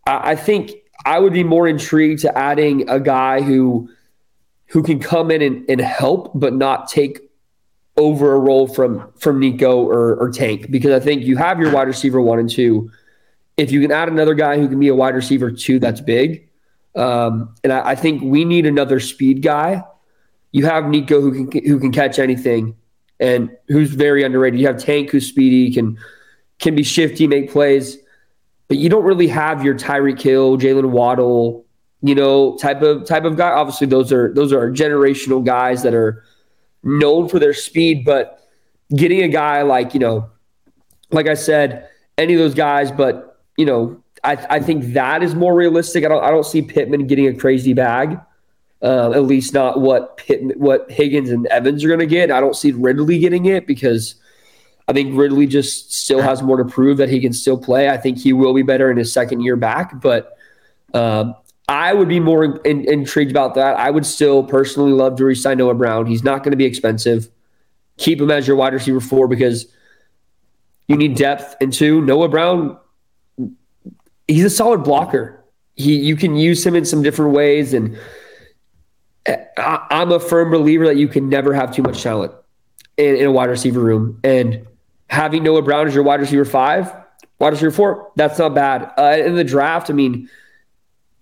I, 0.05 0.31
I, 0.31 0.35
think 0.35 0.71
I 1.05 1.19
would 1.19 1.33
be 1.33 1.43
more 1.43 1.67
intrigued 1.67 2.21
to 2.21 2.37
adding 2.37 2.89
a 2.89 2.99
guy 2.99 3.41
who 3.41 3.89
who 4.67 4.83
can 4.83 4.99
come 4.99 5.31
in 5.31 5.41
and, 5.41 5.69
and 5.69 5.81
help, 5.81 6.31
but 6.35 6.53
not 6.53 6.87
take 6.87 7.19
over 7.97 8.33
a 8.33 8.39
role 8.39 8.67
from 8.67 9.11
from 9.17 9.39
Nico 9.39 9.81
or, 9.83 10.15
or 10.15 10.29
Tank 10.29 10.69
because 10.69 10.91
I 10.91 10.99
think 10.99 11.23
you 11.23 11.37
have 11.37 11.59
your 11.59 11.71
wide 11.71 11.87
receiver 11.87 12.21
one 12.21 12.39
and 12.39 12.49
two. 12.49 12.91
If 13.57 13.71
you 13.71 13.81
can 13.81 13.91
add 13.91 14.09
another 14.09 14.33
guy 14.33 14.57
who 14.57 14.67
can 14.67 14.79
be 14.79 14.89
a 14.89 14.95
wide 14.95 15.15
receiver 15.15 15.49
two, 15.49 15.79
that's 15.79 16.01
big. 16.01 16.49
Um, 16.95 17.53
and 17.63 17.71
I, 17.73 17.89
I, 17.89 17.95
think 17.95 18.21
we 18.23 18.45
need 18.45 18.65
another 18.65 19.01
speed 19.01 19.41
guy. 19.41 19.83
You 20.53 20.65
have 20.65 20.87
Nico 20.87 21.19
who 21.19 21.47
can 21.47 21.65
who 21.65 21.79
can 21.79 21.91
catch 21.91 22.19
anything 22.19 22.75
and 23.19 23.49
who's 23.67 23.91
very 23.91 24.23
underrated. 24.23 24.59
You 24.59 24.67
have 24.67 24.77
Tank 24.77 25.09
who's 25.09 25.27
speedy, 25.27 25.73
can 25.73 25.97
can 26.59 26.75
be 26.75 26.83
shifty, 26.83 27.27
make 27.27 27.51
plays, 27.51 27.97
but 28.67 28.77
you 28.77 28.89
don't 28.89 29.03
really 29.03 29.27
have 29.27 29.63
your 29.63 29.75
Tyreek 29.75 30.21
Hill, 30.21 30.57
Jaylen 30.57 30.89
Waddle, 30.89 31.65
you 32.01 32.15
know, 32.15 32.57
type 32.57 32.81
of 32.81 33.05
type 33.05 33.25
of 33.25 33.35
guy. 33.35 33.51
Obviously, 33.51 33.87
those 33.87 34.13
are 34.13 34.33
those 34.33 34.53
are 34.53 34.69
generational 34.71 35.45
guys 35.45 35.83
that 35.83 35.93
are 35.93 36.23
known 36.85 37.27
for 37.27 37.39
their 37.39 37.53
speed, 37.53 38.05
but 38.05 38.47
getting 38.95 39.23
a 39.23 39.27
guy 39.27 39.63
like 39.63 39.93
you 39.93 39.99
know, 39.99 40.29
like 41.11 41.27
I 41.27 41.33
said, 41.33 41.89
any 42.17 42.33
of 42.33 42.39
those 42.39 42.53
guys, 42.53 42.91
but 42.91 43.41
you 43.57 43.65
know, 43.65 44.01
I, 44.23 44.45
I 44.49 44.59
think 44.59 44.93
that 44.93 45.23
is 45.23 45.35
more 45.35 45.53
realistic. 45.53 46.05
I 46.05 46.07
don't 46.07 46.23
I 46.23 46.29
don't 46.29 46.45
see 46.45 46.61
Pittman 46.61 47.07
getting 47.07 47.27
a 47.27 47.33
crazy 47.33 47.73
bag. 47.73 48.19
Uh, 48.81 49.11
at 49.13 49.23
least 49.23 49.53
not 49.53 49.81
what 49.81 50.17
Pittman, 50.17 50.59
what 50.59 50.89
Higgins 50.91 51.29
and 51.29 51.47
Evans 51.47 51.83
are 51.83 51.87
going 51.87 52.01
to 52.01 52.05
get. 52.05 52.29
I 52.29 52.39
don't 52.39 52.55
see 52.55 52.71
Ridley 52.71 53.17
getting 53.19 53.45
it 53.45 53.65
because 53.65 54.15
I 54.87 54.93
think 54.93 55.17
Ridley 55.17 55.47
just 55.47 55.91
still 55.93 56.21
has 56.21 56.43
more 56.43 56.57
to 56.57 56.65
prove 56.65 56.97
that 56.97 57.09
he 57.09 57.19
can 57.19 57.33
still 57.33 57.57
play. 57.57 57.89
I 57.89 57.97
think 57.97 58.19
he 58.19 58.33
will 58.33 58.53
be 58.53 58.61
better 58.61 58.91
in 58.91 58.97
his 58.97 59.11
second 59.11 59.41
year 59.41 59.55
back, 59.55 59.99
but 60.01 60.37
uh, 60.93 61.33
I 61.67 61.93
would 61.93 62.07
be 62.07 62.19
more 62.19 62.43
in, 62.43 62.87
intrigued 62.87 63.31
about 63.31 63.55
that. 63.55 63.77
I 63.77 63.89
would 63.89 64.05
still 64.05 64.43
personally 64.43 64.91
love 64.91 65.15
to 65.17 65.25
resign 65.25 65.57
Noah 65.57 65.73
Brown. 65.73 66.05
He's 66.05 66.23
not 66.23 66.43
going 66.43 66.51
to 66.51 66.57
be 66.57 66.65
expensive. 66.65 67.29
keep 67.97 68.21
him 68.21 68.29
as 68.29 68.47
your 68.47 68.55
wide 68.55 68.73
receiver 68.73 68.99
four 68.99 69.27
because 69.27 69.67
you 70.87 70.97
need 70.97 71.15
depth. 71.15 71.55
And 71.59 71.73
two, 71.73 72.01
Noah 72.01 72.29
Brown, 72.29 72.77
he's 74.27 74.45
a 74.45 74.49
solid 74.49 74.83
blocker. 74.83 75.43
He 75.75 75.97
you 75.97 76.15
can 76.15 76.35
use 76.35 76.65
him 76.65 76.75
in 76.75 76.85
some 76.85 77.01
different 77.03 77.33
ways, 77.33 77.73
and 77.73 77.97
I, 79.27 79.87
am 79.89 80.11
a 80.11 80.19
firm 80.19 80.51
believer 80.51 80.85
that 80.85 80.97
you 80.97 81.07
can 81.07 81.27
never 81.29 81.53
have 81.53 81.73
too 81.73 81.81
much 81.81 82.01
talent 82.01 82.31
in, 82.97 83.15
in 83.15 83.25
a 83.25 83.31
wide 83.31 83.49
receiver 83.49 83.79
room. 83.79 84.19
And 84.23 84.65
having 85.09 85.43
Noah 85.43 85.63
Brown 85.63 85.87
as 85.87 85.95
your 85.95 86.03
wide 86.03 86.21
receiver 86.21 86.45
five, 86.45 86.93
wide 87.39 87.53
receiver 87.53 87.71
four, 87.71 88.11
that's 88.15 88.39
not 88.39 88.53
bad. 88.55 88.91
Uh, 88.97 89.17
in 89.25 89.35
the 89.35 89.43
draft, 89.43 89.89
I 89.89 89.93
mean, 89.93 90.29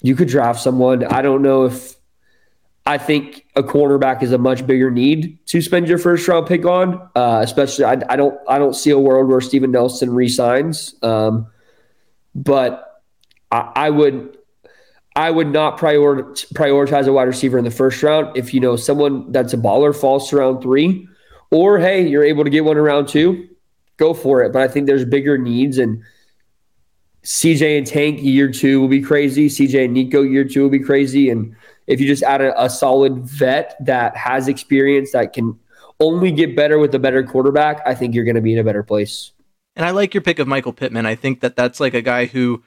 you 0.03 0.15
could 0.15 0.27
draft 0.27 0.59
someone. 0.59 1.03
I 1.05 1.23
don't 1.23 1.41
know 1.41 1.63
if 1.63 1.95
I 2.85 2.97
think 2.97 3.45
a 3.55 3.63
cornerback 3.63 4.21
is 4.21 4.33
a 4.33 4.37
much 4.37 4.67
bigger 4.67 4.91
need 4.91 5.39
to 5.47 5.61
spend 5.61 5.87
your 5.87 5.97
first 5.97 6.27
round 6.27 6.45
pick 6.45 6.65
on. 6.65 7.09
Uh, 7.15 7.39
especially, 7.41 7.85
I, 7.85 7.93
I, 8.09 8.17
don't 8.17 8.37
I 8.47 8.59
don't 8.59 8.75
see 8.75 8.91
a 8.91 8.99
world 8.99 9.29
where 9.29 9.39
Steven 9.41 9.71
Nelson 9.71 10.13
resigns. 10.13 10.93
Um, 11.01 11.47
but 12.35 13.01
I, 13.49 13.71
I, 13.75 13.89
would 13.89 14.37
I 15.15 15.31
would 15.31 15.47
not 15.47 15.77
prior, 15.77 15.99
prioritize 15.99 17.07
a 17.07 17.13
wide 17.13 17.29
receiver 17.29 17.57
in 17.57 17.63
the 17.63 17.71
first 17.71 18.03
round 18.03 18.35
if 18.35 18.53
you 18.53 18.59
know 18.59 18.75
someone 18.75 19.31
that's 19.31 19.53
a 19.53 19.57
baller 19.57 19.95
falls 19.95 20.29
to 20.29 20.37
round 20.37 20.61
three, 20.61 21.07
or 21.49 21.79
hey, 21.79 22.05
you're 22.05 22.25
able 22.25 22.43
to 22.43 22.49
get 22.49 22.65
one 22.65 22.77
around 22.77 23.07
two, 23.07 23.47
go 23.95 24.13
for 24.13 24.43
it. 24.43 24.51
But 24.51 24.63
I 24.63 24.67
think 24.67 24.85
there's 24.85 25.05
bigger 25.05 25.37
needs 25.37 25.77
and. 25.77 26.03
CJ 27.23 27.77
and 27.77 27.87
Tank 27.87 28.21
year 28.21 28.51
two 28.51 28.81
will 28.81 28.87
be 28.87 29.01
crazy. 29.01 29.47
CJ 29.47 29.85
and 29.85 29.93
Nico 29.93 30.21
year 30.21 30.43
two 30.43 30.63
will 30.63 30.69
be 30.69 30.79
crazy. 30.79 31.29
And 31.29 31.55
if 31.87 31.99
you 31.99 32.07
just 32.07 32.23
add 32.23 32.41
a, 32.41 32.61
a 32.61 32.69
solid 32.69 33.19
vet 33.19 33.75
that 33.81 34.15
has 34.17 34.47
experience 34.47 35.11
that 35.13 35.33
can 35.33 35.57
only 35.99 36.31
get 36.31 36.55
better 36.55 36.79
with 36.79 36.93
a 36.95 36.99
better 36.99 37.23
quarterback, 37.23 37.81
I 37.85 37.95
think 37.95 38.13
you're 38.13 38.25
going 38.25 38.35
to 38.35 38.41
be 38.41 38.53
in 38.53 38.59
a 38.59 38.63
better 38.63 38.83
place. 38.83 39.31
And 39.75 39.85
I 39.85 39.91
like 39.91 40.13
your 40.13 40.21
pick 40.21 40.39
of 40.39 40.47
Michael 40.47 40.73
Pittman. 40.73 41.05
I 41.05 41.15
think 41.15 41.39
that 41.39 41.55
that's 41.55 41.79
like 41.79 41.93
a 41.93 42.01
guy 42.01 42.25
who 42.25 42.63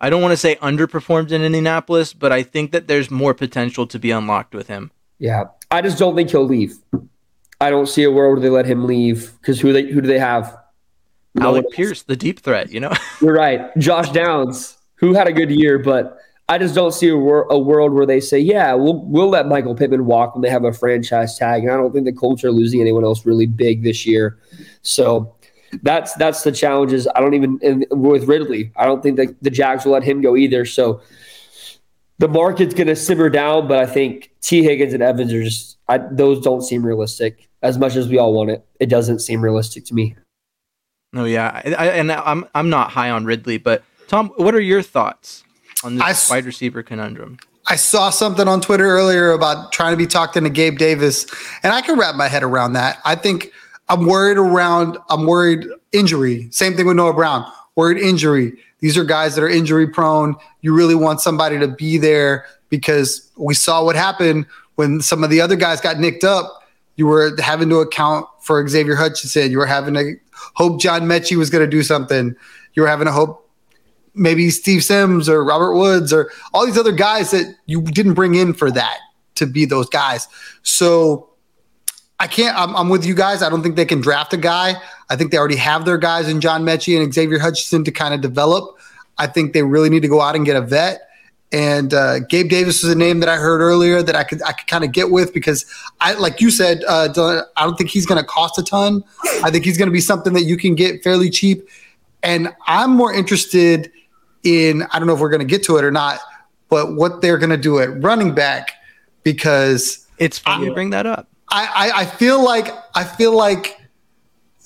I 0.00 0.10
don't 0.10 0.22
want 0.22 0.32
to 0.32 0.36
say 0.36 0.56
underperformed 0.56 1.30
in 1.30 1.42
Indianapolis, 1.42 2.12
but 2.12 2.32
I 2.32 2.42
think 2.42 2.72
that 2.72 2.88
there's 2.88 3.10
more 3.10 3.34
potential 3.34 3.86
to 3.86 3.98
be 3.98 4.10
unlocked 4.10 4.54
with 4.54 4.68
him. 4.68 4.90
Yeah, 5.18 5.44
I 5.70 5.82
just 5.82 5.98
don't 5.98 6.16
think 6.16 6.30
he'll 6.30 6.46
leave. 6.46 6.76
I 7.60 7.70
don't 7.70 7.86
see 7.86 8.04
a 8.04 8.10
world 8.10 8.38
where 8.38 8.42
they 8.42 8.48
let 8.48 8.64
him 8.64 8.86
leave 8.86 9.32
because 9.40 9.60
who 9.60 9.72
they 9.72 9.84
who 9.84 10.00
do 10.00 10.08
they 10.08 10.18
have? 10.18 10.56
No 11.34 11.46
Alec 11.46 11.70
Pierce, 11.70 12.02
the 12.02 12.16
deep 12.16 12.40
threat. 12.40 12.70
You 12.70 12.80
know, 12.80 12.92
you're 13.20 13.34
right. 13.34 13.76
Josh 13.78 14.10
Downs, 14.10 14.76
who 14.96 15.14
had 15.14 15.28
a 15.28 15.32
good 15.32 15.50
year, 15.50 15.78
but 15.78 16.18
I 16.48 16.58
just 16.58 16.74
don't 16.74 16.92
see 16.92 17.08
a, 17.08 17.16
wor- 17.16 17.46
a, 17.48 17.58
world 17.58 17.92
where 17.92 18.06
they 18.06 18.20
say, 18.20 18.38
"Yeah, 18.40 18.74
we'll 18.74 19.04
we'll 19.04 19.28
let 19.28 19.46
Michael 19.46 19.74
Pittman 19.74 20.06
walk 20.06 20.34
when 20.34 20.42
they 20.42 20.50
have 20.50 20.64
a 20.64 20.72
franchise 20.72 21.38
tag." 21.38 21.62
And 21.62 21.70
I 21.70 21.76
don't 21.76 21.92
think 21.92 22.06
the 22.06 22.12
Colts 22.12 22.42
are 22.42 22.50
losing 22.50 22.80
anyone 22.80 23.04
else 23.04 23.24
really 23.24 23.46
big 23.46 23.84
this 23.84 24.04
year. 24.04 24.38
So 24.82 25.34
that's 25.82 26.14
that's 26.14 26.42
the 26.42 26.50
challenges. 26.50 27.06
I 27.14 27.20
don't 27.20 27.34
even 27.34 27.86
with 27.90 28.24
Ridley. 28.24 28.72
I 28.76 28.86
don't 28.86 29.02
think 29.02 29.16
that 29.18 29.40
the 29.42 29.50
Jags 29.50 29.84
will 29.84 29.92
let 29.92 30.02
him 30.02 30.20
go 30.20 30.36
either. 30.36 30.64
So 30.64 31.00
the 32.18 32.28
market's 32.28 32.74
going 32.74 32.88
to 32.88 32.96
simmer 32.96 33.30
down, 33.30 33.68
but 33.68 33.78
I 33.78 33.86
think 33.86 34.32
Tee 34.42 34.62
Higgins 34.62 34.92
and 34.92 35.02
Evans 35.02 35.32
are 35.32 35.44
just 35.44 35.78
I, 35.88 35.98
those 35.98 36.40
don't 36.40 36.62
seem 36.62 36.84
realistic 36.84 37.48
as 37.62 37.78
much 37.78 37.96
as 37.96 38.08
we 38.08 38.18
all 38.18 38.32
want 38.32 38.50
it. 38.50 38.66
It 38.80 38.88
doesn't 38.88 39.20
seem 39.20 39.40
realistic 39.40 39.84
to 39.86 39.94
me. 39.94 40.16
No, 41.12 41.24
yeah, 41.24 41.60
I, 41.64 41.88
and 41.88 42.12
I'm 42.12 42.46
I'm 42.54 42.70
not 42.70 42.90
high 42.90 43.10
on 43.10 43.24
Ridley, 43.24 43.58
but 43.58 43.82
Tom, 44.06 44.28
what 44.36 44.54
are 44.54 44.60
your 44.60 44.82
thoughts? 44.82 45.44
on 45.84 45.96
this 45.96 46.30
I, 46.30 46.34
wide 46.34 46.44
receiver 46.44 46.82
conundrum. 46.82 47.38
I 47.66 47.76
saw 47.76 48.10
something 48.10 48.48
on 48.48 48.60
Twitter 48.60 48.84
earlier 48.84 49.32
about 49.32 49.72
trying 49.72 49.92
to 49.92 49.96
be 49.96 50.06
talked 50.06 50.36
into 50.36 50.50
Gabe 50.50 50.78
Davis, 50.78 51.26
and 51.62 51.72
I 51.72 51.80
can 51.80 51.98
wrap 51.98 52.14
my 52.16 52.28
head 52.28 52.42
around 52.42 52.72
that. 52.74 52.98
I 53.04 53.14
think 53.14 53.52
I'm 53.88 54.06
worried 54.06 54.38
around. 54.38 54.98
I'm 55.08 55.26
worried 55.26 55.66
injury. 55.92 56.48
Same 56.50 56.74
thing 56.74 56.86
with 56.86 56.96
Noah 56.96 57.14
Brown. 57.14 57.50
Worried 57.76 57.98
injury. 57.98 58.52
These 58.80 58.96
are 58.96 59.04
guys 59.04 59.34
that 59.34 59.42
are 59.42 59.48
injury 59.48 59.86
prone. 59.86 60.36
You 60.62 60.74
really 60.74 60.94
want 60.94 61.20
somebody 61.20 61.58
to 61.58 61.68
be 61.68 61.98
there 61.98 62.46
because 62.68 63.30
we 63.36 63.54
saw 63.54 63.84
what 63.84 63.94
happened 63.94 64.46
when 64.76 65.00
some 65.00 65.22
of 65.22 65.30
the 65.30 65.40
other 65.40 65.56
guys 65.56 65.80
got 65.80 65.98
nicked 65.98 66.24
up. 66.24 66.62
You 66.96 67.06
were 67.06 67.36
having 67.40 67.68
to 67.70 67.76
account 67.76 68.26
for 68.40 68.66
Xavier 68.66 68.96
Hutchinson. 68.96 69.50
You 69.50 69.58
were 69.58 69.66
having 69.66 69.94
to 69.94 70.14
hope 70.54 70.80
John 70.80 71.02
Metchie 71.02 71.36
was 71.36 71.50
going 71.50 71.64
to 71.64 71.70
do 71.70 71.82
something. 71.82 72.34
You 72.74 72.82
were 72.82 72.88
having 72.88 73.06
to 73.06 73.12
hope 73.12 73.48
maybe 74.14 74.50
Steve 74.50 74.82
Sims 74.84 75.28
or 75.28 75.44
Robert 75.44 75.74
Woods 75.74 76.12
or 76.12 76.30
all 76.52 76.66
these 76.66 76.78
other 76.78 76.92
guys 76.92 77.30
that 77.30 77.54
you 77.66 77.82
didn't 77.82 78.14
bring 78.14 78.34
in 78.34 78.52
for 78.52 78.70
that 78.70 78.98
to 79.36 79.46
be 79.46 79.64
those 79.64 79.88
guys. 79.88 80.28
So 80.62 81.30
I 82.18 82.26
can't, 82.26 82.56
I'm, 82.56 82.76
I'm, 82.76 82.88
with 82.88 83.06
you 83.06 83.14
guys. 83.14 83.42
I 83.42 83.48
don't 83.48 83.62
think 83.62 83.76
they 83.76 83.86
can 83.86 84.00
draft 84.00 84.32
a 84.32 84.36
guy. 84.36 84.74
I 85.08 85.16
think 85.16 85.30
they 85.30 85.38
already 85.38 85.56
have 85.56 85.84
their 85.84 85.98
guys 85.98 86.28
in 86.28 86.40
John 86.40 86.64
Metchie 86.64 87.00
and 87.00 87.12
Xavier 87.12 87.38
Hutchinson 87.38 87.84
to 87.84 87.90
kind 87.90 88.12
of 88.12 88.20
develop. 88.20 88.76
I 89.16 89.26
think 89.26 89.52
they 89.52 89.62
really 89.62 89.90
need 89.90 90.02
to 90.02 90.08
go 90.08 90.20
out 90.20 90.36
and 90.36 90.44
get 90.44 90.56
a 90.56 90.60
vet. 90.60 91.00
And 91.52 91.92
uh, 91.92 92.20
Gabe 92.20 92.48
Davis 92.48 92.84
is 92.84 92.90
a 92.90 92.94
name 92.94 93.18
that 93.20 93.28
I 93.28 93.36
heard 93.36 93.60
earlier 93.60 94.02
that 94.02 94.14
I 94.14 94.22
could 94.22 94.40
I 94.42 94.52
could 94.52 94.68
kind 94.68 94.84
of 94.84 94.92
get 94.92 95.10
with 95.10 95.34
because 95.34 95.66
I 96.00 96.14
like 96.14 96.40
you 96.40 96.50
said 96.50 96.84
uh, 96.86 97.08
I 97.56 97.64
don't 97.64 97.76
think 97.76 97.90
he's 97.90 98.06
going 98.06 98.20
to 98.20 98.26
cost 98.26 98.56
a 98.58 98.62
ton. 98.62 99.02
I 99.42 99.50
think 99.50 99.64
he's 99.64 99.76
going 99.76 99.88
to 99.88 99.92
be 99.92 100.00
something 100.00 100.32
that 100.34 100.44
you 100.44 100.56
can 100.56 100.74
get 100.76 101.02
fairly 101.02 101.28
cheap. 101.28 101.68
And 102.22 102.54
I'm 102.66 102.92
more 102.92 103.12
interested 103.12 103.90
in 104.44 104.84
I 104.92 104.98
don't 104.98 105.08
know 105.08 105.14
if 105.14 105.20
we're 105.20 105.30
going 105.30 105.40
to 105.40 105.46
get 105.46 105.64
to 105.64 105.76
it 105.76 105.84
or 105.84 105.90
not, 105.90 106.20
but 106.68 106.94
what 106.94 107.20
they're 107.20 107.38
going 107.38 107.50
to 107.50 107.56
do 107.56 107.80
at 107.80 108.00
running 108.00 108.32
back 108.32 108.70
because 109.24 110.06
it's 110.18 110.38
funny 110.38 110.66
to 110.66 110.74
bring 110.74 110.90
that 110.90 111.06
up. 111.06 111.26
I, 111.48 111.66
I, 111.66 112.00
I 112.02 112.06
feel 112.06 112.44
like 112.44 112.72
I 112.94 113.04
feel 113.04 113.36
like 113.36 113.80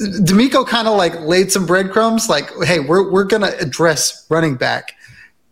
DeMeco 0.01 0.67
kind 0.67 0.89
of 0.89 0.97
like 0.97 1.19
laid 1.21 1.53
some 1.53 1.67
breadcrumbs, 1.67 2.29
like, 2.29 2.51
hey, 2.65 2.81
we're 2.81 3.11
we're 3.11 3.25
gonna 3.25 3.53
address 3.61 4.27
running 4.29 4.57
back. 4.57 4.93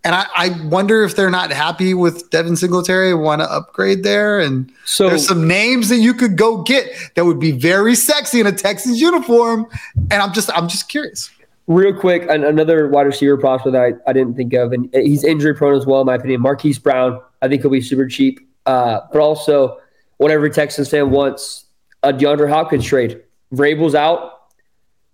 And 0.05 0.17
I, 0.17 0.27
I 0.35 0.49
wonder 0.65 1.05
if 1.05 1.15
they're 1.15 1.31
not 1.31 1.53
happy 1.53 1.95
with 1.95 2.29
Devin 2.31 2.57
Singletary, 2.57 3.15
want 3.15 3.41
to 3.41 3.51
upgrade 3.51 4.03
there. 4.03 4.41
And 4.41 4.73
so 4.85 5.09
there's 5.09 5.27
some 5.27 5.47
names 5.47 5.88
that 5.91 5.99
you 5.99 6.12
could 6.12 6.37
go 6.37 6.62
get 6.62 6.93
that 7.15 7.25
would 7.25 7.38
be 7.38 7.53
very 7.53 7.95
sexy 7.95 8.41
in 8.41 8.47
a 8.47 8.53
Texans 8.53 9.01
uniform. 9.01 9.67
And 10.11 10.15
I'm 10.15 10.33
just 10.33 10.51
I'm 10.57 10.69
just 10.69 10.88
curious. 10.88 11.31
Real 11.69 11.95
quick, 11.95 12.27
another 12.29 12.88
wide 12.88 13.07
receiver 13.07 13.37
prospect 13.37 13.73
that 13.75 13.83
I, 13.83 14.11
I 14.11 14.12
didn't 14.12 14.35
think 14.35 14.53
of, 14.53 14.73
and 14.73 14.93
he's 14.93 15.23
injury 15.23 15.55
prone 15.55 15.77
as 15.77 15.87
well, 15.87 16.01
in 16.01 16.07
my 16.09 16.17
opinion. 16.17 16.41
Marquise 16.41 16.81
Brown, 16.81 17.21
I 17.41 17.47
think 17.47 17.62
he'll 17.62 17.71
be 17.71 17.81
super 17.81 18.09
cheap. 18.09 18.41
Uh, 18.67 19.01
but 19.12 19.21
also, 19.21 19.79
what 20.17 20.33
every 20.33 20.51
Texans 20.51 20.91
fan 20.91 21.11
wants 21.11 21.67
a 22.03 22.12
DeAndre 22.12 22.49
Hopkins 22.49 22.85
trade. 22.85 23.23
Vrabel's 23.55 23.95
out. 23.95 24.41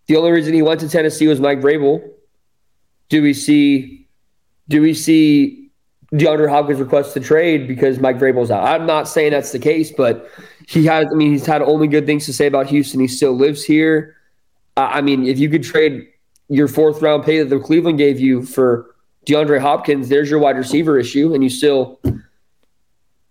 The 0.07 0.17
only 0.17 0.31
reason 0.31 0.55
he 0.55 0.63
went 0.63 0.81
to 0.81 0.89
Tennessee 0.89 1.27
was 1.27 1.39
Mike 1.39 1.61
Vrabel. 1.61 2.03
Do 3.11 3.23
we 3.23 3.35
see? 3.35 4.08
Do 4.69 4.83
we 4.83 4.95
see 4.95 5.71
DeAndre 6.13 6.49
Hopkins 6.49 6.81
request 6.81 7.15
to 7.15 7.21
trade 7.21 7.69
because 7.69 7.99
Mike 8.01 8.19
Vrabel's 8.19 8.51
out? 8.51 8.65
I'm 8.65 8.87
not 8.87 9.09
saying 9.09 9.33
that's 9.33 9.53
the 9.53 9.59
case, 9.59 9.91
but 9.91 10.29
he 10.67 10.85
has. 10.87 11.07
I 11.11 11.15
mean, 11.15 11.33
he's 11.33 11.47
had 11.47 11.63
only 11.63 11.89
good 11.89 12.07
things 12.07 12.27
to 12.27 12.33
say 12.33 12.47
about 12.47 12.67
Houston. 12.67 13.01
He 13.01 13.09
still 13.09 13.33
lives 13.33 13.65
here. 13.65 14.17
Uh, 14.77 14.89
I 14.93 15.01
mean, 15.01 15.27
if 15.27 15.39
you 15.39 15.49
could 15.49 15.63
trade 15.63 16.07
your 16.49 16.69
fourth 16.69 17.03
round 17.03 17.25
pay 17.25 17.39
that 17.39 17.49
the 17.49 17.59
Cleveland 17.59 17.99
gave 17.99 18.21
you 18.21 18.43
for 18.43 18.95
DeAndre 19.27 19.61
Hopkins, 19.61 20.09
there's 20.09 20.31
your 20.31 20.39
wide 20.39 20.57
receiver 20.57 20.99
issue, 20.99 21.35
and 21.35 21.43
you 21.43 21.51
still 21.51 22.01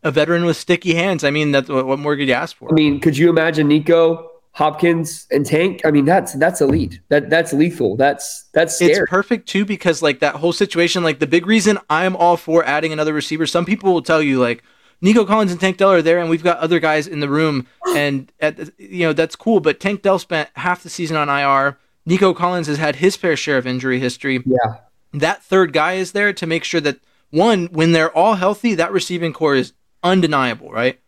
a 0.04 0.12
veteran 0.12 0.46
with 0.46 0.58
sticky 0.58 0.94
hands. 0.94 1.24
I 1.24 1.32
mean, 1.32 1.52
that's 1.52 1.70
what, 1.70 1.86
what 1.86 2.00
more 2.00 2.16
could 2.16 2.28
you 2.28 2.34
ask 2.34 2.56
for? 2.56 2.70
I 2.70 2.74
mean, 2.74 3.00
could 3.00 3.18
you 3.18 3.30
imagine 3.30 3.68
Nico 3.68 4.30
Hopkins 4.58 5.28
and 5.30 5.46
Tank? 5.46 5.82
I 5.86 5.92
mean, 5.92 6.04
that's 6.06 6.34
that's 6.34 6.62
elite. 6.62 7.00
That 7.10 7.30
that's 7.30 7.54
lethal. 7.54 7.96
That's 7.96 8.46
that's 8.54 8.76
scary. 8.76 8.94
It's 8.94 9.10
perfect 9.10 9.48
too 9.48 9.66
because 9.66 10.02
like 10.02 10.20
that 10.22 10.38
whole 10.38 10.52
situation. 10.52 11.04
Like 11.04 11.20
the 11.20 11.28
big 11.28 11.46
reason 11.46 11.78
I'm 11.92 12.16
all 12.16 12.38
for 12.38 12.66
adding 12.66 12.92
another 12.92 13.14
receiver. 13.14 13.46
Some 13.46 13.66
people 13.66 13.94
will 13.94 14.02
tell 14.02 14.22
you 14.22 14.40
like. 14.40 14.64
Nico 15.00 15.26
Collins 15.26 15.52
and 15.52 15.62
Tank 15.62 15.78
Dell 15.78 15.92
are 15.92 16.02
there, 16.02 16.18
and 16.18 16.28
we've 16.28 16.42
got 16.42 16.58
other 16.58 16.80
guys 16.80 17.06
in 17.06 17.20
the 17.20 17.30
room, 17.30 17.68
and 17.96 18.32
at, 18.40 18.58
you 18.80 19.06
know 19.06 19.14
that's 19.14 19.36
cool. 19.36 19.60
But 19.60 19.80
Tank 19.80 20.02
Dell 20.02 20.18
spent 20.18 20.50
half 20.56 20.82
the 20.82 20.90
season 20.90 21.16
on 21.18 21.30
IR. 21.30 21.78
Nico 22.08 22.34
Collins 22.34 22.66
has 22.66 22.80
had 22.80 22.96
his 22.96 23.16
fair 23.16 23.36
share 23.36 23.60
of 23.60 23.68
injury 23.68 24.00
history. 24.00 24.42
Yeah. 24.44 24.78
That 25.14 25.44
third 25.44 25.72
guy 25.72 25.94
is 25.94 26.14
there 26.14 26.34
to 26.34 26.48
make 26.48 26.64
sure 26.64 26.82
that 26.82 26.98
one, 27.30 27.68
when 27.68 27.92
they're 27.92 28.12
all 28.12 28.34
healthy, 28.34 28.74
that 28.74 28.92
receiving 28.92 29.34
corps 29.34 29.54
is 29.54 29.74
undeniable, 30.02 30.72
right? 30.72 31.00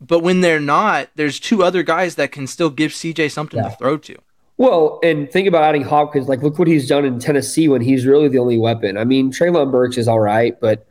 But 0.00 0.20
when 0.20 0.40
they're 0.40 0.60
not, 0.60 1.10
there's 1.14 1.38
two 1.38 1.62
other 1.62 1.82
guys 1.82 2.16
that 2.16 2.32
can 2.32 2.46
still 2.46 2.70
give 2.70 2.92
CJ 2.92 3.30
something 3.30 3.62
yeah. 3.62 3.70
to 3.70 3.76
throw 3.76 3.96
to. 3.98 4.16
Well, 4.56 4.98
and 5.02 5.30
think 5.30 5.48
about 5.48 5.62
adding 5.62 5.82
Hopkins. 5.82 6.28
Like, 6.28 6.42
look 6.42 6.58
what 6.58 6.68
he's 6.68 6.86
done 6.86 7.04
in 7.04 7.18
Tennessee 7.18 7.68
when 7.68 7.80
he's 7.80 8.04
really 8.04 8.28
the 8.28 8.38
only 8.38 8.58
weapon. 8.58 8.98
I 8.98 9.04
mean, 9.04 9.32
Treylon 9.32 9.70
Burks 9.70 9.96
is 9.96 10.06
all 10.06 10.20
right, 10.20 10.58
but 10.60 10.86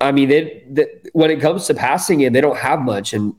I 0.00 0.12
mean, 0.12 0.28
they, 0.28 0.64
they, 0.70 0.86
when 1.12 1.30
it 1.30 1.40
comes 1.40 1.66
to 1.66 1.74
passing 1.74 2.20
it, 2.20 2.32
they 2.32 2.40
don't 2.40 2.56
have 2.56 2.80
much. 2.80 3.12
And 3.12 3.34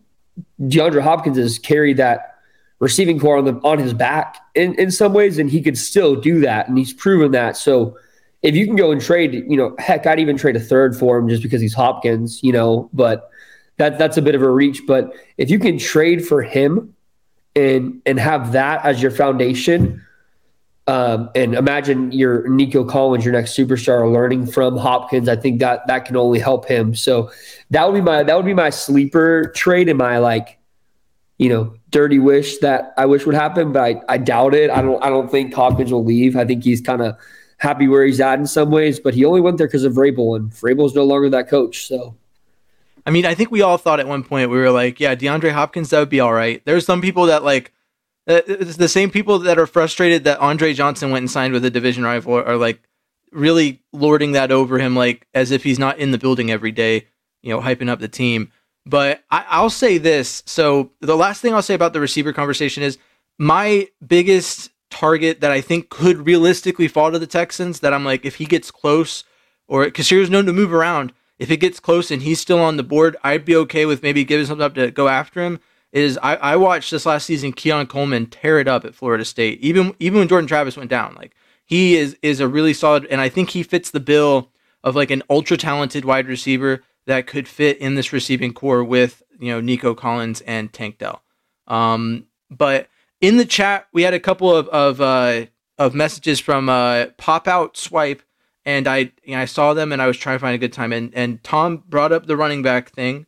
DeAndre 0.61 1.01
Hopkins 1.01 1.37
has 1.37 1.57
carried 1.57 1.97
that 1.97 2.35
receiving 2.79 3.19
corps 3.19 3.37
on 3.37 3.45
the 3.45 3.53
on 3.63 3.79
his 3.79 3.93
back 3.93 4.37
in, 4.53 4.75
in 4.75 4.91
some 4.91 5.13
ways, 5.13 5.37
and 5.37 5.49
he 5.49 5.61
could 5.61 5.77
still 5.77 6.15
do 6.15 6.41
that, 6.41 6.67
and 6.67 6.77
he's 6.77 6.93
proven 6.93 7.31
that. 7.31 7.57
So 7.57 7.97
if 8.43 8.55
you 8.55 8.67
can 8.67 8.75
go 8.75 8.91
and 8.91 9.01
trade, 9.01 9.33
you 9.33 9.57
know, 9.57 9.75
heck, 9.79 10.05
I'd 10.05 10.19
even 10.19 10.37
trade 10.37 10.55
a 10.55 10.59
third 10.59 10.95
for 10.95 11.17
him 11.17 11.27
just 11.27 11.41
because 11.41 11.61
he's 11.61 11.73
Hopkins, 11.73 12.43
you 12.43 12.51
know, 12.51 12.91
but 12.93 13.31
that 13.77 13.97
that's 13.97 14.17
a 14.17 14.21
bit 14.21 14.35
of 14.35 14.41
a 14.41 14.49
reach. 14.49 14.81
But 14.87 15.13
if 15.37 15.49
you 15.49 15.59
can 15.59 15.77
trade 15.77 16.25
for 16.25 16.41
him 16.41 16.95
and 17.55 18.01
and 18.05 18.19
have 18.19 18.51
that 18.51 18.83
as 18.85 19.01
your 19.01 19.11
foundation. 19.11 20.01
Um, 20.87 21.31
and 21.33 21.55
imagine 21.55 22.11
your 22.11 22.47
Nico 22.47 22.83
Collins, 22.83 23.25
your 23.25 23.33
next 23.33 23.57
superstar, 23.57 24.11
learning 24.11 24.45
from 24.45 24.77
Hopkins. 24.77 25.27
I 25.27 25.35
think 25.35 25.59
that 25.59 25.87
that 25.87 26.05
can 26.05 26.15
only 26.15 26.37
help 26.37 26.67
him. 26.67 26.93
So 26.93 27.31
that 27.71 27.87
would 27.87 27.95
be 27.95 28.01
my 28.01 28.21
that 28.21 28.35
would 28.35 28.45
be 28.45 28.53
my 28.53 28.69
sleeper 28.69 29.51
trade 29.55 29.89
and 29.89 29.97
my 29.97 30.19
like, 30.19 30.59
you 31.39 31.49
know, 31.49 31.73
dirty 31.89 32.19
wish 32.19 32.59
that 32.59 32.93
I 32.97 33.07
wish 33.07 33.25
would 33.25 33.33
happen, 33.33 33.71
but 33.71 33.81
I, 33.81 34.01
I 34.07 34.17
doubt 34.19 34.53
it. 34.53 34.69
I 34.69 34.83
don't 34.83 35.03
I 35.03 35.09
don't 35.09 35.31
think 35.31 35.55
Hopkins 35.55 35.91
will 35.91 36.05
leave. 36.05 36.35
I 36.35 36.45
think 36.45 36.63
he's 36.63 36.81
kind 36.81 37.01
of 37.01 37.17
happy 37.57 37.87
where 37.87 38.05
he's 38.05 38.19
at 38.19 38.37
in 38.37 38.45
some 38.45 38.69
ways, 38.69 38.99
but 38.99 39.15
he 39.15 39.25
only 39.25 39.41
went 39.41 39.57
there 39.57 39.67
because 39.67 39.85
of 39.85 39.93
Vrabel, 39.93 40.35
and 40.35 40.51
Vrabel's 40.51 40.93
no 40.93 41.03
longer 41.03 41.31
that 41.31 41.49
coach. 41.49 41.87
So 41.87 42.15
I 43.05 43.11
mean, 43.11 43.25
I 43.25 43.35
think 43.35 43.51
we 43.51 43.61
all 43.61 43.77
thought 43.77 43.99
at 43.99 44.07
one 44.07 44.23
point 44.23 44.49
we 44.49 44.57
were 44.57 44.71
like, 44.71 44.99
yeah, 44.99 45.15
DeAndre 45.15 45.51
Hopkins, 45.51 45.91
that 45.91 45.99
would 45.99 46.09
be 46.09 46.19
all 46.19 46.33
right. 46.33 46.63
There's 46.65 46.85
some 46.85 47.01
people 47.01 47.27
that 47.27 47.43
like 47.43 47.71
uh, 48.27 48.41
it's 48.47 48.77
the 48.77 48.87
same 48.87 49.11
people 49.11 49.39
that 49.39 49.59
are 49.59 49.67
frustrated 49.67 50.23
that 50.23 50.39
Andre 50.39 50.73
Johnson 50.73 51.11
went 51.11 51.23
and 51.23 51.31
signed 51.31 51.53
with 51.53 51.63
a 51.63 51.69
division 51.69 52.03
rival 52.03 52.33
are 52.33 52.57
like 52.57 52.81
really 53.31 53.83
lording 53.93 54.31
that 54.31 54.51
over 54.51 54.79
him, 54.79 54.95
like 54.95 55.27
as 55.33 55.51
if 55.51 55.63
he's 55.63 55.77
not 55.77 55.99
in 55.99 56.11
the 56.11 56.17
building 56.17 56.49
every 56.49 56.71
day, 56.71 57.07
you 57.43 57.51
know, 57.51 57.61
hyping 57.61 57.89
up 57.89 57.99
the 57.99 58.07
team. 58.07 58.51
But 58.85 59.23
I, 59.29 59.61
will 59.61 59.69
say 59.69 59.97
this. 59.97 60.43
So 60.45 60.91
the 61.01 61.15
last 61.15 61.41
thing 61.41 61.53
I'll 61.53 61.61
say 61.61 61.73
about 61.73 61.93
the 61.93 61.99
receiver 61.99 62.33
conversation 62.33 62.83
is 62.83 62.97
my 63.37 63.87
biggest 64.05 64.71
target 64.91 65.41
that 65.41 65.51
I 65.51 65.61
think 65.61 65.89
could 65.89 66.25
realistically 66.25 66.87
fall 66.87 67.11
to 67.11 67.19
the 67.19 67.27
Texans. 67.27 67.79
That 67.79 67.93
I'm 67.93 68.05
like, 68.05 68.25
if 68.25 68.35
he 68.35 68.45
gets 68.45 68.71
close, 68.71 69.23
or 69.67 69.85
because 69.85 70.09
here's 70.09 70.29
known 70.29 70.45
to 70.45 70.53
move 70.53 70.71
around, 70.71 71.13
if 71.39 71.51
it 71.51 71.57
gets 71.57 71.79
close 71.79 72.11
and 72.11 72.21
he's 72.21 72.39
still 72.39 72.59
on 72.59 72.77
the 72.77 72.83
board, 72.83 73.17
I'd 73.23 73.45
be 73.45 73.55
okay 73.57 73.85
with 73.85 74.03
maybe 74.03 74.23
giving 74.23 74.45
something 74.45 74.65
up 74.65 74.75
to 74.75 74.91
go 74.91 75.07
after 75.07 75.43
him 75.43 75.59
is 75.91 76.19
I, 76.21 76.35
I 76.35 76.55
watched 76.57 76.91
this 76.91 77.05
last 77.05 77.25
season 77.25 77.53
Keon 77.53 77.87
Coleman 77.87 78.25
tear 78.25 78.59
it 78.59 78.67
up 78.67 78.83
at 78.83 78.95
Florida 78.95 79.23
State. 79.23 79.59
Even 79.61 79.95
even 79.99 80.19
when 80.19 80.27
Jordan 80.27 80.47
Travis 80.47 80.77
went 80.77 80.89
down, 80.89 81.15
like 81.15 81.33
he 81.65 81.95
is 81.95 82.17
is 82.21 82.39
a 82.39 82.47
really 82.47 82.73
solid 82.73 83.05
and 83.05 83.21
I 83.21 83.29
think 83.29 83.51
he 83.51 83.63
fits 83.63 83.91
the 83.91 83.99
bill 83.99 84.51
of 84.83 84.95
like 84.95 85.09
an 85.09 85.23
ultra 85.29 85.57
talented 85.57 86.05
wide 86.05 86.27
receiver 86.27 86.83
that 87.07 87.27
could 87.27 87.47
fit 87.47 87.77
in 87.77 87.95
this 87.95 88.11
receiving 88.11 88.53
corps 88.53 88.83
with, 88.83 89.23
you 89.39 89.51
know, 89.51 89.61
Nico 89.61 89.93
Collins 89.93 90.41
and 90.41 90.71
Tank 90.73 90.97
Dell. 90.97 91.23
Um, 91.67 92.25
but 92.49 92.87
in 93.21 93.37
the 93.37 93.45
chat, 93.45 93.87
we 93.93 94.03
had 94.03 94.13
a 94.13 94.19
couple 94.19 94.53
of 94.53 94.67
of 94.69 94.99
uh, 94.99 95.45
of 95.77 95.95
messages 95.95 96.39
from 96.39 96.67
uh, 96.67 97.07
Pop 97.17 97.47
Out 97.47 97.77
Swipe, 97.77 98.21
and 98.65 98.87
I 98.87 99.11
you 99.23 99.35
know, 99.35 99.39
I 99.39 99.45
saw 99.45 99.73
them 99.73 99.91
and 99.91 100.01
I 100.01 100.07
was 100.07 100.17
trying 100.17 100.35
to 100.35 100.39
find 100.39 100.55
a 100.55 100.59
good 100.59 100.73
time. 100.73 100.91
And 100.91 101.13
and 101.13 101.43
Tom 101.43 101.83
brought 101.87 102.11
up 102.11 102.25
the 102.25 102.37
running 102.37 102.61
back 102.61 102.91
thing, 102.91 103.25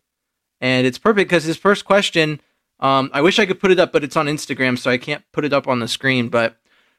and 0.61 0.87
it's 0.87 0.97
perfect 0.97 1.29
because 1.29 1.43
his 1.43 1.57
first 1.57 1.85
question 1.85 2.41
um, 2.79 3.09
I 3.13 3.21
wish 3.21 3.39
I 3.39 3.45
could 3.45 3.59
put 3.59 3.71
it 3.71 3.79
up, 3.79 3.91
but 3.91 4.03
it's 4.03 4.15
on 4.15 4.27
Instagram, 4.27 4.77
so 4.77 4.91
I 4.91 4.97
can't 4.97 5.23
put 5.31 5.45
it 5.45 5.53
up 5.53 5.67
on 5.67 5.79
the 5.79 5.87
screen. 5.87 6.29
But 6.29 6.57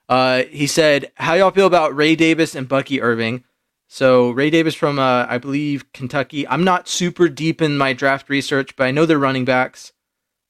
uh, 0.09 0.45
he 0.45 0.67
said, 0.67 1.13
"How 1.17 1.35
y'all 1.35 1.51
feel 1.51 1.67
about 1.67 1.95
Ray 1.95 2.17
Davis 2.17 2.55
and 2.55 2.69
Bucky 2.69 3.01
Irving?" 3.01 3.45
So 3.91 4.31
Ray 4.31 4.51
Davis 4.51 4.75
from, 4.75 4.99
uh, 4.99 5.27
I 5.29 5.39
believe, 5.39 5.93
Kentucky. 5.93 6.47
I'm 6.47 6.65
not 6.65 6.89
super 6.89 7.29
deep 7.29 7.63
in 7.63 7.79
my 7.79 7.95
draft 7.95 8.29
research, 8.29 8.77
but 8.77 8.87
I 8.87 8.91
know 8.91 9.07
they're 9.07 9.19
running 9.19 9.47
backs. 9.47 9.93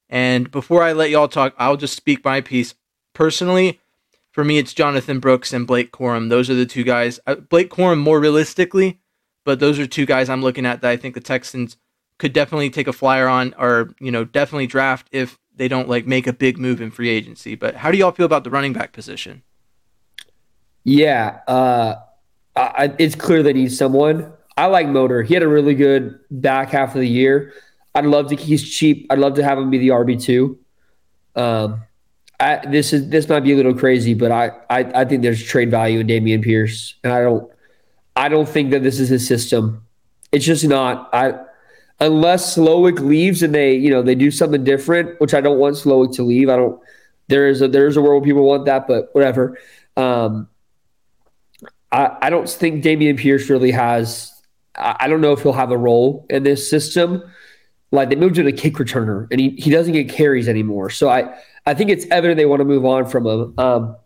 And 0.08 0.50
before 0.50 0.82
I 0.82 0.92
let 0.92 1.10
y'all 1.10 1.28
talk, 1.28 1.54
I'll 1.56 1.76
just 1.76 1.94
speak 1.94 2.24
my 2.24 2.40
piece. 2.40 2.74
Personally, 3.14 3.80
for 4.38 4.44
me, 4.44 4.56
it's 4.56 4.72
Jonathan 4.72 5.18
Brooks 5.18 5.52
and 5.52 5.66
Blake 5.66 5.90
Corum. 5.90 6.28
Those 6.28 6.48
are 6.48 6.54
the 6.54 6.64
two 6.64 6.84
guys. 6.84 7.18
Uh, 7.26 7.34
Blake 7.34 7.70
Corum 7.70 7.98
more 7.98 8.20
realistically, 8.20 9.00
but 9.44 9.58
those 9.58 9.80
are 9.80 9.86
two 9.88 10.06
guys 10.06 10.28
I'm 10.28 10.42
looking 10.42 10.64
at 10.64 10.80
that 10.80 10.90
I 10.92 10.96
think 10.96 11.16
the 11.16 11.20
Texans 11.20 11.76
could 12.20 12.32
definitely 12.32 12.70
take 12.70 12.86
a 12.86 12.92
flyer 12.92 13.26
on 13.26 13.52
or, 13.58 13.96
you 13.98 14.12
know, 14.12 14.24
definitely 14.24 14.68
draft 14.68 15.08
if 15.10 15.40
they 15.56 15.66
don't 15.66 15.88
like 15.88 16.06
make 16.06 16.28
a 16.28 16.32
big 16.32 16.56
move 16.56 16.80
in 16.80 16.92
free 16.92 17.08
agency. 17.08 17.56
But 17.56 17.74
how 17.74 17.90
do 17.90 17.98
y'all 17.98 18.12
feel 18.12 18.26
about 18.26 18.44
the 18.44 18.50
running 18.50 18.72
back 18.72 18.92
position? 18.92 19.42
Yeah, 20.84 21.40
uh, 21.48 21.96
I, 22.54 22.94
it's 22.96 23.16
clear 23.16 23.42
they 23.42 23.54
need 23.54 23.72
someone. 23.72 24.32
I 24.56 24.66
like 24.66 24.86
Motor. 24.86 25.24
He 25.24 25.34
had 25.34 25.42
a 25.42 25.48
really 25.48 25.74
good 25.74 26.16
back 26.30 26.70
half 26.70 26.94
of 26.94 27.00
the 27.00 27.08
year. 27.08 27.54
I'd 27.92 28.06
love 28.06 28.28
to. 28.28 28.36
He's 28.36 28.62
cheap. 28.62 29.08
I'd 29.10 29.18
love 29.18 29.34
to 29.34 29.42
have 29.42 29.58
him 29.58 29.68
be 29.68 29.78
the 29.78 29.88
RB 29.88 30.22
two. 30.22 30.60
Um, 31.34 31.82
I, 32.40 32.64
this 32.66 32.92
is 32.92 33.08
this 33.08 33.28
might 33.28 33.40
be 33.40 33.52
a 33.52 33.56
little 33.56 33.74
crazy, 33.74 34.14
but 34.14 34.30
I, 34.30 34.52
I 34.70 35.00
I 35.00 35.04
think 35.04 35.22
there's 35.22 35.42
trade 35.42 35.70
value 35.70 36.00
in 36.00 36.06
Dameon 36.06 36.42
Pierce, 36.42 36.94
and 37.02 37.12
I 37.12 37.20
don't 37.22 37.50
I 38.14 38.28
don't 38.28 38.48
think 38.48 38.70
that 38.70 38.82
this 38.82 39.00
is 39.00 39.08
his 39.08 39.26
system. 39.26 39.84
It's 40.30 40.44
just 40.44 40.64
not. 40.64 41.08
I 41.12 41.34
unless 42.00 42.56
Slowik 42.56 43.00
leaves 43.00 43.42
and 43.42 43.54
they, 43.54 43.74
you 43.74 43.90
know, 43.90 44.02
they 44.02 44.14
do 44.14 44.30
something 44.30 44.64
different, 44.64 45.20
which 45.20 45.34
I 45.34 45.40
don't 45.40 45.58
want 45.58 45.76
Slowik 45.76 46.14
to 46.16 46.22
leave. 46.22 46.48
I 46.48 46.56
don't. 46.56 46.80
There 47.28 47.48
is 47.48 47.60
a 47.60 47.68
there 47.68 47.86
is 47.86 47.96
a 47.96 48.02
world 48.02 48.22
where 48.22 48.28
people 48.28 48.44
want 48.44 48.66
that, 48.66 48.86
but 48.86 49.14
whatever. 49.14 49.58
Um, 49.96 50.48
I 51.92 52.16
I 52.22 52.30
don't 52.30 52.48
think 52.48 52.84
Dameon 52.84 53.18
Pierce 53.18 53.50
really 53.50 53.72
has. 53.72 54.32
I, 54.76 54.96
I 55.00 55.08
don't 55.08 55.20
know 55.20 55.32
if 55.32 55.42
he'll 55.42 55.52
have 55.52 55.70
a 55.70 55.78
role 55.78 56.26
in 56.30 56.42
this 56.42 56.68
system. 56.70 57.22
Like 57.90 58.10
they 58.10 58.16
moved 58.16 58.38
him 58.38 58.44
to 58.46 58.52
kick 58.52 58.74
returner, 58.74 59.26
and 59.30 59.40
he, 59.40 59.50
he 59.50 59.70
doesn't 59.70 59.92
get 59.92 60.08
carries 60.08 60.48
anymore. 60.48 60.90
So 60.90 61.08
I 61.08 61.34
I 61.68 61.74
think 61.74 61.90
it's 61.90 62.06
evident 62.10 62.38
they 62.38 62.46
want 62.46 62.60
to 62.60 62.64
move 62.64 62.86
on 62.86 63.04
from 63.04 63.26
him. 63.26 63.54
Um, 63.58 63.96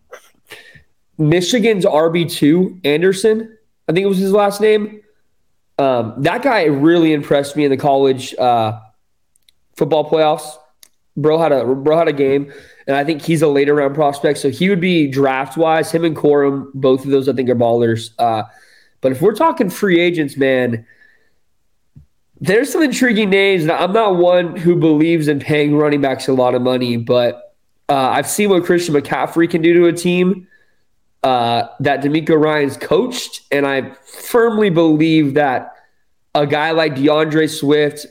Michigan's 1.16 1.84
RB 1.84 2.28
two 2.28 2.80
Anderson, 2.82 3.56
I 3.88 3.92
think 3.92 4.04
it 4.04 4.08
was 4.08 4.18
his 4.18 4.32
last 4.32 4.60
name. 4.60 5.00
Um, 5.78 6.14
that 6.18 6.42
guy 6.42 6.64
really 6.64 7.12
impressed 7.12 7.56
me 7.56 7.64
in 7.64 7.70
the 7.70 7.76
college 7.76 8.34
uh, 8.34 8.80
football 9.76 10.10
playoffs. 10.10 10.56
Bro 11.16 11.38
had 11.38 11.52
a 11.52 11.64
bro 11.64 11.96
had 11.96 12.08
a 12.08 12.12
game, 12.12 12.52
and 12.88 12.96
I 12.96 13.04
think 13.04 13.22
he's 13.22 13.42
a 13.42 13.48
later 13.48 13.76
round 13.76 13.94
prospect. 13.94 14.40
So 14.40 14.50
he 14.50 14.68
would 14.68 14.80
be 14.80 15.06
draft 15.06 15.56
wise. 15.56 15.92
Him 15.92 16.04
and 16.04 16.16
Corum, 16.16 16.68
both 16.74 17.04
of 17.04 17.12
those 17.12 17.28
I 17.28 17.32
think 17.32 17.48
are 17.48 17.54
ballers. 17.54 18.10
Uh, 18.18 18.42
but 19.02 19.12
if 19.12 19.22
we're 19.22 19.36
talking 19.36 19.70
free 19.70 20.00
agents, 20.00 20.36
man, 20.36 20.84
there's 22.40 22.72
some 22.72 22.82
intriguing 22.82 23.30
names. 23.30 23.68
I'm 23.68 23.92
not 23.92 24.16
one 24.16 24.56
who 24.56 24.74
believes 24.74 25.28
in 25.28 25.38
paying 25.38 25.76
running 25.76 26.00
backs 26.00 26.26
a 26.26 26.32
lot 26.32 26.56
of 26.56 26.62
money, 26.62 26.96
but 26.96 27.50
uh, 27.88 28.10
I've 28.10 28.28
seen 28.28 28.50
what 28.50 28.64
Christian 28.64 28.94
McCaffrey 28.94 29.50
can 29.50 29.62
do 29.62 29.74
to 29.74 29.86
a 29.86 29.92
team 29.92 30.46
uh, 31.22 31.68
that 31.80 32.02
DeMeco 32.02 32.40
Ryans 32.40 32.76
coached, 32.76 33.42
and 33.50 33.66
I 33.66 33.92
firmly 34.04 34.70
believe 34.70 35.34
that 35.34 35.74
a 36.34 36.46
guy 36.46 36.70
like 36.72 36.96
D'Andre 36.96 37.46
Swift, 37.46 38.06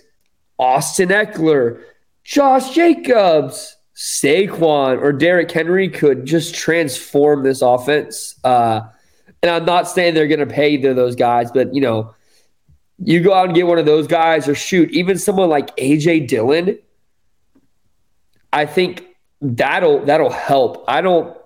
Austin 0.60 1.10
Ekeler, 1.10 1.84
Josh 2.24 2.74
Jacobs, 2.74 3.76
Saquon, 3.96 5.02
or 5.02 5.12
Derrick 5.12 5.52
Henry 5.52 5.90
could 5.90 6.26
just 6.26 6.56
transform 6.56 7.44
this 7.44 7.62
offense. 7.62 8.36
Uh, 8.44 8.82
and 9.42 9.52
I'm 9.52 9.66
not 9.66 9.88
saying 9.88 10.14
they're 10.14 10.28
going 10.28 10.40
to 10.40 10.46
pay 10.46 10.72
either 10.72 10.92
of 10.92 10.96
those 10.96 11.16
guys, 11.16 11.52
but 11.52 11.74
you 11.74 11.82
know, 11.82 12.14
you 13.04 13.22
go 13.22 13.34
out 13.34 13.46
and 13.46 13.56
get 13.56 13.66
one 13.66 13.80
of 13.80 13.86
those 13.86 14.08
guys, 14.08 14.48
or 14.48 14.56
shoot, 14.56 14.92
even 14.92 15.18
someone 15.18 15.50
like 15.50 15.76
AJ 15.78 16.28
Dillon. 16.28 16.78
I 18.54 18.66
think 18.66 19.06
that'll 19.42 20.06
that'll 20.06 20.30
help. 20.30 20.86
I 20.88 21.02
don't 21.02 21.38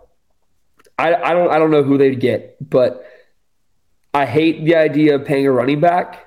I, 0.97 1.13
I 1.15 1.33
don't 1.33 1.51
I 1.51 1.59
don't 1.59 1.71
know 1.71 1.83
who 1.83 1.97
they'd 1.97 2.19
get, 2.19 2.57
but 2.69 3.05
I 4.13 4.25
hate 4.25 4.63
the 4.63 4.75
idea 4.75 5.15
of 5.15 5.25
paying 5.25 5.45
a 5.45 5.51
running 5.51 5.79
back. 5.79 6.25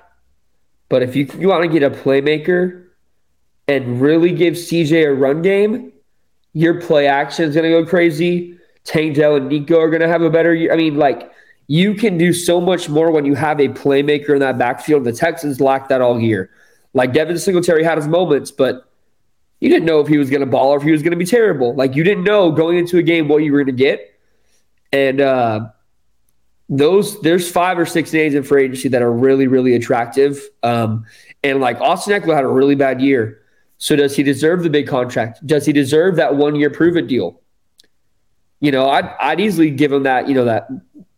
But 0.89 1.03
if 1.03 1.15
you, 1.15 1.27
you 1.37 1.47
want 1.47 1.63
to 1.63 1.69
get 1.69 1.83
a 1.83 1.89
playmaker 1.89 2.85
and 3.67 4.01
really 4.01 4.31
give 4.31 4.55
CJ 4.55 5.07
a 5.07 5.13
run 5.13 5.41
game, 5.41 5.91
your 6.53 6.81
play 6.81 7.07
action 7.07 7.45
is 7.49 7.55
going 7.55 7.71
to 7.71 7.83
go 7.83 7.87
crazy. 7.87 8.57
Tank 8.83 9.15
Dell 9.15 9.35
and 9.35 9.49
Nico 9.49 9.79
are 9.79 9.89
going 9.89 10.01
to 10.01 10.07
have 10.07 10.23
a 10.23 10.29
better 10.29 10.53
year. 10.53 10.73
I 10.73 10.75
mean, 10.75 10.95
like 10.95 11.31
you 11.67 11.93
can 11.93 12.17
do 12.17 12.33
so 12.33 12.59
much 12.59 12.89
more 12.89 13.11
when 13.11 13.25
you 13.25 13.35
have 13.35 13.59
a 13.59 13.67
playmaker 13.67 14.29
in 14.29 14.39
that 14.39 14.57
backfield. 14.57 15.03
The 15.03 15.13
Texans 15.13 15.61
lacked 15.61 15.89
that 15.89 16.01
all 16.01 16.19
year. 16.19 16.49
Like 16.95 17.13
Devin 17.13 17.37
Singletary 17.37 17.83
had 17.83 17.97
his 17.99 18.07
moments, 18.07 18.49
but 18.49 18.88
you 19.59 19.69
didn't 19.69 19.85
know 19.85 19.99
if 19.99 20.07
he 20.07 20.17
was 20.17 20.29
going 20.29 20.41
to 20.41 20.45
ball 20.45 20.69
or 20.69 20.77
if 20.77 20.83
he 20.83 20.91
was 20.91 21.01
going 21.01 21.11
to 21.11 21.17
be 21.17 21.25
terrible. 21.25 21.75
Like 21.75 21.95
you 21.95 22.03
didn't 22.03 22.23
know 22.23 22.51
going 22.51 22.77
into 22.77 22.97
a 22.97 23.03
game 23.03 23.27
what 23.27 23.43
you 23.43 23.51
were 23.51 23.59
going 23.59 23.77
to 23.77 23.83
get. 23.83 24.13
And 24.91 25.21
uh, 25.21 25.69
those 26.69 27.19
there's 27.21 27.51
five 27.51 27.77
or 27.77 27.85
six 27.85 28.13
names 28.13 28.35
in 28.35 28.43
free 28.43 28.65
agency 28.65 28.89
that 28.89 29.01
are 29.01 29.11
really 29.11 29.47
really 29.47 29.75
attractive. 29.75 30.41
Um, 30.63 31.05
and 31.43 31.59
like 31.59 31.79
Austin 31.81 32.19
Ekeler 32.19 32.35
had 32.35 32.43
a 32.43 32.49
really 32.49 32.75
bad 32.75 33.01
year. 33.01 33.41
So 33.77 33.95
does 33.95 34.15
he 34.15 34.23
deserve 34.23 34.63
the 34.63 34.69
big 34.69 34.87
contract? 34.87 35.45
Does 35.45 35.65
he 35.65 35.73
deserve 35.73 36.17
that 36.17 36.35
one 36.35 36.55
year 36.55 36.69
prove 36.69 36.97
it 36.97 37.07
deal? 37.07 37.41
You 38.59 38.71
know, 38.71 38.89
I'd 38.89 39.05
I'd 39.19 39.39
easily 39.39 39.71
give 39.71 39.91
him 39.91 40.03
that. 40.03 40.27
You 40.27 40.35
know 40.35 40.45
that 40.45 40.67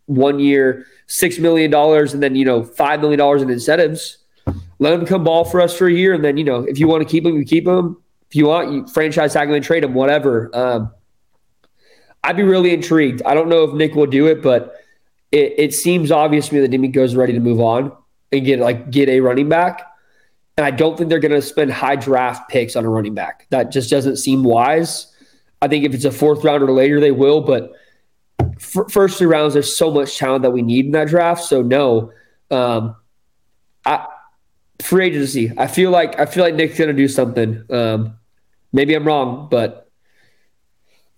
one 0.06 0.40
year 0.40 0.86
six 1.08 1.40
million 1.40 1.72
dollars 1.72 2.14
and 2.14 2.22
then 2.22 2.36
you 2.36 2.46
know 2.46 2.64
five 2.64 3.00
million 3.00 3.20
dollars 3.20 3.42
in 3.42 3.50
incentives. 3.50 4.18
Let 4.80 4.94
him 4.94 5.06
come 5.06 5.24
ball 5.24 5.46
for 5.46 5.62
us 5.62 5.78
for 5.78 5.88
a 5.88 5.94
year, 5.94 6.14
and 6.14 6.24
then 6.24 6.38
you 6.38 6.44
know 6.44 6.64
if 6.64 6.80
you 6.80 6.88
want 6.88 7.04
to 7.04 7.10
keep 7.10 7.26
him, 7.26 7.36
you 7.36 7.46
keep 7.46 7.68
him. 7.68 8.01
If 8.32 8.36
you 8.38 8.46
want, 8.46 8.72
you 8.72 8.88
franchise 8.88 9.34
tag 9.34 9.50
him 9.50 9.56
and 9.56 9.64
trade 9.64 9.84
him, 9.84 9.94
whatever. 9.94 10.50
Um, 10.54 10.94
I'd 12.24 12.38
be 12.38 12.44
really 12.44 12.74
intrigued. 12.74 13.22
I 13.26 13.34
don't 13.34 13.50
know 13.50 13.66
if 13.66 13.74
Nick 13.74 13.94
will 13.94 14.06
do 14.06 14.28
it, 14.28 14.42
but 14.42 14.74
it, 15.34 15.54
it 15.58 15.74
seems 15.74 16.12
obvious 16.12 16.48
to 16.48 16.56
me 16.56 16.62
that 16.62 16.72
DeMeco's 16.72 17.14
ready 17.14 17.34
to 17.34 17.42
move 17.42 17.60
on 17.60 17.92
and 18.32 18.46
get 18.46 18.60
like 18.60 18.90
get 18.90 19.10
a 19.10 19.20
running 19.20 19.50
back. 19.50 19.86
And 20.56 20.66
I 20.66 20.72
don't 20.72 20.98
think 20.98 21.10
they're 21.10 21.20
going 21.20 21.34
to 21.34 21.42
spend 21.42 21.74
high 21.74 21.98
draft 21.98 22.50
picks 22.50 22.78
on 22.78 22.86
a 22.86 22.90
running 22.90 23.14
back. 23.14 23.48
That 23.50 23.70
just 23.70 23.90
doesn't 23.90 24.16
seem 24.16 24.44
wise. 24.46 25.14
I 25.62 25.68
think 25.68 25.84
if 25.84 25.94
it's 25.94 26.06
a 26.06 26.12
fourth 26.12 26.46
round 26.46 26.64
or 26.64 26.72
later, 26.72 27.02
they 27.02 27.12
will. 27.12 27.42
But 27.42 27.74
f- 28.40 28.90
first 28.90 29.18
three 29.18 29.28
rounds, 29.28 29.56
there's 29.56 29.76
so 29.76 29.92
much 29.92 30.18
talent 30.18 30.44
that 30.44 30.52
we 30.52 30.62
need 30.62 30.86
in 30.86 30.92
that 30.92 31.10
draft. 31.10 31.44
So 31.44 31.62
no, 31.62 32.14
um, 32.50 32.96
I 33.86 34.08
free 34.82 35.08
agency. 35.08 35.52
I 35.58 35.68
feel 35.68 35.92
like 35.92 36.18
I 36.18 36.26
feel 36.26 36.46
like 36.46 36.56
Nick's 36.56 36.80
gonna 36.80 36.94
do 36.94 37.10
something. 37.10 37.64
Um, 37.70 38.18
maybe 38.72 38.94
I'm 38.94 39.06
wrong, 39.06 39.48
but 39.50 39.90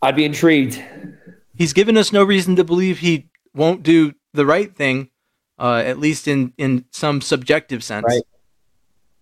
I'd 0.01 0.15
be 0.15 0.25
intrigued. 0.25 0.83
He's 1.55 1.73
given 1.73 1.97
us 1.97 2.11
no 2.11 2.23
reason 2.23 2.55
to 2.57 2.63
believe 2.63 2.99
he 2.99 3.29
won't 3.53 3.83
do 3.83 4.13
the 4.33 4.45
right 4.45 4.75
thing, 4.75 5.09
uh, 5.59 5.83
at 5.85 5.99
least 5.99 6.27
in 6.27 6.53
in 6.57 6.85
some 6.91 7.21
subjective 7.21 7.83
sense. 7.83 8.05
Right. 8.07 8.23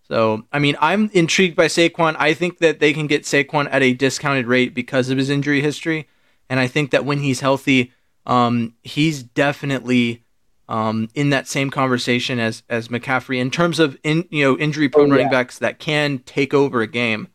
So, 0.03 0.43
I 0.51 0.59
mean, 0.59 0.75
I'm 0.81 1.09
intrigued 1.13 1.55
by 1.55 1.67
Saquon. 1.67 2.15
I 2.19 2.33
think 2.33 2.57
that 2.57 2.79
they 2.79 2.91
can 2.91 3.07
get 3.07 3.23
Saquon 3.23 3.69
at 3.71 3.81
a 3.81 3.93
discounted 3.93 4.45
rate 4.45 4.73
because 4.73 5.09
of 5.09 5.17
his 5.17 5.29
injury 5.29 5.61
history, 5.61 6.07
and 6.49 6.59
I 6.59 6.67
think 6.67 6.91
that 6.91 7.05
when 7.05 7.19
he's 7.19 7.39
healthy, 7.39 7.93
um, 8.25 8.73
he's 8.83 9.23
definitely 9.23 10.23
um, 10.67 11.09
in 11.13 11.29
that 11.29 11.47
same 11.47 11.69
conversation 11.69 12.39
as 12.39 12.63
as 12.69 12.87
McCaffrey 12.89 13.39
in 13.39 13.51
terms 13.51 13.79
of 13.79 13.97
in 14.03 14.25
you 14.29 14.43
know 14.45 14.57
injury 14.57 14.89
prone 14.89 15.05
Oh, 15.05 15.15
yeah. 15.15 15.15
running 15.23 15.31
backs 15.31 15.59
that 15.59 15.79
can 15.79 16.19
take 16.19 16.53
over 16.53 16.81
a 16.81 16.87
game. 16.87 17.27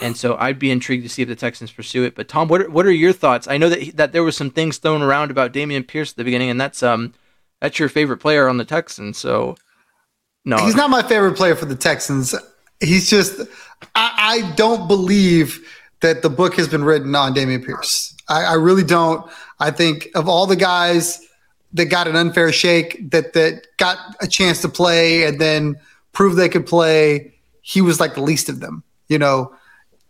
And 0.00 0.16
so 0.16 0.36
I'd 0.36 0.58
be 0.58 0.70
intrigued 0.70 1.02
to 1.04 1.08
see 1.08 1.22
if 1.22 1.28
the 1.28 1.36
Texans 1.36 1.70
pursue 1.70 2.04
it. 2.04 2.14
But 2.14 2.28
Tom, 2.28 2.48
what 2.48 2.62
are, 2.62 2.70
what 2.70 2.86
are 2.86 2.92
your 2.92 3.12
thoughts? 3.12 3.46
I 3.46 3.58
know 3.58 3.68
that 3.68 3.96
that 3.96 4.12
there 4.12 4.22
was 4.22 4.36
some 4.36 4.50
things 4.50 4.78
thrown 4.78 5.02
around 5.02 5.30
about 5.30 5.52
Dameon 5.52 5.86
Pierce 5.86 6.12
at 6.12 6.16
the 6.16 6.24
beginning, 6.24 6.50
and 6.50 6.60
that's 6.60 6.82
um 6.82 7.12
that's 7.60 7.78
your 7.78 7.88
favorite 7.88 8.18
player 8.18 8.48
on 8.48 8.56
the 8.56 8.64
Texans. 8.64 9.18
So 9.18 9.56
no, 10.44 10.56
He's 10.58 10.74
not 10.74 10.90
my 10.90 11.02
favorite 11.02 11.36
player 11.36 11.54
for 11.54 11.66
the 11.66 11.76
Texans. 11.76 12.34
He's 12.80 13.08
just, 13.08 13.40
I, 13.94 14.42
I 14.44 14.54
don't 14.56 14.88
believe 14.88 15.64
that 16.00 16.22
the 16.22 16.30
book 16.30 16.56
has 16.56 16.66
been 16.66 16.82
written 16.82 17.14
on 17.14 17.32
Dameon 17.32 17.64
Pierce. 17.64 18.16
I, 18.28 18.44
I 18.44 18.54
really 18.54 18.82
don't. 18.82 19.30
I 19.60 19.70
think 19.70 20.08
of 20.14 20.28
all 20.28 20.46
the 20.46 20.56
guys 20.56 21.20
that 21.74 21.86
got 21.86 22.08
an 22.08 22.16
unfair 22.16 22.50
shake, 22.52 23.10
that 23.10 23.34
that 23.34 23.66
got 23.76 23.98
a 24.20 24.26
chance 24.26 24.60
to 24.62 24.68
play 24.68 25.24
and 25.24 25.40
then 25.40 25.76
prove 26.12 26.36
they 26.36 26.48
could 26.48 26.66
play, 26.66 27.32
he 27.62 27.80
was 27.80 28.00
like 28.00 28.14
the 28.14 28.22
least 28.22 28.48
of 28.48 28.60
them. 28.60 28.82
You 29.08 29.18
know, 29.18 29.54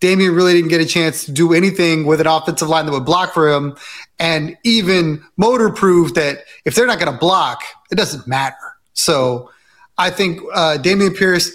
Dameon 0.03 0.35
really 0.35 0.53
didn't 0.53 0.69
get 0.69 0.81
a 0.81 0.85
chance 0.85 1.25
to 1.25 1.33
do 1.33 1.53
anything 1.55 2.05
with 2.07 2.21
an 2.21 2.27
offensive 2.27 2.69
line 2.69 2.87
that 2.87 2.93
would 2.93 3.05
block 3.05 3.33
for 3.33 3.49
him. 3.49 3.77
And 4.19 4.59
even 4.65 5.23
Motor 5.37 5.71
proved 5.71 6.17
that 6.17 6.39
if 6.65 6.75
they're 6.75 6.89
not 6.89 6.99
going 6.99 7.13
to 7.13 7.19
block, 7.19 7.63
it 7.91 7.95
doesn't 7.95 8.27
matter. 8.27 8.57
So 8.95 9.51
I 9.99 10.11
think 10.11 10.41
uh, 10.53 10.79
Dameon 10.81 11.17
Pierce 11.17 11.53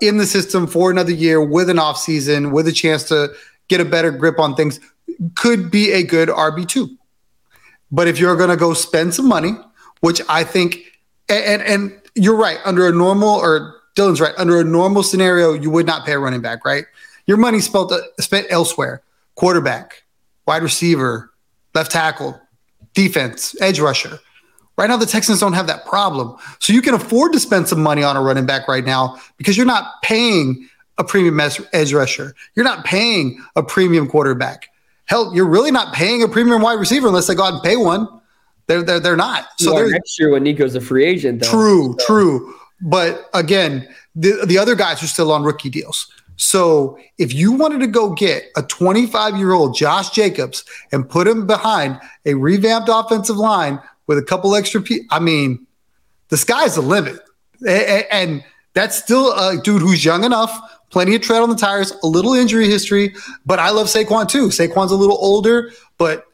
in 0.00 0.16
the 0.16 0.26
system 0.26 0.68
for 0.68 0.92
another 0.92 1.10
year 1.10 1.44
with 1.44 1.68
an 1.68 1.78
offseason, 1.78 2.52
with 2.52 2.68
a 2.68 2.72
chance 2.72 3.02
to 3.08 3.30
get 3.66 3.80
a 3.80 3.84
better 3.84 4.12
grip 4.12 4.38
on 4.38 4.54
things, 4.54 4.78
could 5.34 5.68
be 5.68 5.90
a 5.90 6.04
good 6.04 6.28
RB2. 6.28 6.96
But 7.90 8.06
if 8.06 8.20
you're 8.20 8.36
going 8.36 8.50
to 8.50 8.56
go 8.56 8.74
spend 8.74 9.12
some 9.12 9.26
money, 9.26 9.56
which 10.02 10.20
I 10.28 10.44
think, 10.44 10.84
and, 11.28 11.62
and 11.62 12.00
you're 12.14 12.36
right, 12.36 12.58
under 12.64 12.86
a 12.86 12.92
normal, 12.92 13.30
or 13.30 13.74
Dylan's 13.96 14.20
right, 14.20 14.34
under 14.38 14.60
a 14.60 14.64
normal 14.64 15.02
scenario, 15.02 15.52
you 15.54 15.68
would 15.70 15.86
not 15.86 16.06
pay 16.06 16.12
a 16.12 16.18
running 16.20 16.42
back, 16.42 16.64
right? 16.64 16.84
Your 17.28 17.36
money 17.36 17.60
spent, 17.60 17.92
spent 18.18 18.46
elsewhere 18.50 19.02
quarterback, 19.36 20.02
wide 20.46 20.62
receiver, 20.62 21.30
left 21.74 21.92
tackle, 21.92 22.40
defense, 22.94 23.54
edge 23.60 23.78
rusher. 23.78 24.18
Right 24.76 24.88
now, 24.88 24.96
the 24.96 25.06
Texans 25.06 25.38
don't 25.38 25.52
have 25.52 25.66
that 25.66 25.84
problem. 25.84 26.36
So 26.58 26.72
you 26.72 26.82
can 26.82 26.94
afford 26.94 27.32
to 27.34 27.40
spend 27.40 27.68
some 27.68 27.82
money 27.82 28.02
on 28.02 28.16
a 28.16 28.22
running 28.22 28.46
back 28.46 28.66
right 28.66 28.84
now 28.84 29.20
because 29.36 29.56
you're 29.56 29.66
not 29.66 30.02
paying 30.02 30.68
a 30.96 31.04
premium 31.04 31.38
edge 31.72 31.92
rusher. 31.92 32.34
You're 32.54 32.64
not 32.64 32.84
paying 32.84 33.44
a 33.54 33.62
premium 33.62 34.08
quarterback. 34.08 34.68
Hell, 35.04 35.32
you're 35.34 35.48
really 35.48 35.70
not 35.70 35.94
paying 35.94 36.22
a 36.22 36.28
premium 36.28 36.62
wide 36.62 36.78
receiver 36.78 37.08
unless 37.08 37.26
they 37.26 37.34
go 37.34 37.44
out 37.44 37.54
and 37.54 37.62
pay 37.62 37.76
one. 37.76 38.08
They're 38.68 38.82
they're, 38.82 39.00
they're 39.00 39.16
not. 39.16 39.48
So 39.58 39.70
So 39.70 39.74
they're 39.74 39.90
next 39.90 40.18
year 40.18 40.30
when 40.30 40.42
Nico's 40.42 40.74
a 40.74 40.80
free 40.80 41.04
agent, 41.04 41.42
though. 41.42 41.50
True, 41.50 41.96
true. 42.06 42.54
But 42.80 43.28
again, 43.34 43.88
the 44.14 44.44
the 44.46 44.58
other 44.58 44.74
guys 44.74 45.02
are 45.02 45.06
still 45.06 45.32
on 45.32 45.42
rookie 45.42 45.70
deals. 45.70 46.10
So 46.38 46.98
if 47.18 47.34
you 47.34 47.52
wanted 47.52 47.80
to 47.80 47.88
go 47.88 48.12
get 48.12 48.46
a 48.56 48.62
25 48.62 49.36
year 49.36 49.52
old 49.52 49.76
Josh 49.76 50.10
Jacobs 50.10 50.64
and 50.92 51.08
put 51.08 51.26
him 51.26 51.46
behind 51.46 52.00
a 52.24 52.34
revamped 52.34 52.88
offensive 52.90 53.36
line 53.36 53.80
with 54.06 54.18
a 54.18 54.22
couple 54.22 54.54
extra, 54.54 54.80
pe- 54.80 55.00
I 55.10 55.18
mean, 55.18 55.66
the 56.28 56.36
sky's 56.36 56.76
the 56.76 56.80
limit. 56.80 57.20
And 57.66 58.44
that's 58.74 58.96
still 58.96 59.32
a 59.32 59.60
dude 59.60 59.82
who's 59.82 60.04
young 60.04 60.22
enough, 60.22 60.56
plenty 60.90 61.16
of 61.16 61.22
tread 61.22 61.42
on 61.42 61.50
the 61.50 61.56
tires, 61.56 61.92
a 62.04 62.06
little 62.06 62.34
injury 62.34 62.68
history. 62.68 63.14
But 63.44 63.58
I 63.58 63.70
love 63.70 63.88
Saquon 63.88 64.28
too. 64.28 64.48
Saquon's 64.48 64.92
a 64.92 64.96
little 64.96 65.18
older, 65.20 65.72
but 65.98 66.24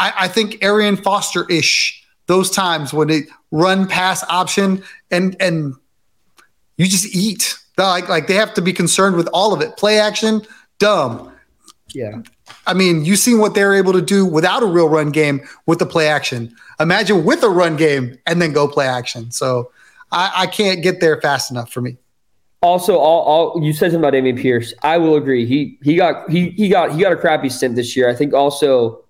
I, 0.00 0.12
I 0.20 0.28
think 0.28 0.62
Arian 0.64 0.96
Foster 0.96 1.48
ish 1.48 2.04
those 2.26 2.50
times 2.50 2.92
when 2.92 3.06
they 3.08 3.22
run 3.52 3.86
pass 3.86 4.24
option 4.28 4.82
and 5.12 5.36
and 5.38 5.74
you 6.76 6.86
just 6.86 7.14
eat. 7.14 7.56
Like 7.78 8.08
like 8.08 8.26
they 8.26 8.34
have 8.34 8.54
to 8.54 8.62
be 8.62 8.72
concerned 8.72 9.16
with 9.16 9.28
all 9.32 9.52
of 9.52 9.60
it. 9.60 9.76
Play 9.76 9.98
action, 9.98 10.42
dumb. 10.78 11.32
Yeah. 11.94 12.22
I 12.66 12.74
mean, 12.74 13.04
you 13.04 13.16
seen 13.16 13.38
what 13.38 13.54
they're 13.54 13.74
able 13.74 13.92
to 13.92 14.02
do 14.02 14.24
without 14.24 14.62
a 14.62 14.66
real 14.66 14.88
run 14.88 15.10
game 15.10 15.40
with 15.66 15.78
the 15.78 15.86
play 15.86 16.08
action. 16.08 16.54
Imagine 16.80 17.24
with 17.24 17.42
a 17.42 17.48
run 17.48 17.76
game 17.76 18.18
and 18.26 18.40
then 18.40 18.52
go 18.52 18.68
play 18.68 18.86
action. 18.86 19.30
So 19.30 19.70
I, 20.10 20.32
I 20.34 20.46
can't 20.46 20.82
get 20.82 21.00
there 21.00 21.20
fast 21.20 21.50
enough 21.50 21.72
for 21.72 21.80
me. 21.80 21.96
Also, 22.62 22.96
all, 22.96 23.22
all 23.22 23.64
you 23.64 23.72
said 23.72 23.90
something 23.90 23.98
about 23.98 24.14
Dameon 24.14 24.40
Pierce. 24.40 24.72
I 24.82 24.96
will 24.96 25.16
agree. 25.16 25.44
He 25.44 25.78
he 25.82 25.96
got 25.96 26.30
he 26.30 26.50
he 26.50 26.68
got 26.68 26.94
he 26.94 27.00
got 27.00 27.12
a 27.12 27.16
crappy 27.16 27.48
stint 27.48 27.74
this 27.74 27.96
year. 27.96 28.08
I 28.08 28.14
think 28.14 28.32
also 28.32 29.02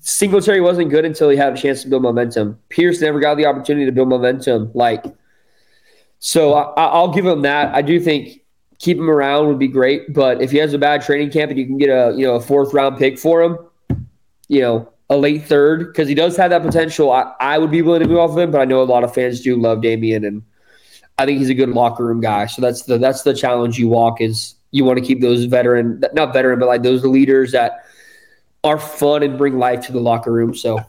Singletary 0.00 0.60
wasn't 0.60 0.90
good 0.90 1.04
until 1.04 1.28
he 1.28 1.36
had 1.36 1.52
a 1.52 1.56
chance 1.56 1.82
to 1.82 1.88
build 1.88 2.02
momentum. 2.02 2.58
Pierce 2.68 3.00
never 3.00 3.20
got 3.20 3.36
the 3.36 3.46
opportunity 3.46 3.86
to 3.86 3.92
build 3.92 4.08
momentum. 4.08 4.70
Like, 4.74 5.04
so 6.20 6.54
I, 6.54 6.84
I'll 6.84 7.12
give 7.12 7.26
him 7.26 7.42
that. 7.42 7.74
I 7.74 7.82
do 7.82 7.98
think 7.98 8.40
keep 8.78 8.96
him 8.96 9.10
around 9.10 9.48
would 9.48 9.58
be 9.58 9.68
great. 9.68 10.12
But 10.14 10.40
if 10.40 10.50
he 10.50 10.58
has 10.58 10.72
a 10.72 10.78
bad 10.78 11.02
training 11.02 11.30
camp 11.30 11.50
and 11.50 11.58
you 11.58 11.66
can 11.66 11.78
get 11.78 11.88
a 11.88 12.14
you 12.16 12.24
know 12.24 12.36
a 12.36 12.40
fourth 12.40 12.72
round 12.72 12.98
pick 12.98 13.18
for 13.18 13.42
him, 13.42 13.58
you 14.48 14.60
know 14.60 14.92
a 15.08 15.16
late 15.16 15.44
third 15.44 15.88
because 15.88 16.08
he 16.08 16.14
does 16.14 16.36
have 16.36 16.50
that 16.50 16.62
potential. 16.62 17.10
I, 17.10 17.32
I 17.40 17.58
would 17.58 17.70
be 17.70 17.82
willing 17.82 18.02
to 18.02 18.08
move 18.08 18.18
off 18.18 18.30
of 18.30 18.38
him, 18.38 18.50
but 18.52 18.60
I 18.60 18.64
know 18.64 18.80
a 18.80 18.84
lot 18.84 19.02
of 19.02 19.12
fans 19.12 19.40
do 19.40 19.56
love 19.56 19.78
Dameon 19.78 20.26
and. 20.26 20.42
I 21.18 21.26
think 21.26 21.38
he's 21.38 21.50
a 21.50 21.54
good 21.54 21.68
locker 21.68 22.06
room 22.06 22.22
guy. 22.22 22.46
So 22.46 22.62
that's 22.62 22.84
the 22.84 22.96
that's 22.96 23.24
the 23.24 23.34
challenge 23.34 23.78
you 23.78 23.88
walk 23.88 24.22
is 24.22 24.54
you 24.70 24.86
want 24.86 24.98
to 24.98 25.04
keep 25.04 25.20
those 25.20 25.44
veteran 25.44 26.02
not 26.14 26.32
veteran 26.32 26.58
but 26.58 26.66
like 26.66 26.82
those 26.82 27.04
leaders 27.04 27.52
that 27.52 27.84
are 28.64 28.78
fun 28.78 29.22
and 29.22 29.36
bring 29.36 29.58
life 29.58 29.84
to 29.86 29.92
the 29.92 30.00
locker 30.00 30.32
room. 30.32 30.54
So 30.54 30.80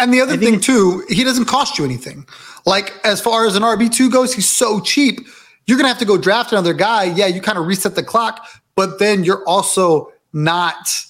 And 0.00 0.14
the 0.14 0.20
other 0.22 0.36
thing 0.36 0.60
too, 0.60 1.04
he 1.08 1.24
doesn't 1.24 1.44
cost 1.44 1.78
you 1.78 1.84
anything. 1.84 2.26
Like 2.64 2.94
as 3.04 3.20
far 3.20 3.46
as 3.46 3.54
an 3.54 3.62
RB 3.62 3.92
two 3.92 4.10
goes, 4.10 4.32
he's 4.32 4.48
so 4.48 4.80
cheap. 4.80 5.20
You're 5.66 5.76
gonna 5.76 5.88
have 5.88 5.98
to 5.98 6.06
go 6.06 6.16
draft 6.16 6.52
another 6.52 6.72
guy. 6.72 7.04
Yeah, 7.04 7.26
you 7.26 7.42
kind 7.42 7.58
of 7.58 7.66
reset 7.66 7.94
the 7.94 8.02
clock, 8.02 8.48
but 8.76 8.98
then 8.98 9.24
you're 9.24 9.46
also 9.46 10.10
not. 10.32 11.04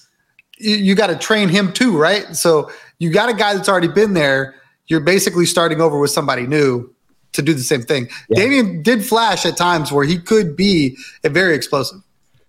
You, 0.57 0.75
you 0.75 0.95
got 0.95 1.07
to 1.07 1.15
train 1.15 1.49
him 1.49 1.73
too, 1.73 1.97
right? 1.97 2.35
So 2.35 2.69
you 2.99 3.11
got 3.11 3.29
a 3.29 3.33
guy 3.33 3.55
that's 3.55 3.69
already 3.69 3.87
been 3.87 4.13
there. 4.13 4.55
You're 4.87 4.99
basically 4.99 5.45
starting 5.45 5.81
over 5.81 5.97
with 5.97 6.11
somebody 6.11 6.45
new 6.45 6.93
to 7.31 7.41
do 7.41 7.53
the 7.53 7.61
same 7.61 7.81
thing. 7.81 8.07
Dameon 8.35 8.83
did 8.83 9.05
flash 9.05 9.45
at 9.45 9.55
times 9.55 9.91
where 9.91 10.03
he 10.03 10.19
could 10.19 10.55
be 10.55 10.97
a 11.23 11.29
very 11.29 11.55
explosive. 11.55 12.01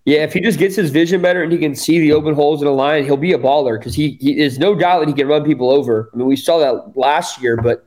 Yeah, 0.05 0.23
if 0.23 0.33
he 0.33 0.41
just 0.41 0.59
gets 0.59 0.75
his 0.75 0.89
vision 0.89 1.21
better 1.21 1.43
and 1.43 1.51
he 1.51 1.57
can 1.57 1.75
see 1.75 1.99
the 1.99 2.11
open 2.11 2.33
holes 2.33 2.61
in 2.61 2.67
a 2.67 2.71
line, 2.71 3.05
he'll 3.05 3.15
be 3.15 3.31
a 3.31 3.37
baller 3.37 3.79
because 3.79 3.95
he, 3.95 4.17
he 4.19 4.35
there's 4.35 4.59
no 4.59 4.75
doubt 4.75 4.99
that 4.99 5.07
he 5.07 5.13
can 5.13 5.27
run 5.27 5.45
people 5.45 5.69
over. 5.69 6.09
I 6.13 6.17
mean, 6.17 6.27
we 6.27 6.35
saw 6.35 6.59
that 6.59 6.97
last 6.97 7.41
year, 7.41 7.55
but 7.55 7.85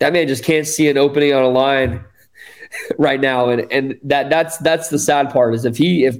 that 0.00 0.12
man 0.12 0.26
just 0.26 0.42
can't 0.42 0.66
see 0.66 0.88
an 0.88 0.98
opening 0.98 1.32
on 1.32 1.44
a 1.44 1.48
line 1.48 2.04
right 2.98 3.20
now, 3.20 3.48
and 3.48 3.70
and 3.70 3.98
that 4.02 4.28
that's 4.28 4.58
that's 4.58 4.88
the 4.88 4.98
sad 4.98 5.30
part 5.30 5.54
is 5.54 5.64
if 5.64 5.76
he 5.76 6.04
if 6.04 6.16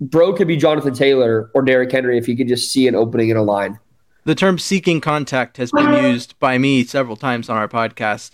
Bro 0.00 0.32
could 0.32 0.48
be 0.48 0.56
Jonathan 0.56 0.94
Taylor 0.94 1.50
or 1.54 1.62
Derrick 1.62 1.92
Henry 1.92 2.18
if 2.18 2.26
he 2.26 2.34
could 2.34 2.48
just 2.48 2.72
see 2.72 2.88
an 2.88 2.96
opening 2.96 3.28
in 3.28 3.36
a 3.36 3.42
line. 3.42 3.78
the 4.24 4.34
term 4.34 4.58
seeking 4.58 5.00
contact 5.00 5.58
has 5.58 5.70
been 5.70 5.92
used 6.04 6.36
by 6.40 6.58
me 6.58 6.82
several 6.84 7.16
times 7.16 7.48
on 7.48 7.56
our 7.56 7.68
podcast. 7.68 8.32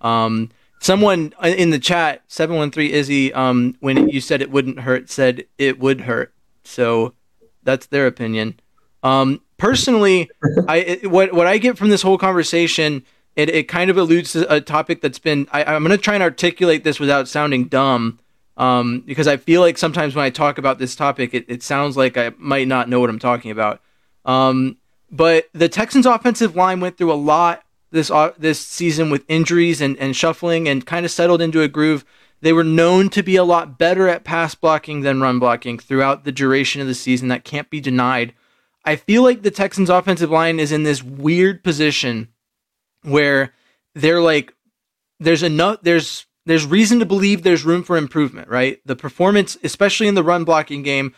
Um, 0.00 0.50
someone 0.82 1.32
in 1.42 1.70
the 1.70 1.78
chat, 1.78 2.22
713 2.28 2.90
Izzy, 2.90 3.32
um, 3.32 3.76
when 3.80 4.08
you 4.08 4.20
said 4.20 4.42
it 4.42 4.50
wouldn't 4.50 4.80
hurt, 4.80 5.08
said 5.08 5.44
it 5.56 5.78
would 5.78 6.02
hurt. 6.02 6.34
So 6.64 7.14
that's 7.62 7.86
their 7.86 8.06
opinion. 8.06 8.60
Um, 9.02 9.40
personally, 9.56 10.28
I 10.68 10.76
it, 10.78 11.10
what 11.10 11.32
what 11.32 11.46
I 11.46 11.58
get 11.58 11.78
from 11.78 11.88
this 11.88 12.02
whole 12.02 12.18
conversation, 12.18 13.04
it, 13.36 13.48
it 13.48 13.68
kind 13.68 13.90
of 13.90 13.96
alludes 13.96 14.32
to 14.32 14.52
a 14.52 14.60
topic 14.60 15.00
that's 15.00 15.18
been. 15.18 15.48
I, 15.52 15.64
I'm 15.64 15.82
going 15.82 15.96
to 15.96 16.02
try 16.02 16.14
and 16.14 16.22
articulate 16.22 16.84
this 16.84 17.00
without 17.00 17.28
sounding 17.28 17.66
dumb, 17.66 18.18
um, 18.56 19.00
because 19.06 19.26
I 19.26 19.36
feel 19.36 19.60
like 19.60 19.78
sometimes 19.78 20.14
when 20.14 20.24
I 20.24 20.30
talk 20.30 20.58
about 20.58 20.78
this 20.78 20.94
topic, 20.94 21.32
it, 21.32 21.44
it 21.48 21.62
sounds 21.62 21.96
like 21.96 22.16
I 22.16 22.32
might 22.38 22.68
not 22.68 22.88
know 22.88 23.00
what 23.00 23.10
I'm 23.10 23.18
talking 23.18 23.50
about. 23.50 23.80
Um, 24.24 24.76
but 25.10 25.48
the 25.52 25.68
Texans' 25.68 26.06
offensive 26.06 26.56
line 26.56 26.80
went 26.80 26.96
through 26.96 27.12
a 27.12 27.14
lot 27.14 27.62
this 27.92 28.10
uh, 28.10 28.32
this 28.38 28.58
season 28.58 29.10
with 29.10 29.24
injuries 29.28 29.80
and, 29.80 29.96
and 29.98 30.16
shuffling 30.16 30.68
and 30.68 30.86
kind 30.86 31.04
of 31.04 31.12
settled 31.12 31.40
into 31.40 31.62
a 31.62 31.68
groove. 31.68 32.04
They 32.40 32.52
were 32.52 32.64
known 32.64 33.08
to 33.10 33.22
be 33.22 33.36
a 33.36 33.44
lot 33.44 33.78
better 33.78 34.08
at 34.08 34.24
pass 34.24 34.54
blocking 34.56 35.02
than 35.02 35.20
run 35.20 35.38
blocking 35.38 35.78
throughout 35.78 36.24
the 36.24 36.32
duration 36.32 36.80
of 36.80 36.88
the 36.88 36.94
season. 36.94 37.28
That 37.28 37.44
can't 37.44 37.70
be 37.70 37.80
denied. 37.80 38.34
I 38.84 38.96
feel 38.96 39.22
like 39.22 39.42
the 39.42 39.52
Texans 39.52 39.88
offensive 39.88 40.30
line 40.30 40.58
is 40.58 40.72
in 40.72 40.82
this 40.82 41.04
weird 41.04 41.62
position 41.62 42.28
where 43.02 43.54
they're 43.94 44.20
like 44.20 44.54
there's 45.20 45.42
enough 45.42 45.78
there's 45.82 46.26
there's 46.46 46.66
reason 46.66 46.98
to 46.98 47.06
believe 47.06 47.42
there's 47.42 47.64
room 47.64 47.84
for 47.84 47.96
improvement, 47.96 48.48
right? 48.48 48.80
The 48.84 48.96
performance, 48.96 49.56
especially 49.62 50.08
in 50.08 50.16
the 50.16 50.24
run 50.24 50.42
blocking 50.42 50.82
game, 50.82 51.14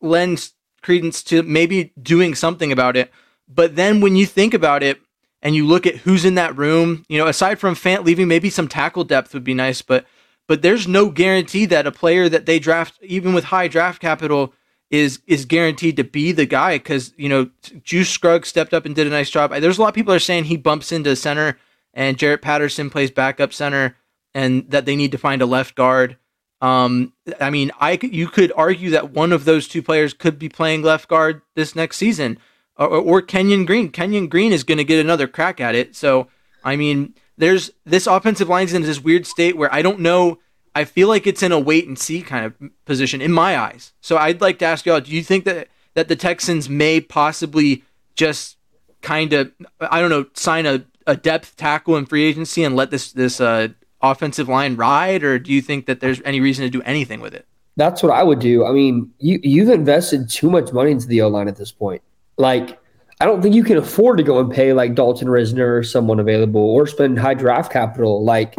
lends 0.00 0.54
credence 0.82 1.22
to 1.24 1.44
maybe 1.44 1.92
doing 2.02 2.34
something 2.34 2.72
about 2.72 2.96
it. 2.96 3.12
But 3.48 3.76
then 3.76 4.00
when 4.00 4.16
you 4.16 4.26
think 4.26 4.54
about 4.54 4.82
it 4.82 5.00
and 5.42 5.54
you 5.54 5.66
look 5.66 5.86
at 5.86 5.96
who's 5.96 6.24
in 6.24 6.36
that 6.36 6.56
room, 6.56 7.04
you 7.08 7.18
know, 7.18 7.26
aside 7.26 7.58
from 7.58 7.74
Fant 7.74 8.04
leaving, 8.04 8.28
maybe 8.28 8.50
some 8.50 8.68
tackle 8.68 9.04
depth 9.04 9.34
would 9.34 9.44
be 9.44 9.54
nice, 9.54 9.82
but 9.82 10.06
but 10.48 10.62
there's 10.62 10.88
no 10.88 11.08
guarantee 11.08 11.66
that 11.66 11.86
a 11.86 11.92
player 11.92 12.28
that 12.28 12.46
they 12.46 12.58
draft, 12.58 12.98
even 13.02 13.32
with 13.32 13.44
high 13.44 13.68
draft 13.68 14.00
capital, 14.00 14.52
is 14.90 15.20
is 15.26 15.44
guaranteed 15.44 15.96
to 15.96 16.04
be 16.04 16.32
the 16.32 16.46
guy 16.46 16.76
because 16.76 17.12
you 17.16 17.28
know 17.28 17.50
Juice 17.82 18.10
Scruggs 18.10 18.48
stepped 18.48 18.74
up 18.74 18.84
and 18.86 18.94
did 18.94 19.06
a 19.06 19.10
nice 19.10 19.30
job. 19.30 19.50
There's 19.52 19.78
a 19.78 19.80
lot 19.80 19.88
of 19.88 19.94
people 19.94 20.12
are 20.12 20.18
saying 20.18 20.44
he 20.44 20.56
bumps 20.56 20.92
into 20.92 21.14
center 21.16 21.58
and 21.94 22.18
Jarrett 22.18 22.42
Patterson 22.42 22.90
plays 22.90 23.10
backup 23.10 23.52
center, 23.52 23.96
and 24.34 24.70
that 24.70 24.86
they 24.86 24.96
need 24.96 25.12
to 25.12 25.18
find 25.18 25.42
a 25.42 25.46
left 25.46 25.74
guard. 25.74 26.16
Um, 26.60 27.12
I 27.40 27.50
mean, 27.50 27.70
I 27.80 27.98
you 28.02 28.28
could 28.28 28.52
argue 28.56 28.90
that 28.90 29.10
one 29.10 29.32
of 29.32 29.44
those 29.44 29.68
two 29.68 29.82
players 29.82 30.14
could 30.14 30.38
be 30.38 30.48
playing 30.48 30.82
left 30.82 31.08
guard 31.08 31.42
this 31.54 31.74
next 31.74 31.96
season, 31.96 32.38
or, 32.76 32.88
or 32.88 33.22
Kenyon 33.22 33.64
Green. 33.64 33.90
Kenyon 33.90 34.28
Green 34.28 34.52
is 34.52 34.64
going 34.64 34.78
to 34.78 34.84
get 34.84 35.00
another 35.00 35.26
crack 35.26 35.60
at 35.60 35.74
it. 35.74 35.94
So, 35.96 36.28
I 36.64 36.76
mean, 36.76 37.14
there's 37.36 37.70
this 37.84 38.06
offensive 38.06 38.48
line's 38.48 38.72
in 38.72 38.82
this 38.82 39.00
weird 39.00 39.26
state 39.26 39.56
where 39.56 39.72
I 39.72 39.82
don't 39.82 40.00
know 40.00 40.38
I 40.74 40.84
feel 40.84 41.08
like 41.08 41.26
it's 41.26 41.42
in 41.42 41.52
a 41.52 41.60
wait 41.60 41.86
and 41.86 41.98
see 41.98 42.22
kind 42.22 42.46
of 42.46 42.54
position 42.84 43.20
in 43.20 43.32
my 43.32 43.58
eyes. 43.58 43.92
So 44.00 44.16
I'd 44.16 44.40
like 44.40 44.58
to 44.60 44.64
ask 44.64 44.86
y'all: 44.86 45.00
Do 45.00 45.12
you 45.12 45.22
think 45.22 45.44
that 45.44 45.68
that 45.94 46.08
the 46.08 46.16
Texans 46.16 46.68
may 46.68 47.00
possibly 47.00 47.84
just 48.14 48.56
kind 49.02 49.32
of 49.32 49.52
I 49.80 50.00
don't 50.00 50.10
know 50.10 50.26
sign 50.34 50.66
a, 50.66 50.84
a 51.06 51.16
depth 51.16 51.56
tackle 51.56 51.96
in 51.96 52.06
free 52.06 52.24
agency 52.24 52.64
and 52.64 52.74
let 52.74 52.90
this 52.90 53.12
this 53.12 53.40
uh, 53.40 53.68
offensive 54.00 54.48
line 54.48 54.76
ride, 54.76 55.22
or 55.22 55.38
do 55.38 55.52
you 55.52 55.60
think 55.60 55.86
that 55.86 56.00
there's 56.00 56.22
any 56.24 56.40
reason 56.40 56.64
to 56.64 56.70
do 56.70 56.82
anything 56.82 57.20
with 57.20 57.34
it? 57.34 57.46
That's 57.76 58.02
what 58.02 58.12
I 58.12 58.22
would 58.22 58.38
do. 58.38 58.64
I 58.64 58.72
mean, 58.72 59.12
you 59.18 59.40
you've 59.42 59.70
invested 59.70 60.30
too 60.30 60.50
much 60.50 60.72
money 60.72 60.90
into 60.90 61.06
the 61.06 61.20
O 61.20 61.28
line 61.28 61.48
at 61.48 61.56
this 61.56 61.72
point. 61.72 62.02
Like, 62.36 62.78
I 63.20 63.24
don't 63.24 63.40
think 63.40 63.54
you 63.54 63.62
can 63.62 63.76
afford 63.76 64.18
to 64.18 64.24
go 64.24 64.40
and 64.40 64.50
pay 64.50 64.72
like 64.72 64.94
Dalton 64.94 65.28
Risner 65.28 65.78
or 65.78 65.82
someone 65.82 66.18
available 66.18 66.60
or 66.60 66.86
spend 66.86 67.18
high 67.18 67.34
draft 67.34 67.72
capital. 67.72 68.24
Like 68.24 68.56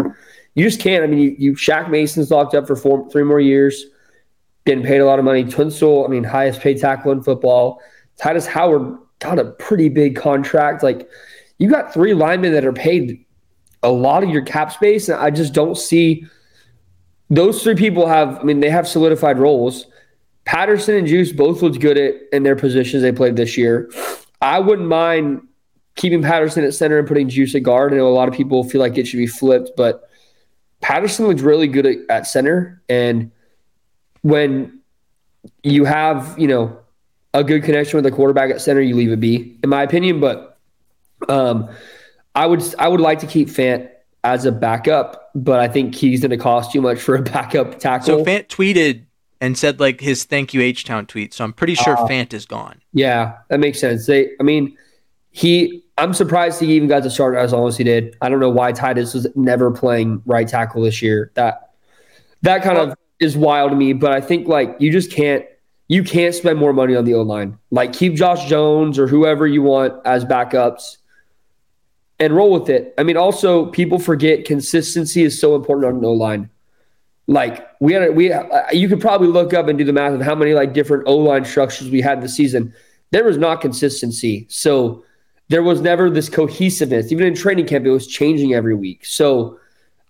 you 0.55 0.63
just 0.63 0.79
can't. 0.79 1.03
I 1.03 1.07
mean, 1.07 1.19
you, 1.19 1.35
you 1.37 1.53
Shaq 1.53 1.89
Mason's 1.89 2.31
locked 2.31 2.53
up 2.53 2.67
for 2.67 2.75
four, 2.75 3.09
three 3.09 3.23
more 3.23 3.39
years, 3.39 3.85
getting 4.65 4.83
paid 4.83 4.99
a 4.99 5.05
lot 5.05 5.19
of 5.19 5.25
money. 5.25 5.43
Tunsil, 5.43 6.05
I 6.05 6.07
mean, 6.07 6.23
highest 6.23 6.61
paid 6.61 6.79
tackle 6.79 7.11
in 7.11 7.23
football. 7.23 7.81
Tytus 8.21 8.45
Howard 8.45 8.97
got 9.19 9.39
a 9.39 9.45
pretty 9.45 9.89
big 9.89 10.15
contract. 10.15 10.83
Like, 10.83 11.09
you 11.57 11.69
got 11.69 11.93
three 11.93 12.13
linemen 12.13 12.53
that 12.53 12.65
are 12.65 12.73
paid 12.73 13.25
a 13.81 13.91
lot 13.91 14.23
of 14.23 14.29
your 14.29 14.43
cap 14.43 14.71
space, 14.71 15.09
and 15.09 15.19
I 15.19 15.29
just 15.29 15.53
don't 15.53 15.75
see 15.75 16.25
those 17.29 17.63
three 17.63 17.75
people 17.75 18.07
have. 18.07 18.39
I 18.39 18.43
mean, 18.43 18.59
they 18.59 18.69
have 18.69 18.87
solidified 18.87 19.39
roles. 19.39 19.87
Patterson 20.45 20.95
and 20.95 21.07
Juice 21.07 21.31
both 21.31 21.61
looked 21.61 21.79
good 21.79 21.97
at 21.97 22.15
in 22.31 22.43
their 22.43 22.55
positions 22.55 23.01
they 23.01 23.11
played 23.11 23.35
this 23.35 23.57
year. 23.57 23.89
I 24.41 24.59
wouldn't 24.59 24.87
mind 24.87 25.47
keeping 25.95 26.21
Patterson 26.21 26.63
at 26.63 26.73
center 26.73 26.99
and 26.99 27.07
putting 27.07 27.29
Juice 27.29 27.55
at 27.55 27.63
guard. 27.63 27.93
I 27.93 27.97
know 27.97 28.07
a 28.07 28.09
lot 28.09 28.27
of 28.27 28.33
people 28.33 28.63
feel 28.63 28.81
like 28.81 28.97
it 28.97 29.07
should 29.07 29.17
be 29.17 29.27
flipped, 29.27 29.71
but 29.77 30.09
Patterson 30.81 31.27
looked 31.27 31.41
really 31.41 31.67
good 31.67 31.85
at, 31.85 31.97
at 32.09 32.27
center. 32.27 32.81
And 32.89 33.31
when 34.21 34.79
you 35.63 35.85
have, 35.85 36.37
you 36.37 36.47
know, 36.47 36.77
a 37.33 37.43
good 37.43 37.63
connection 37.63 37.97
with 37.97 38.03
the 38.03 38.11
quarterback 38.11 38.51
at 38.51 38.61
center, 38.61 38.81
you 38.81 38.95
leave 38.95 39.11
it 39.11 39.19
be, 39.19 39.57
in 39.63 39.69
my 39.69 39.83
opinion. 39.83 40.19
But 40.19 40.57
um, 41.29 41.69
I 42.35 42.45
would 42.45 42.61
I 42.77 42.87
would 42.87 43.01
like 43.01 43.19
to 43.19 43.27
keep 43.27 43.47
Fant 43.47 43.89
as 44.23 44.45
a 44.45 44.51
backup, 44.51 45.31
but 45.35 45.59
I 45.59 45.67
think 45.67 45.95
he's 45.95 46.21
going 46.21 46.31
to 46.31 46.37
cost 46.37 46.71
too 46.71 46.81
much 46.81 46.99
for 46.99 47.15
a 47.15 47.21
backup 47.23 47.79
tackle. 47.79 48.19
So 48.19 48.25
Fant 48.25 48.47
tweeted 48.47 49.03
and 49.43 49.57
said 49.57 49.81
like 49.81 49.99
his 49.99 50.23
"Thank 50.23 50.53
you 50.53 50.61
H 50.61 50.85
Town" 50.85 51.05
tweet. 51.05 51.33
So 51.33 51.43
I'm 51.43 51.51
pretty 51.51 51.75
sure 51.75 51.97
uh, 51.97 52.07
Fant 52.07 52.33
is 52.33 52.45
gone. 52.45 52.81
Yeah, 52.93 53.37
that 53.49 53.59
makes 53.59 53.77
sense. 53.77 54.05
They, 54.05 54.29
I 54.39 54.43
mean, 54.43 54.77
he 55.31 55.83
I'm 55.97 56.13
surprised 56.13 56.61
he 56.61 56.73
even 56.73 56.87
got 56.87 57.03
to 57.03 57.09
start 57.09 57.35
as 57.35 57.51
long 57.51 57.67
as 57.67 57.75
he 57.75 57.83
did. 57.83 58.15
I 58.21 58.29
don't 58.29 58.39
know 58.39 58.49
why 58.49 58.71
Tytus 58.71 59.13
was 59.13 59.27
never 59.35 59.69
playing 59.69 60.21
right 60.25 60.47
tackle 60.47 60.81
this 60.81 61.01
year. 61.01 61.31
That 61.33 61.73
that 62.41 62.63
kind 62.63 62.77
of 62.77 62.95
is 63.19 63.35
wild 63.35 63.71
to 63.71 63.75
me. 63.75 63.91
But 63.91 64.13
I 64.13 64.21
think 64.21 64.47
like 64.47 64.77
you 64.79 64.93
just 64.93 65.11
can't 65.11 65.45
you 65.89 66.05
can't 66.05 66.33
spend 66.33 66.57
more 66.57 66.71
money 66.71 66.95
on 66.95 67.03
the 67.03 67.13
O 67.15 67.21
line. 67.21 67.57
Like 67.69 67.91
keep 67.91 68.13
Josh 68.15 68.47
Jones 68.47 68.97
or 68.97 69.07
whoever 69.07 69.45
you 69.45 69.61
want 69.61 69.93
as 70.05 70.23
backups 70.23 70.99
and 72.17 72.33
roll 72.33 72.49
with 72.49 72.69
it. 72.69 72.93
I 72.97 73.03
mean, 73.03 73.17
also 73.17 73.65
people 73.65 73.99
forget 73.99 74.45
consistency 74.45 75.23
is 75.23 75.37
so 75.37 75.53
important 75.53 75.87
on 75.87 75.97
an 75.97 76.05
O 76.05 76.13
line. 76.13 76.49
Like 77.27 77.65
we 77.79 77.93
had, 77.93 78.15
we 78.15 78.31
uh, 78.33 78.63
you 78.71 78.89
could 78.89 78.99
probably 78.99 79.27
look 79.27 79.53
up 79.53 79.67
and 79.67 79.77
do 79.77 79.85
the 79.85 79.93
math 79.93 80.13
of 80.13 80.21
how 80.21 80.35
many 80.35 80.53
like 80.53 80.73
different 80.73 81.03
O 81.07 81.17
line 81.17 81.45
structures 81.45 81.89
we 81.89 82.01
had 82.01 82.21
this 82.21 82.35
season. 82.35 82.73
There 83.11 83.23
was 83.23 83.37
not 83.37 83.61
consistency. 83.61 84.45
So 84.49 85.03
there 85.49 85.63
was 85.63 85.81
never 85.81 86.09
this 86.09 86.29
cohesiveness. 86.29 87.11
Even 87.11 87.27
in 87.27 87.35
training 87.35 87.67
camp, 87.67 87.85
it 87.85 87.91
was 87.91 88.07
changing 88.07 88.53
every 88.53 88.75
week. 88.75 89.05
So 89.05 89.59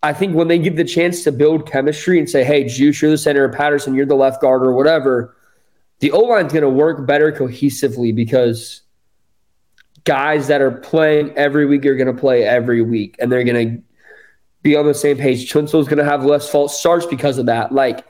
I 0.02 0.14
think 0.14 0.36
when 0.36 0.48
they 0.48 0.60
give 0.60 0.76
the 0.76 0.84
chance 0.84 1.24
to 1.24 1.32
build 1.32 1.70
chemistry 1.70 2.20
and 2.20 2.30
say, 2.30 2.44
hey, 2.44 2.66
Juice, 2.66 3.02
you're 3.02 3.12
the 3.12 3.18
center, 3.18 3.48
Patterson, 3.50 3.94
you're 3.94 4.06
the 4.06 4.16
left 4.16 4.42
guard, 4.42 4.64
or 4.64 4.74
whatever, 4.74 5.36
the 6.00 6.12
O 6.12 6.20
line's 6.20 6.52
going 6.52 6.64
to 6.64 6.70
work 6.70 7.06
better 7.08 7.32
cohesively 7.32 8.14
because 8.14 8.82
guys 10.04 10.48
that 10.48 10.62
are 10.62 10.72
playing 10.72 11.32
every 11.38 11.66
week 11.66 11.86
are 11.86 11.96
going 11.96 12.14
to 12.14 12.20
play 12.20 12.44
every 12.44 12.82
week 12.82 13.16
and 13.20 13.32
they're 13.32 13.44
going 13.46 13.78
to 13.78 13.84
be 14.64 14.76
on 14.76 14.88
the 14.88 14.94
same 14.94 15.18
page. 15.18 15.52
Tunsil's 15.52 15.88
going 15.88 16.00
to 16.00 16.06
have 16.06 16.26
less 16.26 16.50
false 16.50 16.80
starts 16.80 17.06
because 17.06 17.38
of 17.38 17.46
that. 17.46 17.72
Like, 17.72 18.06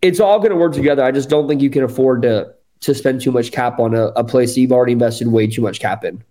it's 0.00 0.20
all 0.20 0.38
going 0.38 0.50
to 0.50 0.56
work 0.56 0.72
together. 0.72 1.02
I 1.02 1.10
just 1.10 1.28
don't 1.28 1.48
think 1.48 1.60
you 1.60 1.70
can 1.70 1.82
afford 1.82 2.22
to 2.22 2.54
to 2.80 2.94
spend 2.94 3.22
too 3.22 3.32
much 3.32 3.52
cap 3.52 3.80
on 3.80 3.94
a, 3.94 4.08
a 4.08 4.22
place 4.22 4.56
you've 4.56 4.70
already 4.70 4.92
invested 4.92 5.28
way 5.28 5.46
too 5.46 5.62
much 5.62 5.80
cap 5.80 6.04
in. 6.04 6.22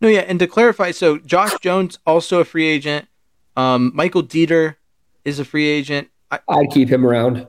No, 0.00 0.08
yeah, 0.08 0.20
and 0.20 0.38
to 0.38 0.46
clarify, 0.46 0.90
so 0.90 1.18
Josh 1.18 1.52
Jones 1.60 1.98
also 2.06 2.40
a 2.40 2.44
free 2.44 2.66
agent. 2.66 3.08
Um, 3.56 3.92
Michael 3.94 4.22
Deiter 4.22 4.76
is 5.24 5.38
a 5.38 5.44
free 5.44 5.66
agent. 5.66 6.08
I, 6.30 6.40
would 6.48 6.70
keep 6.70 6.88
him 6.88 7.06
around. 7.06 7.46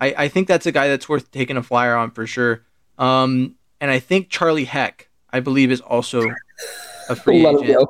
I, 0.00 0.14
I 0.16 0.28
think 0.28 0.48
that's 0.48 0.66
a 0.66 0.72
guy 0.72 0.88
that's 0.88 1.08
worth 1.08 1.30
taking 1.30 1.56
a 1.56 1.62
flyer 1.62 1.94
on 1.94 2.10
for 2.10 2.26
sure. 2.26 2.64
Um, 2.98 3.54
and 3.80 3.90
I 3.90 3.98
think 3.98 4.30
Charlie 4.30 4.64
Heck, 4.64 5.08
I 5.30 5.40
believe, 5.40 5.70
is 5.70 5.80
also 5.80 6.22
a 7.08 7.16
free 7.16 7.46
agent. 7.46 7.88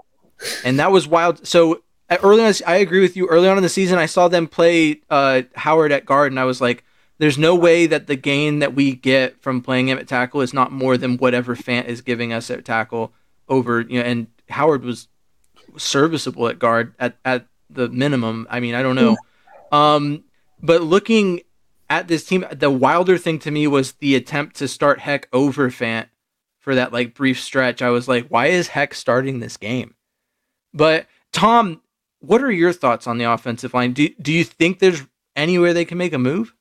And 0.64 0.78
that 0.78 0.92
was 0.92 1.08
wild. 1.08 1.46
So 1.46 1.82
early 2.22 2.44
on, 2.44 2.52
I 2.66 2.76
agree 2.76 3.00
with 3.00 3.16
you. 3.16 3.26
Early 3.26 3.48
on 3.48 3.56
in 3.56 3.62
the 3.62 3.68
season, 3.68 3.98
I 3.98 4.06
saw 4.06 4.28
them 4.28 4.46
play 4.46 5.00
uh, 5.10 5.42
Howard 5.56 5.92
at 5.92 6.06
guard, 6.06 6.32
and 6.32 6.40
I 6.40 6.44
was 6.44 6.60
like, 6.60 6.84
there's 7.18 7.38
no 7.38 7.54
way 7.54 7.86
that 7.86 8.06
the 8.06 8.16
gain 8.16 8.58
that 8.58 8.74
we 8.74 8.94
get 8.94 9.40
from 9.40 9.62
playing 9.62 9.88
him 9.88 9.98
at 9.98 10.06
tackle 10.06 10.40
is 10.40 10.52
not 10.52 10.72
more 10.72 10.96
than 10.96 11.16
whatever 11.16 11.56
Fant 11.56 11.86
is 11.86 12.02
giving 12.02 12.32
us 12.32 12.50
at 12.50 12.64
tackle 12.64 13.12
over 13.48 13.80
you 13.80 13.98
know 13.98 14.04
and 14.04 14.26
Howard 14.48 14.84
was 14.84 15.08
serviceable 15.76 16.48
at 16.48 16.58
guard 16.58 16.94
at, 16.98 17.16
at 17.24 17.46
the 17.70 17.88
minimum. 17.88 18.46
I 18.50 18.60
mean, 18.60 18.74
I 18.74 18.82
don't 18.82 18.96
know. 18.96 19.16
Um, 19.72 20.24
but 20.62 20.82
looking 20.82 21.40
at 21.90 22.08
this 22.08 22.24
team, 22.24 22.44
the 22.52 22.70
wilder 22.70 23.18
thing 23.18 23.38
to 23.40 23.50
me 23.50 23.66
was 23.66 23.92
the 23.94 24.14
attempt 24.14 24.56
to 24.56 24.68
start 24.68 25.00
Heck 25.00 25.28
over 25.32 25.70
Fant 25.70 26.06
for 26.58 26.74
that 26.74 26.92
like 26.92 27.14
brief 27.14 27.40
stretch. 27.40 27.82
I 27.82 27.90
was 27.90 28.08
like, 28.08 28.28
why 28.28 28.46
is 28.46 28.68
Heck 28.68 28.94
starting 28.94 29.40
this 29.40 29.56
game? 29.56 29.94
But 30.72 31.06
Tom, 31.32 31.82
what 32.26 32.42
are 32.42 32.50
your 32.50 32.72
thoughts 32.72 33.06
on 33.06 33.18
the 33.18 33.24
offensive 33.24 33.74
line? 33.74 33.92
Do 33.92 34.08
do 34.20 34.32
you 34.32 34.44
think 34.44 34.78
there's 34.78 35.02
anywhere 35.34 35.72
they 35.72 35.84
can 35.84 35.98
make 35.98 36.12
a 36.12 36.18
move? 36.18 36.52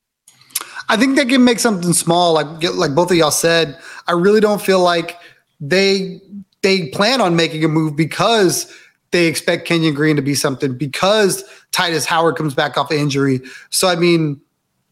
I 0.88 0.98
think 0.98 1.16
they 1.16 1.26
can 1.26 1.44
make 1.44 1.60
something 1.60 1.94
small, 1.94 2.34
like 2.34 2.48
like 2.76 2.94
both 2.96 3.12
of 3.12 3.18
y'all 3.18 3.32
said. 3.32 3.78
I 4.08 4.12
really 4.12 4.40
don't 4.40 4.62
feel 4.62 4.82
like 4.82 5.18
they 5.60 6.22
they 6.62 6.90
plan 6.90 7.22
on 7.22 7.36
making 7.36 7.64
a 7.64 7.68
move 7.68 7.96
because 7.96 8.72
they 9.12 9.28
expect 9.28 9.66
Kenyon 9.66 9.94
Green 9.94 10.16
to 10.16 10.22
be 10.22 10.36
something 10.36 10.78
because 10.78 11.44
Tytus 11.72 12.06
Howard 12.06 12.36
comes 12.36 12.54
back 12.54 12.78
off 12.78 12.92
injury. 12.92 13.42
So 13.70 13.88
I 13.88 13.96
mean, 13.96 14.42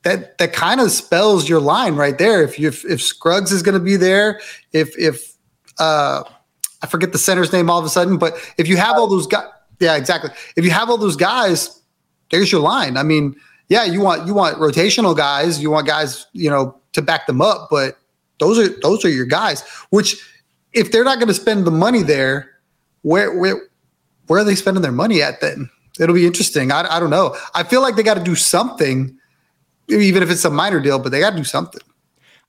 that 0.04 0.38
that 0.38 0.54
kind 0.54 0.82
of 0.82 0.92
spells 0.92 1.48
your 1.48 1.60
line 1.60 1.96
right 1.96 2.18
there. 2.18 2.44
If 2.44 2.58
you 2.58 2.70
if, 2.70 2.86
if 2.86 3.02
Scruggs 3.02 3.52
is 3.52 3.62
going 3.62 3.78
to 3.78 3.84
be 3.84 3.96
there, 3.96 4.40
if 4.72 4.98
if 4.98 5.34
uh, 5.80 6.24
I 6.82 6.88
forget 6.88 7.12
the 7.12 7.18
center's 7.18 7.52
name 7.52 7.70
all 7.70 7.80
of 7.80 7.86
a 7.86 7.90
sudden, 7.90 8.18
but 8.18 8.36
if 8.58 8.68
you 8.68 8.78
have 8.78 8.98
all 8.98 9.08
those 9.08 9.28
guys, 9.28 9.48
yeah, 9.84 9.96
exactly. 9.96 10.32
If 10.56 10.64
you 10.64 10.72
have 10.72 10.90
all 10.90 10.98
those 10.98 11.16
guys, 11.16 11.82
there's 12.32 12.52
your 12.52 12.62
line. 12.62 12.98
I 12.98 13.04
mean, 13.04 13.36
yeah, 13.70 13.84
you 13.84 14.02
want 14.02 14.26
you 14.28 14.34
want 14.34 14.58
rotational 14.58 15.16
guys, 15.16 15.62
you 15.62 15.70
want 15.70 15.88
guys, 15.88 16.26
you 16.34 16.50
know, 16.50 16.76
to 16.94 17.02
back 17.02 17.28
them 17.28 17.42
up, 17.42 17.68
but 17.70 17.98
those 18.40 18.58
are 18.58 18.70
those 18.82 19.06
are 19.06 19.10
your 19.10 19.26
guys. 19.26 19.62
Which, 19.90 20.18
if 20.74 20.92
they're 20.92 21.04
not 21.04 21.18
going 21.18 21.28
to 21.28 21.34
spend 21.34 21.66
the 21.66 21.72
money 21.72 22.02
there, 22.02 22.50
where 23.02 23.38
where 23.38 23.62
where 24.28 24.42
are 24.42 24.44
they 24.44 24.56
spending 24.56 24.82
their 24.82 24.92
money 24.92 25.22
at? 25.22 25.42
Then 25.42 25.70
it'll 26.00 26.16
be 26.16 26.26
interesting. 26.26 26.72
I 26.72 26.96
I 26.96 27.00
don't 27.00 27.10
know. 27.10 27.36
I 27.54 27.64
feel 27.64 27.82
like 27.82 27.96
they 27.96 28.04
got 28.04 28.16
to 28.16 28.24
do 28.24 28.36
something, 28.36 29.18
even 29.90 30.24
if 30.24 30.32
it's 30.32 30.46
a 30.46 30.50
minor 30.50 30.80
deal, 30.80 31.00
but 31.00 31.12
they 31.12 31.20
got 31.20 31.32
to 31.32 31.38
do 31.38 31.44
something. 31.44 31.82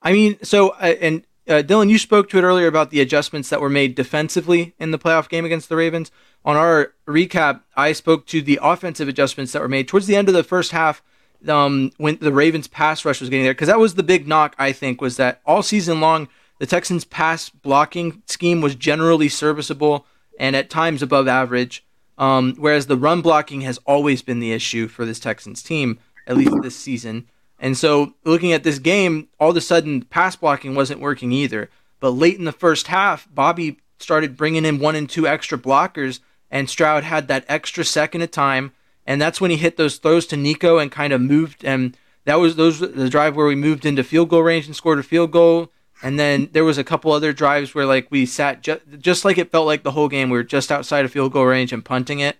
I 0.02 0.12
mean, 0.12 0.36
so 0.42 0.70
uh, 0.70 0.94
and 1.00 1.24
uh, 1.46 1.62
Dylan, 1.62 1.90
you 1.90 1.98
spoke 1.98 2.28
to 2.30 2.38
it 2.38 2.42
earlier 2.42 2.66
about 2.66 2.90
the 2.90 3.00
adjustments 3.00 3.50
that 3.50 3.60
were 3.60 3.70
made 3.70 3.94
defensively 3.94 4.74
in 4.78 4.90
the 4.90 4.98
playoff 4.98 5.28
game 5.28 5.44
against 5.44 5.68
the 5.68 5.76
Ravens. 5.76 6.10
On 6.44 6.56
our 6.56 6.92
recap, 7.06 7.62
I 7.76 7.92
spoke 7.92 8.26
to 8.26 8.42
the 8.42 8.58
offensive 8.62 9.08
adjustments 9.08 9.52
that 9.52 9.62
were 9.62 9.68
made 9.68 9.88
towards 9.88 10.06
the 10.06 10.16
end 10.16 10.28
of 10.28 10.34
the 10.34 10.44
first 10.44 10.72
half 10.72 11.02
um, 11.48 11.90
when 11.96 12.18
the 12.20 12.32
Ravens 12.32 12.68
pass 12.68 13.04
rush 13.04 13.20
was 13.20 13.30
getting 13.30 13.44
there. 13.44 13.54
Because 13.54 13.68
that 13.68 13.78
was 13.78 13.94
the 13.94 14.02
big 14.02 14.28
knock, 14.28 14.54
I 14.58 14.72
think, 14.72 15.00
was 15.00 15.16
that 15.16 15.40
all 15.46 15.62
season 15.62 16.00
long, 16.00 16.28
the 16.58 16.66
Texans' 16.66 17.04
pass 17.04 17.48
blocking 17.48 18.22
scheme 18.26 18.60
was 18.60 18.74
generally 18.74 19.28
serviceable 19.28 20.06
and 20.38 20.54
at 20.54 20.70
times 20.70 21.02
above 21.02 21.28
average. 21.28 21.84
Um, 22.16 22.54
whereas 22.58 22.86
the 22.86 22.96
run 22.96 23.22
blocking 23.22 23.62
has 23.62 23.78
always 23.86 24.22
been 24.22 24.38
the 24.38 24.52
issue 24.52 24.86
for 24.86 25.04
this 25.04 25.18
Texans 25.18 25.62
team, 25.62 25.98
at 26.26 26.36
least 26.36 26.62
this 26.62 26.76
season. 26.76 27.28
And 27.58 27.76
so 27.76 28.14
looking 28.24 28.52
at 28.52 28.62
this 28.62 28.78
game, 28.78 29.28
all 29.40 29.50
of 29.50 29.56
a 29.56 29.60
sudden 29.60 30.02
pass 30.02 30.36
blocking 30.36 30.74
wasn't 30.74 31.00
working 31.00 31.32
either. 31.32 31.70
But 32.00 32.10
late 32.10 32.38
in 32.38 32.44
the 32.44 32.52
first 32.52 32.88
half, 32.88 33.26
Bobby 33.32 33.78
started 33.98 34.36
bringing 34.36 34.64
in 34.64 34.78
one 34.78 34.94
and 34.94 35.08
two 35.08 35.26
extra 35.26 35.58
blockers, 35.58 36.20
and 36.54 36.70
Stroud 36.70 37.02
had 37.02 37.26
that 37.26 37.44
extra 37.48 37.84
second 37.84 38.22
of 38.22 38.30
time, 38.30 38.72
and 39.08 39.20
that's 39.20 39.40
when 39.40 39.50
he 39.50 39.56
hit 39.56 39.76
those 39.76 39.98
throws 39.98 40.24
to 40.28 40.36
Nico 40.36 40.78
and 40.78 40.90
kind 40.90 41.12
of 41.12 41.20
moved. 41.20 41.64
And 41.64 41.98
that 42.26 42.36
was 42.36 42.54
those 42.54 42.78
the 42.78 43.10
drive 43.10 43.34
where 43.34 43.46
we 43.46 43.56
moved 43.56 43.84
into 43.84 44.04
field 44.04 44.28
goal 44.28 44.44
range 44.44 44.66
and 44.66 44.76
scored 44.76 45.00
a 45.00 45.02
field 45.02 45.32
goal. 45.32 45.70
And 46.00 46.16
then 46.16 46.50
there 46.52 46.64
was 46.64 46.78
a 46.78 46.84
couple 46.84 47.10
other 47.10 47.32
drives 47.32 47.74
where 47.74 47.86
like 47.86 48.06
we 48.08 48.24
sat 48.24 48.62
ju- 48.62 48.80
just 48.98 49.24
like 49.24 49.36
it 49.36 49.50
felt 49.50 49.66
like 49.66 49.82
the 49.82 49.90
whole 49.90 50.08
game 50.08 50.30
we 50.30 50.38
were 50.38 50.44
just 50.44 50.70
outside 50.70 51.04
of 51.04 51.10
field 51.10 51.32
goal 51.32 51.44
range 51.44 51.72
and 51.72 51.84
punting 51.84 52.20
it. 52.20 52.36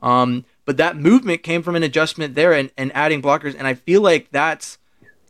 Um, 0.00 0.44
but 0.64 0.76
that 0.76 0.96
movement 0.96 1.42
came 1.42 1.62
from 1.64 1.74
an 1.74 1.82
adjustment 1.82 2.36
there 2.36 2.52
and, 2.52 2.70
and 2.76 2.94
adding 2.94 3.20
blockers. 3.20 3.56
And 3.58 3.66
I 3.66 3.74
feel 3.74 4.00
like 4.00 4.30
that's 4.30 4.78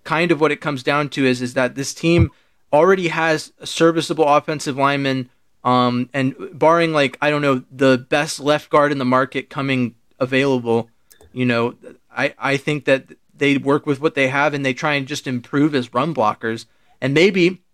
kind 0.04 0.30
of 0.30 0.40
what 0.42 0.52
it 0.52 0.60
comes 0.60 0.82
down 0.82 1.08
to 1.10 1.24
is, 1.24 1.40
is 1.40 1.54
that 1.54 1.74
this 1.74 1.94
team 1.94 2.30
already 2.70 3.08
has 3.08 3.52
serviceable 3.64 4.26
offensive 4.26 4.76
lineman. 4.76 5.30
Um, 5.66 6.08
and 6.14 6.36
barring 6.52 6.92
like, 6.92 7.18
I 7.20 7.28
don't 7.28 7.42
know, 7.42 7.64
the 7.72 7.98
best 7.98 8.38
left 8.38 8.70
guard 8.70 8.92
in 8.92 8.98
the 8.98 9.04
market 9.04 9.50
coming 9.50 9.96
available, 10.20 10.88
you 11.32 11.44
know, 11.44 11.74
I, 12.08 12.34
I 12.38 12.56
think 12.56 12.84
that 12.84 13.08
they 13.34 13.58
work 13.58 13.84
with 13.84 14.00
what 14.00 14.14
they 14.14 14.28
have 14.28 14.54
and 14.54 14.64
they 14.64 14.72
try 14.72 14.94
and 14.94 15.08
just 15.08 15.26
improve 15.26 15.74
as 15.74 15.92
run 15.92 16.14
blockers. 16.14 16.66
And 17.00 17.12
maybe 17.12 17.64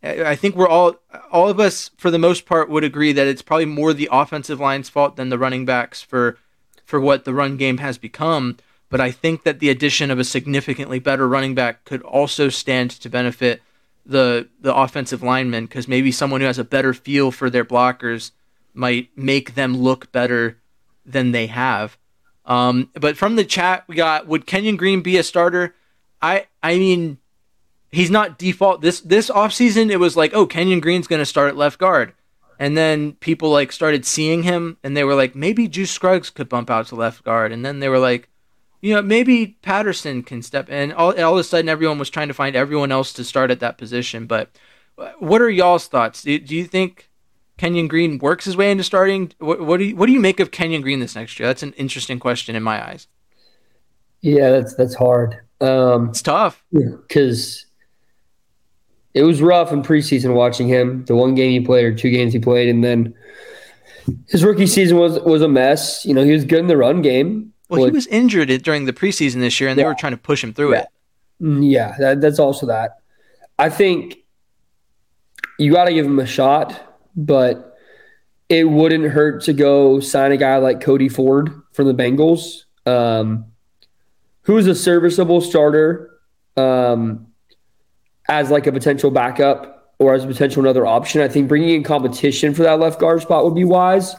I 0.00 0.36
think 0.36 0.54
we're 0.54 0.68
all 0.68 0.94
all 1.32 1.48
of 1.48 1.58
us 1.58 1.90
for 1.98 2.12
the 2.12 2.20
most 2.20 2.46
part 2.46 2.70
would 2.70 2.84
agree 2.84 3.12
that 3.12 3.26
it's 3.26 3.42
probably 3.42 3.66
more 3.66 3.92
the 3.92 4.08
offensive 4.12 4.60
line's 4.60 4.88
fault 4.88 5.16
than 5.16 5.28
the 5.28 5.38
running 5.38 5.64
backs 5.64 6.00
for 6.00 6.38
for 6.84 7.00
what 7.00 7.24
the 7.24 7.34
run 7.34 7.56
game 7.56 7.78
has 7.78 7.98
become. 7.98 8.58
But 8.88 9.00
I 9.00 9.10
think 9.10 9.42
that 9.42 9.58
the 9.58 9.70
addition 9.70 10.10
of 10.10 10.20
a 10.20 10.24
significantly 10.24 11.00
better 11.00 11.28
running 11.28 11.56
back 11.56 11.84
could 11.84 12.02
also 12.02 12.48
stand 12.48 12.92
to 12.92 13.10
benefit 13.10 13.60
the 14.04 14.48
the 14.60 14.74
offensive 14.74 15.22
linemen 15.22 15.66
because 15.66 15.88
maybe 15.88 16.10
someone 16.12 16.40
who 16.40 16.46
has 16.46 16.58
a 16.58 16.64
better 16.64 16.94
feel 16.94 17.30
for 17.30 17.50
their 17.50 17.64
blockers 17.64 18.32
might 18.74 19.10
make 19.16 19.54
them 19.54 19.76
look 19.76 20.10
better 20.12 20.58
than 21.04 21.32
they 21.32 21.46
have. 21.46 21.98
Um, 22.44 22.90
but 22.94 23.16
from 23.16 23.36
the 23.36 23.44
chat, 23.44 23.84
we 23.86 23.94
got 23.94 24.26
would 24.26 24.46
Kenyon 24.46 24.76
Green 24.76 25.02
be 25.02 25.16
a 25.16 25.22
starter? 25.22 25.74
I 26.20 26.46
I 26.62 26.78
mean, 26.78 27.18
he's 27.90 28.10
not 28.10 28.38
default 28.38 28.80
this 28.80 29.00
this 29.00 29.30
offseason. 29.30 29.90
It 29.90 29.98
was 29.98 30.16
like, 30.16 30.32
oh, 30.34 30.46
Kenyon 30.46 30.80
Green's 30.80 31.06
going 31.06 31.20
to 31.20 31.26
start 31.26 31.48
at 31.48 31.56
left 31.56 31.78
guard. 31.78 32.14
And 32.58 32.76
then 32.76 33.12
people 33.12 33.50
like 33.50 33.72
started 33.72 34.04
seeing 34.04 34.42
him 34.42 34.76
and 34.84 34.94
they 34.94 35.04
were 35.04 35.14
like, 35.14 35.34
maybe 35.34 35.66
Juice 35.66 35.90
Scruggs 35.90 36.28
could 36.28 36.48
bump 36.48 36.68
out 36.68 36.86
to 36.88 36.94
left 36.94 37.24
guard. 37.24 37.52
And 37.52 37.64
then 37.64 37.80
they 37.80 37.88
were 37.88 37.98
like, 37.98 38.28
you 38.80 38.94
know, 38.94 39.02
maybe 39.02 39.58
Patterson 39.62 40.22
can 40.22 40.42
step 40.42 40.70
in. 40.70 40.92
All, 40.92 41.18
all 41.20 41.34
of 41.34 41.38
a 41.38 41.44
sudden, 41.44 41.68
everyone 41.68 41.98
was 41.98 42.10
trying 42.10 42.28
to 42.28 42.34
find 42.34 42.56
everyone 42.56 42.92
else 42.92 43.12
to 43.14 43.24
start 43.24 43.50
at 43.50 43.60
that 43.60 43.78
position. 43.78 44.26
But 44.26 44.50
what 45.18 45.42
are 45.42 45.50
y'all's 45.50 45.86
thoughts? 45.86 46.22
Do, 46.22 46.38
do 46.38 46.54
you 46.54 46.64
think 46.64 47.10
Kenyon 47.58 47.88
Green 47.88 48.18
works 48.18 48.46
his 48.46 48.56
way 48.56 48.70
into 48.70 48.84
starting? 48.84 49.32
What, 49.38 49.60
what, 49.60 49.76
do 49.78 49.84
you, 49.84 49.96
what 49.96 50.06
do 50.06 50.12
you 50.12 50.20
make 50.20 50.40
of 50.40 50.50
Kenyon 50.50 50.82
Green 50.82 51.00
this 51.00 51.14
next 51.14 51.38
year? 51.38 51.46
That's 51.46 51.62
an 51.62 51.74
interesting 51.74 52.18
question 52.18 52.56
in 52.56 52.62
my 52.62 52.84
eyes. 52.84 53.06
Yeah, 54.22 54.50
that's 54.50 54.74
that's 54.74 54.94
hard. 54.94 55.40
Um, 55.62 56.10
it's 56.10 56.20
tough 56.20 56.62
because 56.72 57.64
it 59.14 59.22
was 59.22 59.40
rough 59.40 59.72
in 59.72 59.82
preseason 59.82 60.34
watching 60.34 60.68
him. 60.68 61.04
The 61.06 61.16
one 61.16 61.34
game 61.34 61.50
he 61.52 61.60
played 61.60 61.84
or 61.84 61.94
two 61.94 62.10
games 62.10 62.32
he 62.32 62.38
played, 62.38 62.68
and 62.68 62.84
then 62.84 63.14
his 64.28 64.44
rookie 64.44 64.66
season 64.66 64.98
was 64.98 65.18
was 65.20 65.42
a 65.42 65.48
mess. 65.48 66.04
You 66.04 66.14
know, 66.14 66.22
he 66.22 66.32
was 66.32 66.44
good 66.44 66.60
in 66.60 66.66
the 66.66 66.76
run 66.76 67.00
game. 67.02 67.49
Well, 67.70 67.84
he 67.84 67.90
was 67.90 68.06
injured 68.08 68.48
during 68.62 68.84
the 68.84 68.92
preseason 68.92 69.40
this 69.40 69.60
year, 69.60 69.70
and 69.70 69.78
yeah. 69.78 69.84
they 69.84 69.88
were 69.88 69.94
trying 69.94 70.12
to 70.12 70.18
push 70.18 70.42
him 70.42 70.52
through 70.52 70.72
yeah. 70.74 70.80
it. 70.80 70.88
Mm, 71.40 71.70
yeah, 71.70 71.96
that, 71.98 72.20
that's 72.20 72.38
also 72.38 72.66
that. 72.66 72.98
I 73.58 73.70
think 73.70 74.18
you 75.58 75.72
got 75.72 75.84
to 75.84 75.94
give 75.94 76.04
him 76.04 76.18
a 76.18 76.26
shot, 76.26 76.98
but 77.16 77.76
it 78.48 78.64
wouldn't 78.64 79.04
hurt 79.04 79.42
to 79.44 79.52
go 79.52 80.00
sign 80.00 80.32
a 80.32 80.36
guy 80.36 80.56
like 80.58 80.80
Cody 80.80 81.08
Ford 81.08 81.50
from 81.72 81.86
the 81.86 81.94
Bengals, 81.94 82.64
um, 82.86 83.46
who's 84.42 84.66
a 84.66 84.74
serviceable 84.74 85.40
starter. 85.40 86.10
Um, 86.56 87.30
as 88.30 88.48
like 88.48 88.66
a 88.66 88.72
potential 88.72 89.10
backup 89.10 89.92
or 89.98 90.14
as 90.14 90.24
a 90.24 90.26
potential 90.26 90.62
another 90.62 90.86
option. 90.86 91.20
I 91.20 91.28
think 91.28 91.48
bringing 91.48 91.70
in 91.70 91.82
competition 91.82 92.54
for 92.54 92.62
that 92.62 92.78
left 92.78 93.00
guard 93.00 93.20
spot 93.20 93.44
would 93.44 93.56
be 93.56 93.64
wise. 93.64 94.14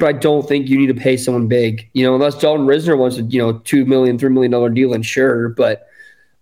But 0.00 0.08
I 0.08 0.12
don't 0.12 0.48
think 0.48 0.68
you 0.68 0.78
need 0.78 0.86
to 0.86 0.94
pay 0.94 1.16
someone 1.16 1.46
big, 1.46 1.88
you 1.92 2.02
know, 2.02 2.14
unless 2.14 2.36
Dalton 2.36 2.66
Risner 2.66 2.96
wants 2.98 3.18
a 3.18 3.22
you 3.22 3.38
know 3.38 3.58
two 3.58 3.84
million, 3.84 4.18
three 4.18 4.30
million 4.30 4.50
dollar 4.50 4.70
deal, 4.70 4.94
and 4.94 5.06
sure. 5.06 5.50
But 5.50 5.86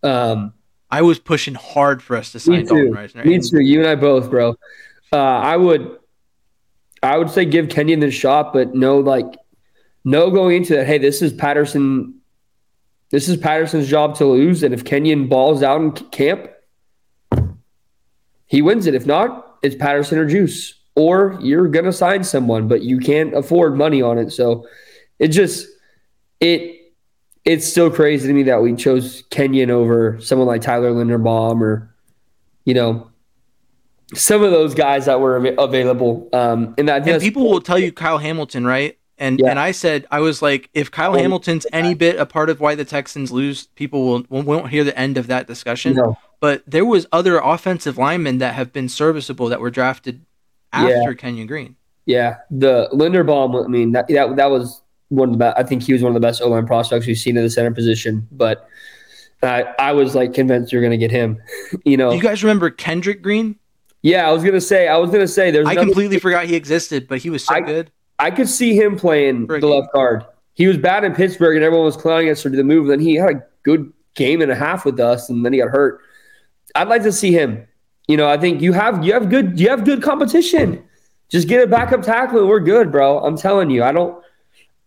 um, 0.02 0.54
I 0.90 1.02
was 1.02 1.18
pushing 1.18 1.54
hard 1.54 2.02
for 2.02 2.16
us 2.16 2.32
to 2.32 2.40
sign 2.40 2.64
Dalton 2.64 2.94
Risner. 2.94 3.24
Me 3.24 3.38
too. 3.38 3.60
You 3.60 3.80
and 3.80 3.88
I 3.88 3.94
both, 3.94 4.30
bro. 4.30 4.56
Uh, 5.12 5.16
I 5.16 5.56
would, 5.56 5.98
I 7.02 7.18
would 7.18 7.30
say 7.30 7.44
give 7.44 7.68
Kenyon 7.68 8.00
the 8.00 8.10
shot, 8.10 8.52
but 8.52 8.74
no, 8.74 8.98
like, 8.98 9.26
no 10.04 10.30
going 10.30 10.56
into 10.56 10.74
that. 10.76 10.86
Hey, 10.86 10.98
this 10.98 11.20
is 11.22 11.32
Patterson. 11.32 12.14
This 13.10 13.28
is 13.28 13.38
Patterson's 13.38 13.88
job 13.88 14.16
to 14.16 14.26
lose, 14.26 14.62
and 14.62 14.74
if 14.74 14.84
Kenyon 14.84 15.28
balls 15.28 15.62
out 15.62 15.80
in 15.80 15.92
camp, 15.92 16.50
he 18.46 18.60
wins 18.62 18.86
it. 18.86 18.94
If 18.94 19.06
not, 19.06 19.58
it's 19.62 19.74
Patterson 19.74 20.18
or 20.18 20.26
Juice, 20.26 20.74
or 20.98 21.38
you're 21.40 21.68
gonna 21.68 21.92
sign 21.92 22.24
someone, 22.24 22.66
but 22.66 22.82
you 22.82 22.98
can't 22.98 23.32
afford 23.32 23.76
money 23.76 24.02
on 24.02 24.18
it. 24.18 24.32
So 24.32 24.66
it 25.20 25.28
just 25.28 25.68
it 26.40 26.92
it's 27.44 27.66
still 27.66 27.88
crazy 27.88 28.26
to 28.26 28.34
me 28.34 28.42
that 28.42 28.60
we 28.60 28.74
chose 28.74 29.22
Kenyon 29.30 29.70
over 29.70 30.20
someone 30.20 30.48
like 30.48 30.60
Tyler 30.60 30.92
Linderbaum 30.92 31.60
or 31.60 31.94
you 32.64 32.74
know 32.74 33.08
some 34.12 34.42
of 34.42 34.50
those 34.50 34.74
guys 34.74 35.06
that 35.06 35.20
were 35.20 35.36
available. 35.36 36.28
Um, 36.32 36.74
and 36.76 36.88
that 36.88 37.06
and 37.06 37.22
people 37.22 37.48
will 37.48 37.60
tell 37.60 37.78
you 37.78 37.92
Kyle 37.92 38.18
Hamilton, 38.18 38.66
right? 38.66 38.98
And 39.18 39.38
yeah. 39.38 39.50
and 39.50 39.58
I 39.60 39.70
said 39.70 40.04
I 40.10 40.18
was 40.18 40.42
like, 40.42 40.68
if 40.74 40.90
Kyle 40.90 41.14
oh, 41.14 41.18
Hamilton's 41.18 41.64
any 41.72 41.94
bit 41.94 42.18
a 42.18 42.26
part 42.26 42.50
of 42.50 42.58
why 42.58 42.74
the 42.74 42.84
Texans 42.84 43.30
lose, 43.30 43.68
people 43.76 44.04
will 44.04 44.24
won't 44.28 44.70
hear 44.70 44.82
the 44.82 44.98
end 44.98 45.16
of 45.16 45.28
that 45.28 45.46
discussion. 45.46 45.94
No 45.94 46.18
but 46.40 46.62
there 46.66 46.84
was 46.84 47.06
other 47.12 47.38
offensive 47.38 47.98
linemen 47.98 48.38
that 48.38 48.54
have 48.54 48.72
been 48.72 48.88
serviceable 48.88 49.48
that 49.48 49.60
were 49.60 49.70
drafted 49.70 50.24
after 50.72 51.10
yeah. 51.10 51.12
Kenyon 51.14 51.46
Green. 51.46 51.76
Yeah, 52.06 52.38
the 52.50 52.88
Linderbaum. 52.92 53.64
I 53.64 53.68
mean, 53.68 53.92
that 53.92 54.08
that, 54.08 54.36
that 54.36 54.50
was 54.50 54.82
one 55.08 55.28
of 55.28 55.32
the 55.34 55.38
best. 55.38 55.58
I 55.58 55.62
think 55.62 55.82
he 55.82 55.92
was 55.92 56.02
one 56.02 56.10
of 56.10 56.14
the 56.14 56.26
best 56.26 56.40
O 56.40 56.48
line 56.48 56.66
prospects 56.66 57.06
we've 57.06 57.18
seen 57.18 57.36
in 57.36 57.42
the 57.42 57.50
center 57.50 57.70
position. 57.70 58.26
But 58.32 58.66
I 59.42 59.62
I 59.78 59.92
was 59.92 60.14
like 60.14 60.34
convinced 60.34 60.72
you're 60.72 60.82
going 60.82 60.92
to 60.92 60.98
get 60.98 61.10
him. 61.10 61.40
you 61.84 61.96
know, 61.96 62.10
Do 62.10 62.16
you 62.16 62.22
guys 62.22 62.42
remember 62.42 62.70
Kendrick 62.70 63.22
Green? 63.22 63.56
Yeah, 64.02 64.28
I 64.28 64.32
was 64.32 64.44
gonna 64.44 64.60
say. 64.60 64.88
I 64.88 64.96
was 64.96 65.10
gonna 65.10 65.28
say. 65.28 65.50
There's. 65.50 65.66
I 65.66 65.74
completely 65.74 66.18
forgot 66.18 66.46
he 66.46 66.54
existed, 66.54 67.08
but 67.08 67.18
he 67.18 67.30
was 67.30 67.44
so 67.44 67.54
I, 67.54 67.60
good. 67.60 67.90
I 68.18 68.30
could 68.30 68.48
see 68.48 68.76
him 68.76 68.96
playing 68.96 69.46
the 69.46 69.66
left 69.66 69.92
guard. 69.92 70.24
He 70.54 70.66
was 70.66 70.76
bad 70.76 71.04
in 71.04 71.14
Pittsburgh, 71.14 71.56
and 71.56 71.64
everyone 71.64 71.84
was 71.84 71.96
clowning 71.96 72.30
us 72.30 72.42
for 72.42 72.48
the 72.48 72.64
move. 72.64 72.88
Then 72.88 73.00
he 73.00 73.16
had 73.16 73.30
a 73.30 73.44
good 73.64 73.92
game 74.14 74.40
and 74.40 74.50
a 74.50 74.54
half 74.54 74.84
with 74.84 74.98
us, 75.00 75.28
and 75.30 75.44
then 75.44 75.52
he 75.52 75.58
got 75.58 75.68
hurt. 75.68 76.00
I'd 76.74 76.88
like 76.88 77.02
to 77.02 77.12
see 77.12 77.32
him. 77.32 77.66
You 78.08 78.16
know, 78.16 78.28
I 78.28 78.38
think 78.38 78.62
you 78.62 78.72
have 78.72 79.04
you 79.04 79.12
have 79.12 79.28
good 79.28 79.60
you 79.60 79.68
have 79.68 79.84
good 79.84 80.02
competition. 80.02 80.82
Just 81.28 81.46
get 81.46 81.62
a 81.62 81.66
backup 81.66 82.02
tackle 82.02 82.40
and 82.40 82.48
we're 82.48 82.60
good, 82.60 82.90
bro. 82.90 83.18
I'm 83.20 83.36
telling 83.36 83.70
you. 83.70 83.84
I 83.84 83.92
don't 83.92 84.22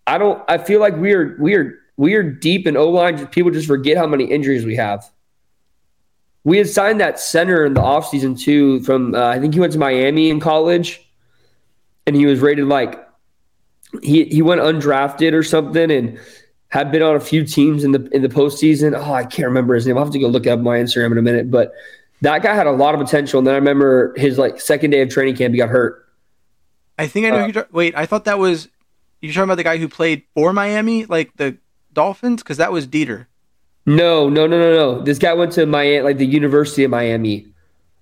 I 0.08 0.18
don't 0.18 0.44
I 0.50 0.58
feel 0.58 0.80
like 0.80 0.96
we're 0.96 1.38
we're 1.40 1.80
we're 1.98 2.24
deep 2.24 2.66
in 2.66 2.76
O 2.76 2.90
line. 2.90 3.28
People 3.28 3.52
just 3.52 3.68
forget 3.68 3.96
how 3.96 4.08
many 4.08 4.26
injuries 4.26 4.66
we 4.66 4.76
have. 4.76 5.08
We 6.44 6.58
had 6.58 6.68
signed 6.68 7.00
that 7.00 7.20
center 7.20 7.64
in 7.64 7.76
the 7.76 7.82
offseason 7.82 8.40
too 8.40 8.82
from 8.82 9.14
uh, 9.14 9.28
I 9.28 9.40
think 9.40 9.54
he 9.54 9.60
went 9.60 9.74
to 9.74 9.80
Miami 9.80 10.32
in 10.32 10.40
college 10.40 11.08
and 12.08 12.16
he 12.16 12.26
was 12.26 12.40
rated 12.40 12.66
like 12.66 13.08
he 14.02 14.26
he 14.26 14.42
went 14.42 14.62
undrafted 14.62 15.34
or 15.34 15.44
something 15.44 15.92
and 15.92 16.20
had 16.70 16.92
been 16.92 17.04
on 17.04 17.16
a 17.16 17.20
few 17.20 17.46
teams 17.46 17.84
in 17.84 17.92
the 17.92 18.10
in 18.12 18.24
the 18.24 18.30
postseason. 18.30 18.98
Oh, 18.98 19.14
I 19.14 19.26
can't 19.26 19.48
remember 19.48 19.76
his 19.76 19.86
name. 19.86 19.98
I'll 19.98 20.06
have 20.06 20.14
to 20.14 20.20
go 20.20 20.28
look 20.28 20.48
up 20.48 20.60
my 20.60 20.78
Instagram 20.78 21.12
in 21.12 21.18
a 21.20 21.22
minute. 21.22 21.52
But 21.52 21.74
that 22.22 22.44
guy 22.44 22.56
had 22.56 22.68
a 22.68 22.72
lot 22.72 22.96
of 22.96 23.02
potential. 23.02 23.40
And 23.40 23.48
then 23.48 23.54
I 23.54 23.58
remember 23.58 24.14
his 24.18 24.38
like 24.38 24.60
second 24.62 24.92
day 24.92 25.02
of 25.02 25.10
training 25.10 25.36
camp, 25.36 25.54
he 25.54 25.58
got 25.58 25.70
hurt. 25.70 26.08
I 26.98 27.08
think 27.08 27.26
I 27.26 27.30
know. 27.32 27.44
Uh, 27.44 27.48
you're, 27.48 27.68
wait, 27.72 27.96
I 27.96 28.06
thought 28.06 28.26
that 28.26 28.40
was 28.40 28.70
you're 29.22 29.34
talking 29.34 29.46
about 29.46 29.56
the 29.56 29.64
guy 29.64 29.78
who 29.78 29.88
played 29.88 30.24
for 30.36 30.54
Miami, 30.54 31.06
like 31.06 31.36
the 31.38 31.58
Dolphins, 31.94 32.44
because 32.44 32.58
that 32.58 32.72
was 32.72 32.88
Deiter. 32.88 33.28
No, 33.86 34.30
no, 34.30 34.46
no, 34.46 34.60
no, 34.60 34.74
no. 34.74 35.02
This 35.02 35.18
guy 35.18 35.34
went 35.34 35.52
to 35.54 35.66
Miami, 35.66 36.02
like 36.02 36.18
the 36.18 36.26
University 36.26 36.84
of 36.84 36.92
Miami. 36.92 37.48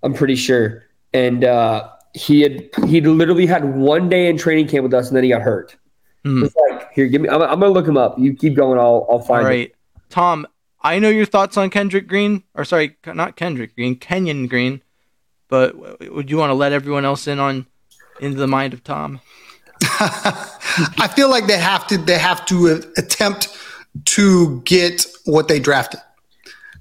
I'm 0.04 0.14
pretty 0.14 0.36
sure. 0.36 0.84
And 1.14 1.44
uh, 1.44 1.90
he 2.14 2.42
had 2.42 2.70
he 2.88 3.02
literally 3.02 3.46
had 3.46 3.76
one 3.76 4.10
day 4.10 4.28
in 4.28 4.38
training 4.38 4.68
camp 4.68 4.84
with 4.84 4.94
us, 4.94 5.08
and 5.08 5.16
then 5.16 5.24
he 5.24 5.30
got 5.30 5.42
hurt. 5.42 5.76
Hmm. 6.26 6.44
It's 6.44 6.56
like 6.70 6.92
here, 6.92 7.08
give 7.08 7.22
me. 7.22 7.30
I'm, 7.30 7.42
I'm 7.42 7.60
gonna 7.60 7.70
look 7.70 7.88
him 7.88 7.98
up. 7.98 8.20
You 8.20 8.34
keep 8.34 8.56
going. 8.56 8.78
I'll 8.78 9.08
I'll 9.10 9.20
find 9.20 9.46
it. 9.46 9.50
right, 9.50 9.76
Tom. 10.10 10.46
I 10.82 11.00
know 11.00 11.10
your 11.10 11.26
thoughts 11.26 11.58
on 11.58 11.70
Kendrick 11.70 12.08
Green, 12.08 12.44
or 12.56 12.64
sorry, 12.64 12.98
not 13.06 13.36
Kendrick 13.36 13.76
Green, 13.76 13.96
Kenyon 13.96 14.48
Green. 14.48 14.82
But 15.50 15.76
would 16.14 16.30
you 16.30 16.38
want 16.38 16.52
to 16.52 16.54
let 16.56 16.72
everyone 16.72 17.06
else 17.06 17.28
in 17.28 17.40
on 17.40 17.66
into 18.22 18.38
the 18.38 18.48
mind 18.48 18.74
of 18.74 18.84
Tom? 18.84 19.20
I 19.82 21.10
feel 21.16 21.30
like 21.30 21.48
they 21.48 21.58
have 21.58 21.88
to 21.88 21.98
they 21.98 22.18
have 22.18 22.46
to 22.48 22.70
uh, 22.70 22.82
attempt 22.98 23.58
to 24.06 24.62
get 24.62 25.06
what 25.26 25.48
they 25.48 25.60
drafted. 25.60 26.00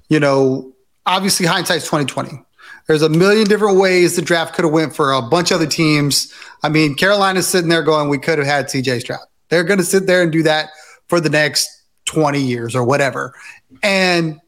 You 0.09 0.19
know, 0.19 0.73
obviously 1.05 1.45
hindsight's 1.45 1.87
twenty 1.87 2.05
twenty. 2.05 2.41
There's 2.87 3.01
a 3.01 3.09
million 3.09 3.47
different 3.47 3.77
ways 3.77 4.15
the 4.15 4.21
draft 4.21 4.55
could 4.55 4.65
have 4.65 4.73
went 4.73 4.95
for 4.95 5.11
a 5.11 5.21
bunch 5.21 5.51
of 5.51 5.55
other 5.55 5.67
teams. 5.67 6.33
I 6.63 6.69
mean, 6.69 6.95
Carolina's 6.95 7.47
sitting 7.47 7.69
there 7.69 7.83
going, 7.83 8.09
"We 8.09 8.19
could 8.19 8.37
have 8.37 8.47
had 8.47 8.67
CJ 8.67 9.01
Stroud." 9.01 9.19
They're 9.49 9.63
going 9.63 9.79
to 9.79 9.85
sit 9.85 10.05
there 10.05 10.21
and 10.21 10.31
do 10.31 10.43
that 10.43 10.69
for 11.07 11.19
the 11.19 11.29
next 11.29 11.67
twenty 12.09 12.41
years 12.41 12.75
or 12.75 12.83
whatever, 12.83 13.35
and 13.83 14.41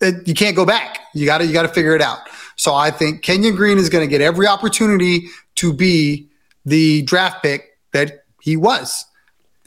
it, 0.00 0.26
you 0.26 0.34
can't 0.34 0.56
go 0.56 0.66
back. 0.66 0.98
You 1.14 1.24
got 1.26 1.38
to 1.38 1.46
you 1.46 1.52
got 1.52 1.62
to 1.62 1.68
figure 1.68 1.94
it 1.94 2.02
out. 2.02 2.18
So 2.56 2.74
I 2.74 2.90
think 2.90 3.22
Kenyon 3.22 3.54
Green 3.54 3.78
is 3.78 3.88
going 3.88 4.04
to 4.04 4.10
get 4.10 4.20
every 4.20 4.48
opportunity 4.48 5.28
to 5.56 5.72
be 5.72 6.28
the 6.64 7.02
draft 7.02 7.42
pick 7.42 7.78
that 7.92 8.24
he 8.40 8.56
was. 8.56 9.04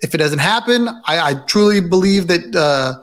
If 0.03 0.13
it 0.13 0.17
doesn't 0.17 0.39
happen, 0.39 0.89
I, 1.05 1.31
I 1.31 1.33
truly 1.47 1.79
believe 1.79 2.27
that 2.27 2.55
uh, 2.55 2.99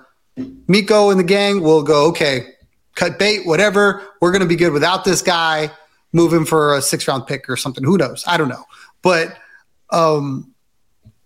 Meco 0.68 1.10
and 1.10 1.18
the 1.18 1.24
gang 1.24 1.62
will 1.62 1.82
go, 1.82 2.08
okay, 2.10 2.46
cut 2.94 3.18
bait, 3.18 3.46
whatever. 3.46 4.02
We're 4.20 4.30
going 4.30 4.42
to 4.42 4.48
be 4.48 4.56
good 4.56 4.72
without 4.72 5.04
this 5.04 5.22
guy. 5.22 5.70
Move 6.12 6.32
him 6.32 6.44
for 6.44 6.76
a 6.76 6.82
six 6.82 7.08
round 7.08 7.26
pick 7.26 7.48
or 7.48 7.56
something. 7.56 7.82
Who 7.82 7.96
knows? 7.96 8.24
I 8.26 8.36
don't 8.36 8.48
know. 8.48 8.64
But 9.02 9.36
um, 9.90 10.52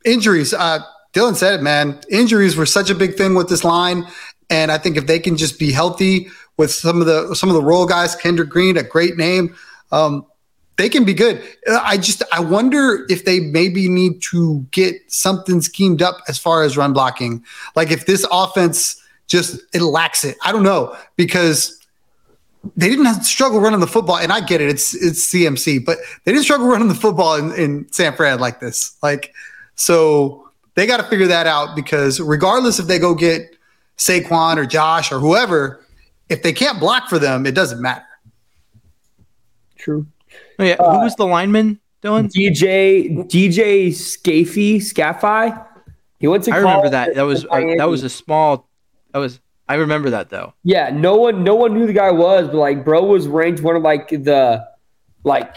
injuries, 0.05 0.55
uh, 0.55 0.81
Dylan 1.13 1.37
said 1.37 1.55
it, 1.55 1.63
man. 1.63 1.99
Injuries 2.11 2.57
were 2.57 2.67
such 2.67 2.91
a 2.91 2.95
big 2.95 3.15
thing 3.15 3.35
with 3.35 3.49
this 3.49 3.65
line. 3.65 4.07
And 4.51 4.71
I 4.71 4.79
think 4.79 4.97
if 4.97 5.07
they 5.07 5.19
can 5.19 5.37
just 5.37 5.59
be 5.59 5.73
healthy 5.73 6.29
with 6.57 6.73
some 6.73 7.01
of 7.01 7.07
the 7.07 7.35
some 7.35 7.49
of 7.49 7.55
the 7.55 7.63
role 7.63 7.87
guys, 7.87 8.17
Kendrick 8.17 8.49
Green, 8.49 8.77
a 8.77 8.83
great 8.83 9.17
name, 9.17 9.55
um, 9.93 10.25
they 10.77 10.89
can 10.89 11.05
be 11.05 11.13
good. 11.15 11.43
I 11.69 11.99
just 11.99 12.23
I 12.33 12.41
wonder 12.41 13.05
if 13.09 13.25
they 13.25 13.41
maybe 13.41 13.89
need 13.89 14.23
to 14.31 14.67
get 14.71 14.95
something 15.11 15.61
schemed 15.61 16.03
up 16.03 16.19
as 16.29 16.39
far 16.39 16.63
as 16.63 16.77
run 16.77 16.93
blocking. 16.93 17.45
Like 17.75 17.91
if 17.91 18.07
this 18.07 18.27
offense 18.31 19.03
just 19.29 19.61
it 19.75 19.83
lacks 19.83 20.25
it. 20.25 20.37
I 20.45 20.53
don't 20.53 20.63
know 20.63 20.97
because 21.17 21.79
they 22.77 22.89
didn't 22.89 23.05
have 23.05 23.25
struggle 23.25 23.61
running 23.61 23.81
the 23.81 23.87
football, 23.87 24.17
and 24.17 24.33
I 24.33 24.41
get 24.41 24.61
it. 24.61 24.69
It's 24.69 24.95
it's 24.95 25.33
CMC, 25.33 25.85
but 25.85 25.99
they 26.25 26.33
didn't 26.33 26.45
struggle 26.45 26.67
running 26.67 26.89
the 26.89 26.95
football 26.95 27.37
in, 27.37 27.53
in 27.55 27.93
San 27.93 28.15
Fran 28.17 28.41
like 28.41 28.61
this. 28.61 28.97
Like 29.03 29.33
so, 29.77 30.48
they 30.79 30.87
got 30.87 30.99
to 30.99 31.03
figure 31.05 31.27
that 31.27 31.47
out 31.47 31.75
because 31.75 32.21
regardless 32.21 32.79
if 32.79 32.87
they 32.87 33.01
go 33.01 33.15
get 33.15 33.57
Saquon 33.97 34.59
or 34.59 34.65
Josh 34.65 35.11
or 35.11 35.19
whoever, 35.19 35.85
if 36.29 36.43
they 36.43 36.53
can't 36.53 36.79
block 36.79 37.09
for 37.09 37.19
them, 37.19 37.47
it 37.47 37.55
doesn't 37.55 37.83
matter. 37.83 38.05
True. 39.77 40.07
Oh, 40.59 40.65
yeah, 40.65 40.77
who 40.77 41.01
was 41.01 41.17
the 41.17 41.27
lineman, 41.27 41.81
Dylan? 42.03 42.31
DJ 42.31 43.27
DJ 43.29 43.89
Scafey 43.89 44.77
Scaffy. 44.77 45.67
He 46.21 46.29
went 46.29 46.45
to. 46.45 46.53
I 46.53 46.59
remember 46.59 46.91
that. 46.91 47.15
That 47.15 47.23
was 47.23 47.45
in 47.45 47.51
uh, 47.51 47.75
that 47.79 47.89
was 47.89 48.05
a 48.05 48.09
small. 48.09 48.69
That 49.13 49.19
was 49.19 49.41
I 49.69 49.75
remember 49.75 50.11
that 50.11 50.31
though. 50.31 50.55
Yeah, 50.65 50.91
no 50.91 51.17
one, 51.17 51.45
no 51.45 51.55
one 51.55 51.75
knew 51.75 51.87
the 51.87 51.93
guy 51.93 52.11
was, 52.11 52.47
but 52.47 52.57
like, 52.57 52.85
bro 52.85 53.05
was 53.05 53.29
ranked 53.29 53.61
one 53.61 53.77
of 53.77 53.83
like 53.83 54.09
the, 54.09 54.67
like, 55.25 55.57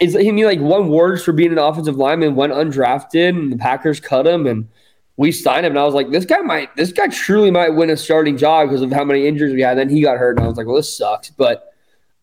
is 0.00 0.14
he 0.14 0.32
knew 0.32 0.46
like 0.46 0.60
one 0.60 0.88
words 0.88 1.22
for 1.22 1.32
being 1.32 1.52
an 1.52 1.58
offensive 1.58 1.96
lineman, 1.96 2.34
went 2.34 2.52
undrafted, 2.52 3.28
and 3.28 3.52
the 3.52 3.56
Packers 3.56 4.00
cut 4.00 4.26
him, 4.26 4.46
and 4.46 4.68
we 5.16 5.32
signed 5.32 5.66
him, 5.66 5.72
and 5.72 5.78
I 5.78 5.84
was 5.84 5.94
like, 5.94 6.10
this 6.10 6.24
guy 6.24 6.38
might, 6.38 6.74
this 6.76 6.92
guy 6.92 7.08
truly 7.08 7.50
might 7.50 7.70
win 7.70 7.90
a 7.90 7.96
starting 7.96 8.36
job 8.36 8.68
because 8.68 8.82
of 8.82 8.92
how 8.92 9.04
many 9.04 9.26
injuries 9.26 9.54
we 9.54 9.62
had. 9.62 9.78
then 9.78 9.88
he 9.88 10.00
got 10.00 10.16
hurt, 10.16 10.36
and 10.36 10.44
I 10.44 10.48
was 10.48 10.56
like, 10.56 10.66
well, 10.66 10.76
this 10.76 10.96
sucks, 10.96 11.30
but, 11.30 11.74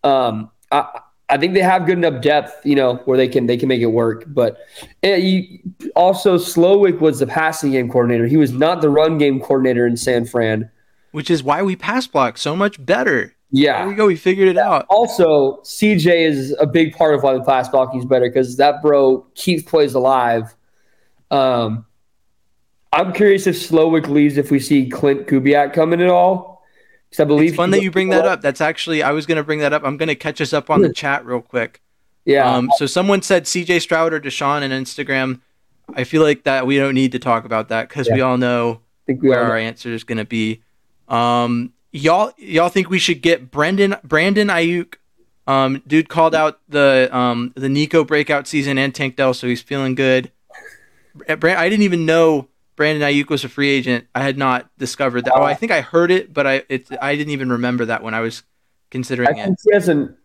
um, 0.04 0.50
I. 0.72 1.02
I 1.28 1.38
think 1.38 1.56
they 1.56 1.62
have 1.62 1.88
good 1.88 1.98
enough 1.98 2.22
depth, 2.22 2.64
you 2.64 2.76
know, 2.76 2.98
where 3.06 3.18
they 3.18 3.28
can 3.28 3.48
they 3.48 3.58
can 3.58 3.68
make 3.68 3.82
it 3.82 3.88
work. 3.88 4.26
But 4.28 4.60
eh, 5.02 5.16
you, 5.16 5.60
also, 5.96 6.38
Slowik 6.38 7.00
was 7.00 7.18
the 7.18 7.26
passing 7.26 7.72
game 7.72 7.90
coordinator. 7.90 8.28
He 8.28 8.38
was 8.38 8.52
not 8.52 8.82
the 8.82 8.92
run 8.92 9.18
game 9.18 9.40
coordinator 9.40 9.88
in 9.88 9.98
San 9.98 10.26
Fran. 10.26 10.70
Which 11.14 11.32
is 11.32 11.42
why 11.42 11.64
we 11.64 11.76
pass 11.76 12.06
block 12.06 12.38
so 12.38 12.56
much 12.56 12.86
better. 12.86 13.35
Yeah, 13.52 13.80
There 13.80 13.88
we 13.90 13.96
go. 13.96 14.08
We 14.08 14.16
figured 14.16 14.48
it 14.50 14.58
out. 14.58 14.86
also 14.90 15.58
CJ 15.64 16.28
is 16.28 16.56
a 16.60 16.66
big 16.66 16.96
part 16.96 17.14
of 17.16 17.24
why 17.24 17.34
the 17.34 17.44
pass 17.44 17.70
blocking 17.70 18.00
is 18.00 18.06
better 18.06 18.28
because 18.28 18.58
that 18.58 18.82
bro 18.82 19.26
keeps 19.36 19.64
plays 19.64 19.94
alive. 19.94 20.54
Um, 21.32 21.86
I'm 22.92 23.14
curious 23.14 23.46
if 23.48 23.56
Slowik 23.56 24.08
leaves 24.08 24.38
if 24.38 24.52
we 24.52 24.60
see 24.60 24.90
Klint 24.90 25.28
Kubiak 25.28 25.74
coming 25.74 26.02
at 26.02 26.10
all. 26.10 26.64
Because 27.10 27.22
I 27.24 27.26
believe 27.26 27.50
It's 27.50 27.58
fun 27.58 27.70
that 27.72 27.82
you 27.82 27.92
bring 27.92 28.10
that 28.10 28.26
up. 28.26 28.42
That's 28.42 28.62
actually 28.62 29.04
I 29.04 29.12
was 29.12 29.26
gonna 29.26 29.44
bring 29.44 29.60
that 29.60 29.74
up. 29.74 29.84
I'm 29.86 29.98
gonna 29.98 30.16
catch 30.16 30.42
us 30.42 30.52
up 30.54 30.70
on 30.70 30.82
the 30.82 30.92
chat 30.92 31.26
real 31.26 31.42
quick. 31.42 31.82
Yeah, 32.26 32.50
Um, 32.52 32.72
so 32.78 32.88
someone 32.88 33.22
said 33.22 33.46
C.J. 33.48 33.80
Stroud 33.80 34.12
or 34.12 34.20
Deshaun 34.20 34.64
on 34.64 34.72
Instagram. 34.72 35.42
I 35.94 36.04
feel 36.04 36.24
like 36.24 36.44
that 36.46 36.66
we 36.66 36.78
don't 36.78 36.96
need 36.96 37.12
to 37.12 37.20
talk 37.20 37.46
about 37.46 37.70
that 37.70 37.88
because 37.88 38.10
we 38.10 38.22
all 38.22 38.38
know 38.38 38.82
we 39.08 39.14
where 39.14 39.46
all 39.46 39.52
our 39.52 39.58
answer 39.58 39.94
is 39.94 40.04
going 40.04 40.18
to 40.18 40.26
be. 40.26 40.64
Um, 41.08 41.72
y'all, 41.96 42.34
y'all 42.38 42.70
think 42.70 42.90
we 42.90 43.00
should 43.00 43.22
get 43.22 43.52
Brendan 43.52 43.96
Brandon 44.04 44.48
Aiyuk? 44.50 44.96
Um, 45.48 45.84
dude 45.86 46.10
called 46.10 46.34
out 46.34 46.60
the 46.68 47.10
um 47.16 47.54
the 47.56 47.70
Nico 47.70 48.04
breakout 48.04 48.48
season 48.48 48.78
and 48.78 48.94
Tank 48.94 49.16
Dell, 49.16 49.34
so 49.34 49.48
he's 49.48 49.62
feeling 49.62 49.96
good. 49.96 50.32
I 51.30 51.36
didn't 51.36 51.84
even 51.84 52.06
know 52.06 52.48
Brandon 52.76 53.08
Aiyuk 53.08 53.30
was 53.30 53.44
a 53.44 53.50
free 53.50 53.70
agent. 53.70 54.08
I 54.14 54.22
had 54.22 54.38
not 54.38 54.70
discovered 54.78 55.26
that. 55.26 55.34
Oh, 55.36 55.44
I 55.44 55.54
think 55.54 55.72
I 55.72 55.82
heard 55.82 56.12
it, 56.12 56.34
but 56.34 56.48
I 56.48 56.64
it 56.68 56.88
I 57.02 57.16
didn't 57.16 57.32
even 57.32 57.52
remember 57.52 57.86
that 57.86 58.04
when 58.04 58.14
I 58.14 58.22
was 58.22 58.42
I 58.42 58.52
considering 58.92 59.38
it. 59.38 59.46
think 59.46 59.58
he 59.64 59.74
has 59.74 59.88
an 59.88 60.16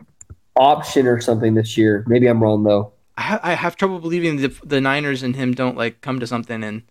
option 0.56 1.06
or 1.06 1.20
something 1.20 1.54
this 1.54 1.76
year. 1.76 2.04
Maybe 2.06 2.26
I'm 2.26 2.42
wrong 2.42 2.64
though. 2.64 2.92
I, 3.16 3.22
ha- 3.22 3.40
I 3.42 3.52
have 3.54 3.76
trouble 3.76 3.98
believing 4.00 4.36
the 4.36 4.48
the 4.64 4.80
Niners 4.80 5.22
and 5.22 5.36
him 5.36 5.54
don't 5.54 5.76
like 5.76 6.00
come 6.00 6.18
to 6.18 6.26
something 6.26 6.64
and 6.64 6.82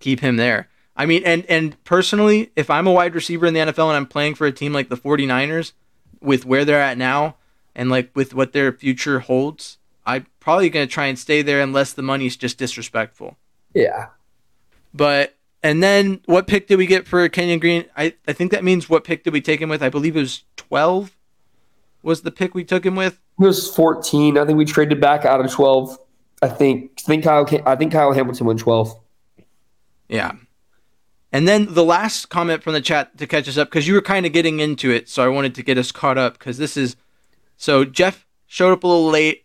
keep 0.00 0.20
him 0.20 0.36
there. 0.36 0.68
I 0.96 1.06
mean, 1.06 1.22
and 1.24 1.44
and 1.46 1.82
personally, 1.84 2.50
if 2.56 2.70
I'm 2.70 2.86
a 2.86 2.92
wide 2.92 3.14
receiver 3.14 3.46
in 3.46 3.54
the 3.54 3.60
NFL 3.60 3.88
and 3.88 3.96
I'm 3.96 4.06
playing 4.06 4.36
for 4.36 4.46
a 4.46 4.52
team 4.52 4.72
like 4.72 4.88
the 4.88 4.96
49ers 4.96 5.72
with 6.20 6.46
where 6.46 6.64
they're 6.64 6.80
at 6.80 6.96
now 6.96 7.36
and 7.74 7.90
like 7.90 8.10
with 8.14 8.32
what 8.34 8.52
their 8.52 8.72
future 8.72 9.20
holds, 9.20 9.78
I'm 10.06 10.26
probably 10.38 10.70
going 10.70 10.86
to 10.86 10.92
try 10.92 11.06
and 11.06 11.18
stay 11.18 11.42
there 11.42 11.60
unless 11.60 11.92
the 11.92 12.02
money's 12.02 12.36
just 12.36 12.58
disrespectful. 12.58 13.36
Yeah, 13.74 14.06
But 14.92 15.34
and 15.64 15.82
then 15.82 16.20
what 16.26 16.46
pick 16.46 16.68
did 16.68 16.76
we 16.76 16.86
get 16.86 17.08
for 17.08 17.28
Kenyon 17.28 17.58
Green? 17.58 17.86
I, 17.96 18.14
I 18.28 18.32
think 18.32 18.52
that 18.52 18.62
means 18.62 18.88
what 18.88 19.02
pick 19.02 19.24
did 19.24 19.32
we 19.32 19.40
take 19.40 19.60
him 19.60 19.68
with? 19.68 19.82
I 19.82 19.88
believe 19.88 20.16
it 20.16 20.20
was 20.20 20.44
12 20.56 21.16
was 22.04 22.22
the 22.22 22.30
pick 22.30 22.54
we 22.54 22.62
took 22.64 22.84
him 22.86 22.94
with. 22.94 23.18
he 23.38 23.46
was 23.46 23.74
14. 23.74 24.38
I 24.38 24.44
think 24.44 24.58
we 24.58 24.64
traded 24.64 25.00
back 25.00 25.24
out 25.24 25.44
of 25.44 25.50
12. 25.50 25.98
I 26.42 26.48
think. 26.48 26.92
I 26.98 27.02
think 27.08 27.24
Kyle. 27.24 27.48
I 27.66 27.74
think 27.74 27.90
Kyle 27.92 28.12
Hamilton 28.12 28.46
went 28.46 28.60
12. 28.60 28.94
Yeah. 30.08 30.32
And 31.34 31.48
then 31.48 31.74
the 31.74 31.84
last 31.84 32.28
comment 32.28 32.62
from 32.62 32.74
the 32.74 32.80
chat 32.80 33.18
to 33.18 33.26
catch 33.26 33.48
us 33.48 33.58
up, 33.58 33.68
because 33.68 33.88
you 33.88 33.94
were 33.94 34.00
kind 34.00 34.24
of 34.24 34.32
getting 34.32 34.60
into 34.60 34.92
it, 34.92 35.08
so 35.08 35.24
I 35.24 35.26
wanted 35.26 35.56
to 35.56 35.64
get 35.64 35.76
us 35.76 35.90
caught 35.90 36.16
up, 36.16 36.38
because 36.38 36.58
this 36.58 36.76
is. 36.76 36.94
So 37.56 37.84
Jeff 37.84 38.24
showed 38.46 38.70
up 38.70 38.84
a 38.84 38.86
little 38.86 39.10
late, 39.10 39.44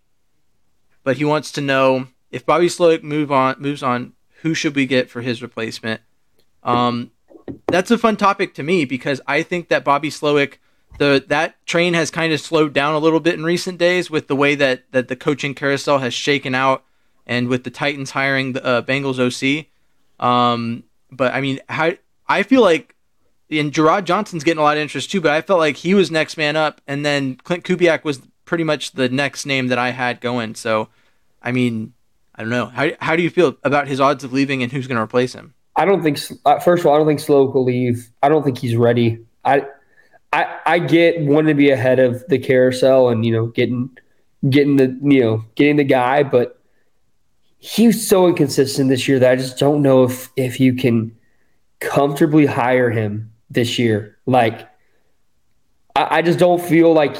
but 1.04 1.18
he 1.18 1.26
wants 1.26 1.52
to 1.54 1.62
know 1.62 2.06
if 2.30 2.46
Bobby 2.46 2.68
Slowik 2.68 3.02
move 3.02 3.32
on 3.32 3.56
moves 3.58 3.82
on, 3.82 4.14
who 4.44 4.54
should 4.54 4.76
we 4.76 4.86
get 4.86 5.10
for 5.10 5.22
his 5.22 5.42
replacement? 5.42 6.02
Um, 6.62 7.10
that's 7.66 7.90
a 7.90 7.98
fun 7.98 8.18
topic 8.18 8.54
to 8.54 8.62
me 8.62 8.86
because 8.86 9.20
I 9.26 9.42
think 9.42 9.70
that 9.70 9.84
Bobby 9.84 10.12
Slowik, 10.12 10.58
the 11.00 11.26
that 11.30 11.66
train 11.66 11.96
has 11.96 12.12
kind 12.12 12.32
of 12.32 12.40
slowed 12.40 12.72
down 12.72 12.94
a 12.94 13.00
little 13.00 13.20
bit 13.20 13.34
in 13.34 13.44
recent 13.44 13.80
days 13.80 14.12
with 14.12 14.28
the 14.28 14.36
way 14.36 14.54
that 14.54 14.84
that 14.92 15.08
the 15.08 15.16
coaching 15.16 15.56
carousel 15.56 15.98
has 15.98 16.14
shaken 16.14 16.54
out, 16.54 16.84
and 17.26 17.48
with 17.48 17.64
the 17.64 17.72
Titans 17.72 18.12
hiring 18.12 18.54
the 18.54 18.64
uh, 18.64 18.82
Bengals 18.84 19.18
OC. 19.18 19.66
Um, 20.24 20.84
but 21.12 21.34
I 21.34 21.42
mean, 21.42 21.60
how 21.70 21.92
I 22.28 22.44
feel 22.44 22.62
like, 22.62 22.96
and 23.50 23.72
Jerrod 23.72 24.06
Johnson's 24.06 24.44
getting 24.44 24.60
a 24.60 24.64
lot 24.64 24.78
of 24.78 24.82
interest 24.82 25.12
too. 25.12 25.22
But 25.22 25.32
I 25.32 25.42
felt 25.42 25.60
like 25.60 25.78
he 25.78 25.94
was 25.94 26.12
next 26.12 26.38
man 26.38 26.56
up, 26.56 26.82
and 26.88 27.06
then 27.06 27.38
Klint 27.38 27.64
Kubiak 27.64 28.04
was 28.04 28.22
pretty 28.46 28.64
much 28.64 28.94
the 28.94 29.10
next 29.10 29.46
name 29.46 29.68
that 29.68 29.78
I 29.78 29.92
had 29.92 30.22
going. 30.22 30.56
So, 30.56 30.90
I 31.42 31.52
mean, 31.52 31.94
I 32.36 32.42
don't 32.42 32.52
know. 32.52 32.68
How 32.68 32.90
how 33.00 33.16
do 33.16 33.24
you 33.24 33.30
feel 33.30 33.58
about 33.64 33.88
his 33.88 34.00
odds 34.00 34.24
of 34.24 34.34
leaving 34.34 34.64
and 34.64 34.72
who's 34.72 34.88
going 34.88 34.98
to 34.98 35.02
replace 35.02 35.34
him? 35.34 35.54
I 35.76 35.86
don't 35.86 36.04
think. 36.04 36.20
Uh, 36.46 36.60
first 36.60 36.82
of 36.82 36.88
all, 36.88 36.96
I 36.96 36.98
don't 36.98 37.08
think 37.08 37.20
Slowik 37.20 37.54
will 37.54 37.64
leave. 37.64 38.10
I 38.22 38.30
don't 38.30 38.44
think 38.44 38.58
he's 38.58 38.76
ready. 38.76 39.26
I, 39.46 39.66
I, 40.34 40.60
I 40.66 40.80
get 40.80 41.22
wanting 41.22 41.48
to 41.48 41.54
be 41.54 41.70
ahead 41.72 42.00
of 42.00 42.24
the 42.28 42.38
carousel 42.38 43.10
and 43.10 43.26
you 43.26 43.32
know 43.32 43.48
getting, 43.48 43.90
getting 44.50 44.76
the 44.76 44.98
you 45.02 45.22
know 45.22 45.46
getting 45.56 45.78
the 45.78 45.84
guy, 45.84 46.24
but 46.24 46.59
he's 47.60 48.08
so 48.08 48.28
inconsistent 48.28 48.90
this 48.90 49.08
year 49.08 49.20
that 49.20 49.32
I 49.32 49.36
just 49.36 49.60
don't 49.60 49.82
know 49.82 50.04
if 50.04 50.30
if 50.36 50.60
you 50.60 50.74
can 50.74 51.16
comfortably 51.80 52.46
hire 52.46 52.90
him 52.90 53.32
this 53.50 53.78
year. 53.78 54.18
Like, 54.26 54.68
I, 55.96 56.18
I 56.18 56.22
just 56.22 56.40
don't 56.40 56.62
feel 56.62 56.94
like 56.94 57.18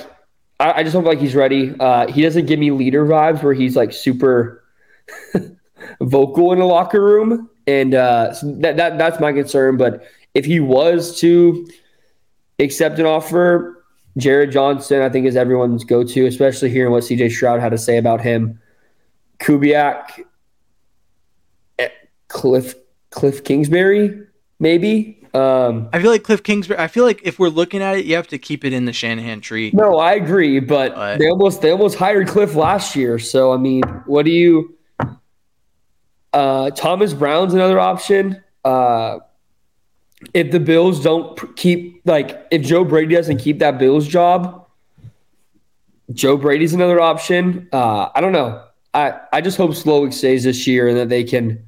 I, 0.60 0.80
I 0.80 0.84
just 0.84 0.96
feel 0.96 1.04
like 1.04 1.20
he's 1.20 1.36
ready. 1.36 1.74
Uh, 1.80 2.12
he 2.12 2.22
doesn't 2.22 2.48
give 2.48 2.60
me 2.60 2.72
leader 2.72 3.06
vibes 3.06 3.44
where 3.44 3.54
he's 3.54 3.76
like 3.76 3.94
super 3.94 4.64
vocal 6.02 6.54
in 6.54 6.60
the 6.60 6.66
locker 6.66 7.04
room, 7.04 7.50
and 7.68 7.94
uh, 7.94 8.34
so 8.34 8.52
that, 8.60 8.78
that 8.78 8.98
that's 8.98 9.20
my 9.20 9.34
concern. 9.34 9.78
But 9.78 10.04
if 10.34 10.46
he 10.46 10.60
was 10.60 11.20
to 11.20 11.68
accept 12.60 13.00
an 13.00 13.06
offer, 13.06 13.84
Jerrod 14.18 14.52
Johnson, 14.52 15.02
I 15.02 15.10
think, 15.10 15.26
is 15.26 15.36
everyone's 15.36 15.84
go 15.84 16.04
to, 16.04 16.26
especially 16.26 16.70
hearing 16.70 16.92
what 16.92 17.04
CJ 17.04 17.32
Stroud 17.32 17.60
had 17.60 17.70
to 17.70 17.78
say 17.78 17.98
about 17.98 18.22
him. 18.22 18.60
Kubiak, 19.40 20.26
Cliff 22.28 22.76
Cliff 23.12 23.44
Kingsbury, 23.44 24.22
maybe. 24.60 25.16
Um, 25.34 25.90
I 25.94 26.00
feel 26.02 26.12
like 26.12 26.24
Cliff 26.24 26.44
Kingsbury. 26.44 26.80
I 26.80 26.88
feel 26.88 27.04
like 27.04 27.22
if 27.24 27.40
we're 27.40 27.50
looking 27.50 27.82
at 27.82 27.98
it, 27.98 28.06
you 28.06 28.16
have 28.16 28.28
to 28.30 28.38
keep 28.38 28.64
it 28.66 28.74
in 28.74 28.86
the 28.86 28.94
Shanahan 28.94 29.42
tree. 29.42 29.72
no, 29.74 29.98
I 29.98 30.14
agree, 30.14 30.60
but 30.60 30.96
But- 30.96 31.18
they 31.20 31.30
almost 31.30 31.62
they 31.62 31.72
almost 31.72 31.98
hired 31.98 32.28
Cliff 32.28 32.56
last 32.56 32.96
year. 32.96 33.20
So 33.20 33.52
I 33.54 33.58
mean, 33.58 33.84
what 34.06 34.26
do 34.26 34.32
you? 34.32 34.76
Uh, 36.32 36.70
Thomas 36.72 37.14
Brown's 37.14 37.54
another 37.54 37.80
option. 37.80 38.44
Uh, 38.64 39.20
if 40.34 40.52
the 40.52 40.60
Bills 40.60 41.02
don't 41.02 41.56
keep 41.56 42.02
like 42.06 42.46
if 42.52 42.62
Joe 42.62 42.84
Brady 42.84 43.16
doesn't 43.16 43.38
keep 43.38 43.60
that 43.60 43.80
Bills 43.80 44.08
job, 44.08 44.68
Joe 46.14 46.38
Brady's 46.38 46.74
another 46.74 47.00
option. 47.00 47.68
Uh, 47.72 48.10
I 48.14 48.22
don't 48.22 48.34
know. 48.34 48.64
I 48.94 49.20
I 49.32 49.42
just 49.42 49.58
hope 49.58 49.72
Slowik 49.72 50.14
stays 50.14 50.44
this 50.44 50.66
year 50.68 50.88
and 50.88 50.98
that 50.98 51.10
they 51.10 51.24
can. 51.24 51.66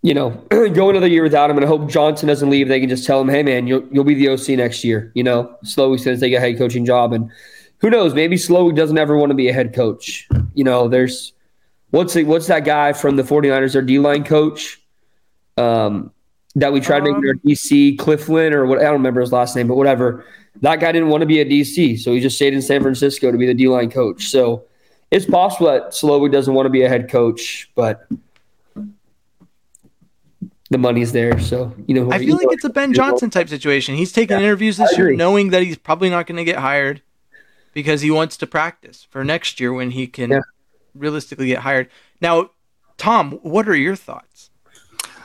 You 0.00 0.14
know, 0.14 0.30
go 0.50 0.90
another 0.90 1.08
year 1.08 1.24
without 1.24 1.50
him, 1.50 1.56
and 1.56 1.64
I 1.64 1.68
hope 1.68 1.90
Johnson 1.90 2.28
doesn't 2.28 2.48
leave. 2.48 2.68
They 2.68 2.78
can 2.78 2.88
just 2.88 3.04
tell 3.04 3.20
him, 3.20 3.28
"Hey, 3.28 3.42
man, 3.42 3.66
you'll 3.66 3.86
you'll 3.90 4.04
be 4.04 4.14
the 4.14 4.28
OC 4.28 4.50
next 4.50 4.84
year." 4.84 5.10
You 5.14 5.24
know, 5.24 5.56
Slowik's 5.64 6.04
going 6.04 6.16
to 6.16 6.20
take 6.20 6.32
a 6.32 6.40
head 6.40 6.56
coaching 6.56 6.84
job, 6.84 7.12
and 7.12 7.30
who 7.78 7.90
knows? 7.90 8.14
Maybe 8.14 8.36
Slowik 8.36 8.76
doesn't 8.76 8.96
ever 8.96 9.16
want 9.16 9.30
to 9.30 9.34
be 9.34 9.48
a 9.48 9.52
head 9.52 9.74
coach. 9.74 10.28
You 10.54 10.64
know, 10.64 10.88
there's 10.88 11.32
what's 11.90 12.14
the, 12.14 12.24
what's 12.24 12.46
that 12.46 12.64
guy 12.64 12.92
from 12.92 13.16
the 13.16 13.22
49ers, 13.22 13.72
their 13.72 13.82
D 13.82 13.98
line 13.98 14.24
coach, 14.24 14.80
um, 15.56 16.12
that 16.54 16.72
we 16.72 16.80
tried 16.80 17.00
to 17.00 17.12
make 17.12 17.22
their 17.22 17.34
DC 17.34 17.96
Cliflin 17.96 18.52
or 18.52 18.66
what? 18.66 18.78
I 18.78 18.84
don't 18.84 18.92
remember 18.94 19.20
his 19.20 19.32
last 19.32 19.56
name, 19.56 19.68
but 19.68 19.76
whatever. 19.76 20.24
That 20.60 20.80
guy 20.80 20.90
didn't 20.90 21.08
want 21.08 21.20
to 21.22 21.26
be 21.26 21.40
a 21.40 21.44
DC, 21.44 22.00
so 22.00 22.12
he 22.12 22.20
just 22.20 22.34
stayed 22.34 22.52
in 22.52 22.62
San 22.62 22.82
Francisco 22.82 23.30
to 23.30 23.38
be 23.38 23.46
the 23.46 23.54
D 23.54 23.68
line 23.68 23.90
coach. 23.90 24.26
So 24.26 24.64
it's 25.10 25.26
possible 25.26 25.68
that 25.68 25.90
Slowik 25.90 26.32
doesn't 26.32 26.52
want 26.52 26.66
to 26.66 26.70
be 26.70 26.82
a 26.82 26.88
head 26.88 27.10
coach, 27.10 27.70
but 27.74 28.06
the 30.70 30.78
money's 30.78 31.12
there. 31.12 31.38
So 31.40 31.74
you 31.86 31.94
know, 31.94 32.12
I 32.12 32.18
feel 32.18 32.36
like 32.36 32.48
it's 32.50 32.64
a 32.64 32.68
Ben 32.70 32.92
Johnson 32.92 33.30
type 33.30 33.48
situation. 33.48 33.94
He's 33.94 34.12
taking 34.12 34.38
interviews 34.38 34.76
this 34.76 34.96
year 34.98 35.14
knowing 35.14 35.50
that 35.50 35.62
he's 35.62 35.78
probably 35.78 36.10
not 36.10 36.26
going 36.26 36.36
to 36.36 36.44
get 36.44 36.56
hired 36.56 37.02
because 37.72 38.00
he 38.02 38.10
wants 38.10 38.36
to 38.38 38.46
practice 38.46 39.06
for 39.10 39.24
next 39.24 39.60
year 39.60 39.72
when 39.72 39.92
he 39.92 40.06
can 40.06 40.30
Yeah. 40.30 40.40
realistically 40.94 41.46
get 41.46 41.60
hired. 41.60 41.88
Now, 42.20 42.50
Tom, 42.96 43.38
what 43.42 43.68
are 43.68 43.76
your 43.76 43.96
thoughts? 43.96 44.50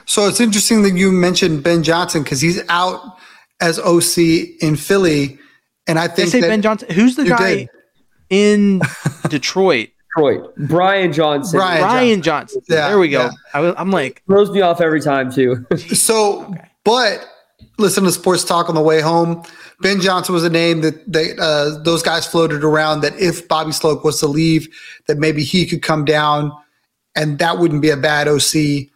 So 0.06 0.28
it's 0.28 0.40
interesting 0.40 0.84
that 0.84 0.92
you 0.92 1.12
mentioned 1.12 1.64
Ben 1.64 1.82
Johnson 1.84 2.24
because 2.24 2.42
he's 2.42 2.62
out 2.70 3.18
as 3.62 3.80
OC 3.80 4.58
in 4.60 4.76
Philly, 4.76 5.40
and 5.88 5.98
I 5.98 6.04
Did 6.08 6.12
I 6.12 6.16
think 6.16 6.30
say 6.30 6.42
that 6.42 6.48
Ben 6.50 6.62
Johnson? 6.62 6.90
Who's 6.92 7.16
the 7.16 7.26
guy 7.26 7.56
did. 7.56 7.70
In 8.34 8.80
Detroit? 9.30 9.90
Detroit. 10.16 10.56
Brian 10.58 11.12
Johnson 11.14 11.58
Brian- 11.60 11.84
Ryan 11.84 12.22
Johnson. 12.22 12.62
Yeah, 12.68 12.88
there 12.90 13.00
we 13.00 13.10
go. 13.10 13.26
yeah. 13.26 13.32
I 13.54 13.60
was, 13.62 13.76
I'm 13.78 13.92
like, 13.92 14.22
throws 14.28 14.50
me 14.52 14.62
off 14.62 14.82
every 14.82 15.02
time 15.02 15.32
too. 15.32 15.66
So, 15.78 16.54
but 16.84 17.26
listen 17.78 18.04
to 18.04 18.12
sports 18.12 18.44
talk 18.44 18.70
on 18.70 18.76
the 18.76 18.82
way 18.82 19.02
home. 19.02 19.44
Ben 19.82 20.00
Johnson 20.02 20.34
was 20.34 20.44
a 20.44 20.50
name 20.50 20.82
that 20.82 21.12
they 21.12 21.34
uh, 21.40 21.78
those 21.84 22.02
guys 22.04 22.26
floated 22.28 22.64
around 22.64 23.02
that 23.02 23.18
if 23.20 23.48
Bobby 23.48 23.72
Slowik 23.72 24.04
was 24.04 24.20
to 24.20 24.28
leave, 24.28 24.68
that 25.08 25.18
maybe 25.18 25.44
he 25.44 25.66
could 25.66 25.82
come 25.82 26.06
down, 26.06 26.52
and 27.16 27.40
that 27.40 27.58
wouldn't 27.58 27.82
be 27.82 27.90
a 27.90 27.98
bad 27.98 28.28
OC. 28.28 28.88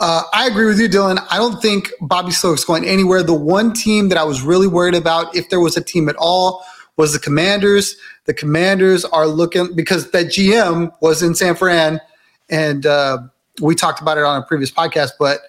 Uh, 0.00 0.22
I 0.32 0.46
agree 0.48 0.66
with 0.66 0.80
you, 0.80 0.88
Dylan. 0.88 1.24
I 1.30 1.36
don't 1.36 1.62
think 1.62 1.90
Bobby 2.00 2.32
Slowik's 2.32 2.64
going 2.64 2.84
anywhere. 2.84 3.22
The 3.22 3.34
one 3.34 3.72
team 3.72 4.08
that 4.08 4.18
I 4.18 4.24
was 4.24 4.42
really 4.42 4.66
worried 4.66 4.94
about, 4.96 5.34
if 5.36 5.48
there 5.48 5.60
was 5.60 5.76
a 5.76 5.82
team 5.84 6.08
at 6.08 6.16
all, 6.16 6.64
was 6.96 7.12
the 7.12 7.18
Commanders. 7.18 7.96
The 8.24 8.34
Commanders 8.34 9.04
are 9.04 9.26
looking 9.26 9.74
because 9.74 10.10
that 10.10 10.26
GM 10.26 10.92
was 11.00 11.22
in 11.22 11.34
San 11.34 11.54
Fran, 11.54 12.00
and 12.50 12.86
uh, 12.86 13.18
we 13.60 13.74
talked 13.74 14.00
about 14.00 14.18
it 14.18 14.24
on 14.24 14.40
a 14.40 14.44
previous 14.44 14.70
podcast, 14.70 15.12
but 15.18 15.40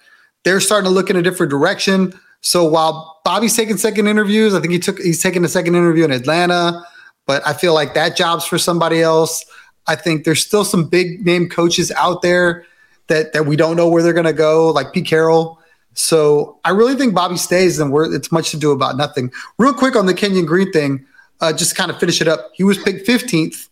they're 0.44 0.60
starting 0.60 0.88
to 0.88 0.94
look 0.94 1.10
in 1.10 1.16
a 1.16 1.22
different 1.22 1.50
direction. 1.50 2.12
So 2.40 2.64
while 2.64 3.20
Bobby's 3.24 3.56
taking 3.56 3.76
second 3.78 4.06
interviews, 4.06 4.54
I 4.54 4.60
think 4.60 4.72
he 4.72 4.78
took 4.78 4.98
he's 4.98 5.22
taking 5.22 5.44
a 5.44 5.48
second 5.48 5.74
interview 5.74 6.04
in 6.04 6.10
Atlanta, 6.10 6.84
but 7.26 7.46
I 7.46 7.54
feel 7.54 7.74
like 7.74 7.94
that 7.94 8.16
job's 8.16 8.44
for 8.44 8.58
somebody 8.58 9.00
else. 9.00 9.44
I 9.86 9.96
think 9.96 10.24
there's 10.24 10.44
still 10.44 10.64
some 10.64 10.88
big 10.88 11.24
name 11.24 11.48
coaches 11.48 11.90
out 11.92 12.22
there 12.22 12.64
that 13.08 13.32
that 13.32 13.46
we 13.46 13.56
don't 13.56 13.76
know 13.76 13.88
where 13.88 14.02
they're 14.02 14.12
going 14.12 14.24
to 14.26 14.32
go, 14.32 14.70
like 14.70 14.92
Pete 14.92 15.06
Carroll. 15.06 15.58
So 15.94 16.58
I 16.64 16.70
really 16.70 16.96
think 16.96 17.14
Bobby 17.14 17.36
stays, 17.36 17.78
and 17.78 17.94
it's 18.12 18.32
much 18.32 18.50
to 18.50 18.56
do 18.56 18.72
about 18.72 18.96
nothing. 18.96 19.32
Real 19.58 19.72
quick 19.72 19.96
on 19.96 20.06
the 20.06 20.14
Kenyon 20.14 20.44
Green 20.44 20.72
thing, 20.72 21.06
uh, 21.40 21.52
just 21.52 21.70
to 21.70 21.76
kind 21.76 21.90
of 21.90 21.98
finish 21.98 22.20
it 22.20 22.28
up. 22.28 22.50
He 22.54 22.64
was 22.64 22.78
picked 22.78 23.06
15th, 23.06 23.68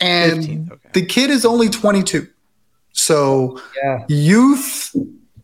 and 0.00 0.42
15th, 0.42 0.72
okay. 0.72 0.88
the 0.92 1.06
kid 1.06 1.30
is 1.30 1.44
only 1.44 1.68
22. 1.68 2.28
So 2.92 3.60
yeah. 3.82 4.04
youth 4.08 4.94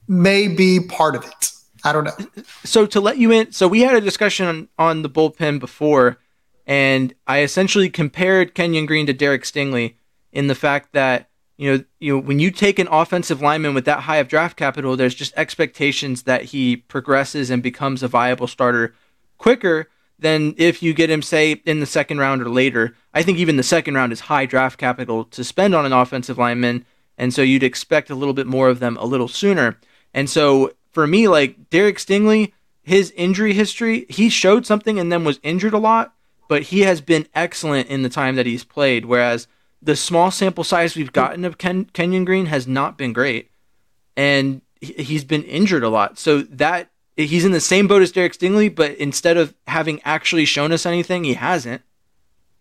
may 0.08 0.48
be 0.48 0.80
part 0.80 1.16
of 1.16 1.24
it. 1.24 1.50
I 1.84 1.92
don't 1.92 2.04
know. 2.04 2.42
so 2.64 2.86
to 2.86 3.00
let 3.00 3.18
you 3.18 3.30
in, 3.30 3.52
so 3.52 3.68
we 3.68 3.82
had 3.82 3.94
a 3.94 4.00
discussion 4.00 4.46
on, 4.46 4.68
on 4.78 5.02
the 5.02 5.10
bullpen 5.10 5.60
before, 5.60 6.18
and 6.66 7.14
I 7.26 7.42
essentially 7.42 7.90
compared 7.90 8.54
Kenyon 8.54 8.86
Green 8.86 9.06
to 9.06 9.12
Derek 9.12 9.42
Stingley 9.42 9.94
in 10.32 10.46
the 10.46 10.54
fact 10.54 10.92
that 10.92 11.28
you 11.58 11.70
know 11.70 11.84
you 12.00 12.14
know 12.14 12.18
when 12.20 12.38
you 12.38 12.50
take 12.50 12.78
an 12.78 12.88
offensive 12.90 13.42
lineman 13.42 13.74
with 13.74 13.84
that 13.84 14.00
high 14.00 14.16
of 14.16 14.28
draft 14.28 14.56
capital, 14.56 14.96
there's 14.96 15.14
just 15.14 15.34
expectations 15.36 16.22
that 16.22 16.44
he 16.44 16.76
progresses 16.76 17.50
and 17.50 17.62
becomes 17.62 18.02
a 18.02 18.08
viable 18.08 18.46
starter 18.46 18.94
quicker 19.36 19.88
than 20.24 20.54
if 20.56 20.82
you 20.82 20.94
get 20.94 21.10
him 21.10 21.20
say 21.20 21.60
in 21.66 21.80
the 21.80 21.86
second 21.86 22.18
round 22.18 22.40
or 22.40 22.48
later. 22.48 22.96
I 23.12 23.22
think 23.22 23.36
even 23.36 23.58
the 23.58 23.62
second 23.62 23.94
round 23.94 24.10
is 24.10 24.20
high 24.20 24.46
draft 24.46 24.78
capital 24.78 25.24
to 25.26 25.44
spend 25.44 25.74
on 25.74 25.84
an 25.84 25.92
offensive 25.92 26.38
lineman, 26.38 26.86
and 27.18 27.32
so 27.34 27.42
you'd 27.42 27.62
expect 27.62 28.08
a 28.08 28.14
little 28.14 28.32
bit 28.32 28.46
more 28.46 28.70
of 28.70 28.80
them 28.80 28.96
a 28.96 29.04
little 29.04 29.28
sooner. 29.28 29.78
And 30.14 30.30
so 30.30 30.72
for 30.92 31.06
me, 31.06 31.28
like 31.28 31.68
Derek 31.68 31.98
Stingley, 31.98 32.52
his 32.82 33.10
injury 33.10 33.52
history, 33.52 34.06
he 34.08 34.30
showed 34.30 34.64
something 34.64 34.98
and 34.98 35.12
then 35.12 35.24
was 35.24 35.40
injured 35.42 35.74
a 35.74 35.78
lot, 35.78 36.14
but 36.48 36.62
he 36.62 36.80
has 36.80 37.02
been 37.02 37.26
excellent 37.34 37.88
in 37.88 38.02
the 38.02 38.08
time 38.08 38.36
that 38.36 38.46
he's 38.46 38.64
played. 38.64 39.04
Whereas 39.04 39.46
the 39.82 39.94
small 39.94 40.30
sample 40.30 40.64
size 40.64 40.96
we've 40.96 41.12
gotten 41.12 41.44
of 41.44 41.58
Ken- 41.58 41.90
Kenyon 41.92 42.24
Green 42.24 42.46
has 42.46 42.66
not 42.66 42.96
been 42.96 43.12
great, 43.12 43.50
and 44.16 44.62
he- 44.80 45.02
he's 45.02 45.24
been 45.24 45.42
injured 45.42 45.84
a 45.84 45.90
lot. 45.90 46.18
So 46.18 46.40
that 46.40 46.88
he's 47.16 47.44
in 47.44 47.52
the 47.52 47.60
same 47.60 47.86
boat 47.86 48.02
as 48.02 48.12
Derek 48.12 48.32
Stingley, 48.32 48.74
but 48.74 48.92
instead 48.96 49.36
of 49.36 49.54
having 49.66 50.00
actually 50.04 50.44
shown 50.44 50.72
us 50.72 50.86
anything, 50.86 51.24
he 51.24 51.34
hasn't. 51.34 51.82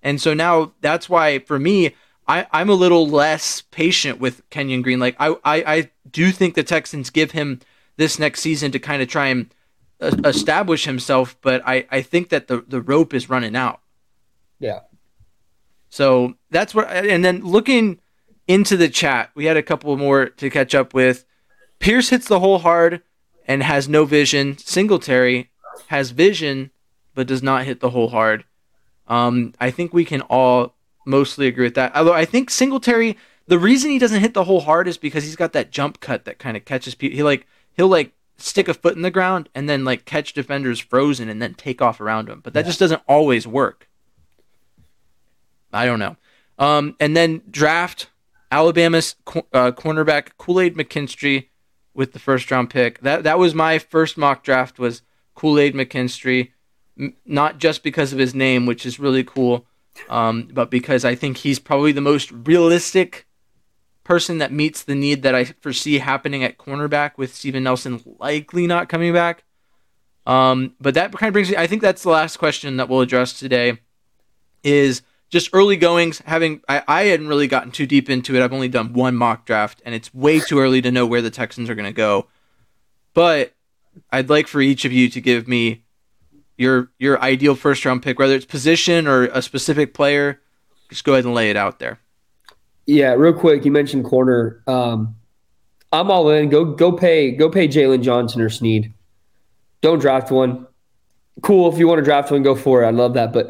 And 0.01 0.21
so 0.21 0.33
now 0.33 0.73
that's 0.81 1.09
why 1.09 1.39
for 1.39 1.57
me, 1.57 1.95
I, 2.27 2.47
I'm 2.51 2.69
a 2.69 2.75
little 2.75 3.07
less 3.07 3.61
patient 3.61 4.19
with 4.19 4.47
Kenyon 4.49 4.81
Green. 4.81 4.99
Like 4.99 5.15
I, 5.19 5.35
I, 5.43 5.63
I 5.75 5.91
do 6.09 6.31
think 6.31 6.55
the 6.55 6.63
Texans 6.63 7.09
give 7.09 7.31
him 7.31 7.59
this 7.97 8.19
next 8.19 8.41
season 8.41 8.71
to 8.71 8.79
kind 8.79 9.01
of 9.01 9.07
try 9.07 9.27
and 9.27 9.53
uh, 9.99 10.11
establish 10.25 10.85
himself, 10.85 11.37
but 11.41 11.61
I, 11.65 11.85
I 11.91 12.01
think 12.01 12.29
that 12.29 12.47
the, 12.47 12.63
the 12.67 12.81
rope 12.81 13.13
is 13.13 13.29
running 13.29 13.55
out. 13.55 13.81
Yeah. 14.59 14.81
So 15.89 16.35
that's 16.49 16.73
what, 16.73 16.89
and 16.89 17.23
then 17.23 17.41
looking 17.41 17.99
into 18.47 18.77
the 18.77 18.89
chat, 18.89 19.29
we 19.35 19.45
had 19.45 19.57
a 19.57 19.63
couple 19.63 19.95
more 19.97 20.27
to 20.27 20.49
catch 20.49 20.73
up 20.73 20.93
with. 20.93 21.25
Pierce 21.79 22.09
hits 22.09 22.27
the 22.27 22.39
hole 22.39 22.59
hard 22.59 23.01
and 23.47 23.63
has 23.63 23.89
no 23.89 24.05
vision. 24.05 24.57
Singletary 24.57 25.49
has 25.87 26.11
vision 26.11 26.71
but 27.15 27.27
does 27.27 27.43
not 27.43 27.65
hit 27.65 27.79
the 27.79 27.91
hole 27.91 28.09
hard. 28.09 28.43
Um, 29.07 29.53
I 29.59 29.71
think 29.71 29.93
we 29.93 30.05
can 30.05 30.21
all 30.21 30.75
mostly 31.05 31.47
agree 31.47 31.65
with 31.65 31.75
that. 31.75 31.95
Although 31.95 32.13
I 32.13 32.25
think 32.25 32.49
Singletary, 32.49 33.17
the 33.47 33.59
reason 33.59 33.91
he 33.91 33.99
doesn't 33.99 34.21
hit 34.21 34.33
the 34.33 34.45
hole 34.45 34.61
hard 34.61 34.87
is 34.87 34.97
because 34.97 35.23
he's 35.23 35.35
got 35.35 35.53
that 35.53 35.71
jump 35.71 35.99
cut 35.99 36.25
that 36.25 36.39
kind 36.39 36.57
of 36.57 36.65
catches 36.65 36.95
people. 36.95 37.15
He 37.15 37.23
like 37.23 37.45
he'll 37.75 37.87
like 37.87 38.13
stick 38.37 38.67
a 38.67 38.73
foot 38.73 38.95
in 38.95 39.01
the 39.01 39.11
ground 39.11 39.49
and 39.53 39.69
then 39.69 39.85
like 39.85 40.05
catch 40.05 40.33
defenders 40.33 40.79
frozen 40.79 41.29
and 41.29 41.41
then 41.41 41.53
take 41.53 41.81
off 41.81 42.01
around 42.01 42.27
them. 42.27 42.41
But 42.43 42.53
that 42.53 42.65
just 42.65 42.79
doesn't 42.79 43.01
always 43.07 43.45
work. 43.45 43.87
I 45.71 45.85
don't 45.85 45.99
know. 45.99 46.17
Um, 46.59 46.95
and 46.99 47.17
then 47.17 47.41
draft 47.49 48.07
Alabama's 48.51 49.15
co- 49.25 49.47
uh, 49.53 49.71
cornerback 49.71 50.29
Kool 50.37 50.59
Aid 50.59 50.75
McKinstry 50.75 51.47
with 51.93 52.13
the 52.13 52.19
first 52.19 52.49
round 52.51 52.69
pick. 52.69 52.99
That 53.01 53.23
that 53.23 53.39
was 53.39 53.53
my 53.53 53.79
first 53.79 54.17
mock 54.17 54.43
draft 54.43 54.79
was 54.79 55.01
Kool 55.35 55.59
Aid 55.59 55.73
McKinstry, 55.73 56.51
M- 56.97 57.15
not 57.25 57.59
just 57.59 57.83
because 57.83 58.13
of 58.13 58.19
his 58.19 58.35
name, 58.35 58.65
which 58.65 58.85
is 58.85 58.99
really 58.99 59.23
cool, 59.23 59.65
um, 60.09 60.49
but 60.51 60.69
because 60.69 61.05
I 61.05 61.15
think 61.15 61.37
he's 61.37 61.59
probably 61.59 61.91
the 61.91 62.01
most 62.01 62.31
realistic 62.31 63.27
person 64.03 64.37
that 64.39 64.51
meets 64.51 64.83
the 64.83 64.95
need 64.95 65.23
that 65.23 65.35
I 65.35 65.45
foresee 65.45 65.99
happening 65.99 66.43
at 66.43 66.57
cornerback 66.57 67.11
with 67.17 67.33
Steven 67.33 67.63
Nelson 67.63 68.01
likely 68.19 68.67
not 68.67 68.89
coming 68.89 69.13
back. 69.13 69.43
Um, 70.25 70.75
but 70.79 70.93
that 70.93 71.11
kind 71.13 71.29
of 71.29 71.33
brings 71.33 71.49
me. 71.49 71.57
I 71.57 71.67
think 71.67 71.81
that's 71.81 72.03
the 72.03 72.09
last 72.09 72.37
question 72.37 72.77
that 72.77 72.89
we'll 72.89 73.01
address 73.01 73.37
today. 73.37 73.79
is 74.63 75.01
just 75.33 75.49
early 75.51 75.75
goings. 75.75 76.19
Having 76.19 76.61
I, 76.69 76.83
I 76.87 77.03
hadn't 77.05 77.27
really 77.27 77.47
gotten 77.47 77.71
too 77.71 77.87
deep 77.87 78.07
into 78.07 78.35
it. 78.35 78.43
I've 78.43 78.53
only 78.53 78.67
done 78.67 78.93
one 78.93 79.15
mock 79.15 79.47
draft, 79.47 79.81
and 79.83 79.95
it's 79.95 80.13
way 80.13 80.39
too 80.39 80.59
early 80.59 80.79
to 80.83 80.91
know 80.91 81.07
where 81.07 81.23
the 81.23 81.31
Texans 81.31 81.71
are 81.71 81.75
going 81.75 81.89
to 81.89 81.91
go. 81.91 82.27
But 83.15 83.55
I'd 84.11 84.29
like 84.29 84.47
for 84.47 84.61
each 84.61 84.85
of 84.85 84.93
you 84.93 85.09
to 85.09 85.19
give 85.19 85.47
me 85.47 85.85
your 86.55 86.91
your 86.99 87.19
ideal 87.19 87.55
first 87.55 87.83
round 87.83 88.03
pick, 88.03 88.19
whether 88.19 88.35
it's 88.35 88.45
position 88.45 89.07
or 89.07 89.23
a 89.25 89.41
specific 89.41 89.95
player. 89.95 90.39
Just 90.89 91.03
go 91.03 91.13
ahead 91.13 91.25
and 91.25 91.33
lay 91.33 91.49
it 91.49 91.57
out 91.57 91.79
there. 91.79 91.99
Yeah, 92.85 93.13
real 93.13 93.33
quick, 93.33 93.65
you 93.65 93.71
mentioned 93.71 94.05
corner. 94.05 94.61
Um, 94.67 95.15
I'm 95.91 96.11
all 96.11 96.29
in. 96.29 96.49
Go 96.49 96.63
go 96.63 96.91
pay 96.91 97.31
go 97.31 97.49
pay 97.49 97.67
Jaylon 97.67 98.03
Johnson 98.03 98.39
or 98.39 98.51
Sneed. 98.51 98.93
Don't 99.81 99.97
draft 99.97 100.29
one. 100.29 100.67
Cool 101.41 101.73
if 101.73 101.79
you 101.79 101.87
want 101.87 101.97
to 101.97 102.03
draft 102.03 102.29
one, 102.29 102.43
go 102.43 102.53
for 102.53 102.83
it. 102.83 102.87
I 102.87 102.91
love 102.91 103.15
that, 103.15 103.33
but 103.33 103.49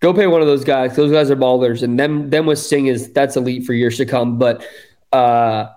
go 0.00 0.12
pay 0.12 0.26
one 0.26 0.40
of 0.40 0.46
those 0.46 0.64
guys. 0.64 0.96
Those 0.96 1.12
guys 1.12 1.30
are 1.30 1.36
ballers, 1.36 1.82
and 1.82 1.98
them 1.98 2.30
them 2.30 2.46
with 2.46 2.58
Sing 2.58 2.86
is 2.86 3.12
that's 3.12 3.36
elite 3.36 3.64
for 3.64 3.72
years 3.72 3.96
to 3.98 4.06
come. 4.06 4.38
But 4.38 4.66
uh, 5.12 5.68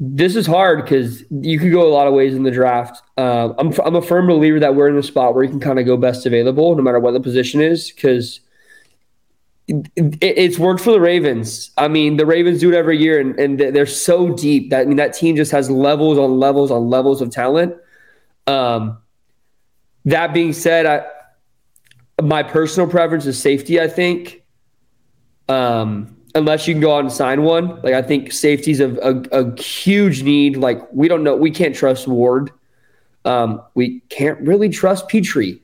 this 0.00 0.36
is 0.36 0.46
hard 0.46 0.82
because 0.82 1.24
you 1.30 1.58
could 1.58 1.72
go 1.72 1.86
a 1.86 1.92
lot 1.92 2.06
of 2.06 2.14
ways 2.14 2.34
in 2.34 2.44
the 2.44 2.50
draft. 2.50 3.02
Uh, 3.16 3.52
I'm 3.58 3.72
I'm 3.84 3.96
a 3.96 4.02
firm 4.02 4.26
believer 4.26 4.60
that 4.60 4.74
we're 4.74 4.88
in 4.88 4.96
a 4.96 5.02
spot 5.02 5.34
where 5.34 5.44
you 5.44 5.50
can 5.50 5.60
kind 5.60 5.78
of 5.78 5.86
go 5.86 5.96
best 5.96 6.24
available, 6.24 6.74
no 6.74 6.82
matter 6.82 7.00
what 7.00 7.12
the 7.12 7.20
position 7.20 7.60
is, 7.60 7.90
because 7.90 8.40
it's 9.66 10.58
worked 10.58 10.80
for 10.80 10.92
the 10.92 11.00
Ravens. 11.00 11.72
I 11.76 11.88
mean, 11.88 12.16
the 12.16 12.24
Ravens 12.24 12.60
do 12.60 12.72
it 12.72 12.74
every 12.74 12.96
year, 12.96 13.20
and, 13.20 13.38
and 13.38 13.58
they're 13.58 13.84
so 13.84 14.32
deep 14.32 14.70
that 14.70 14.82
I 14.82 14.84
mean 14.86 14.96
that 14.96 15.12
team 15.12 15.36
just 15.36 15.52
has 15.52 15.70
levels 15.70 16.16
on 16.16 16.38
levels 16.38 16.70
on 16.70 16.88
levels 16.88 17.20
of 17.20 17.30
talent. 17.30 17.74
Um, 18.46 18.98
that 20.06 20.32
being 20.32 20.54
said, 20.54 20.86
I, 20.86 21.04
my 22.22 22.42
personal 22.42 22.88
preference 22.88 23.26
is 23.26 23.40
safety. 23.40 23.80
I 23.80 23.88
think, 23.88 24.42
um, 25.48 26.16
unless 26.34 26.66
you 26.66 26.74
can 26.74 26.80
go 26.80 26.94
out 26.94 27.00
and 27.00 27.12
sign 27.12 27.42
one, 27.42 27.80
like 27.82 27.94
I 27.94 28.02
think 28.02 28.32
safety 28.32 28.72
is 28.72 28.80
a, 28.80 28.94
a, 28.96 29.42
a, 29.42 29.60
huge 29.60 30.22
need. 30.22 30.56
Like 30.56 30.80
we 30.92 31.08
don't 31.08 31.22
know, 31.22 31.36
we 31.36 31.50
can't 31.50 31.74
trust 31.74 32.08
Ward. 32.08 32.50
Um, 33.24 33.62
we 33.74 34.00
can't 34.08 34.40
really 34.40 34.68
trust 34.68 35.08
Petrie. 35.08 35.62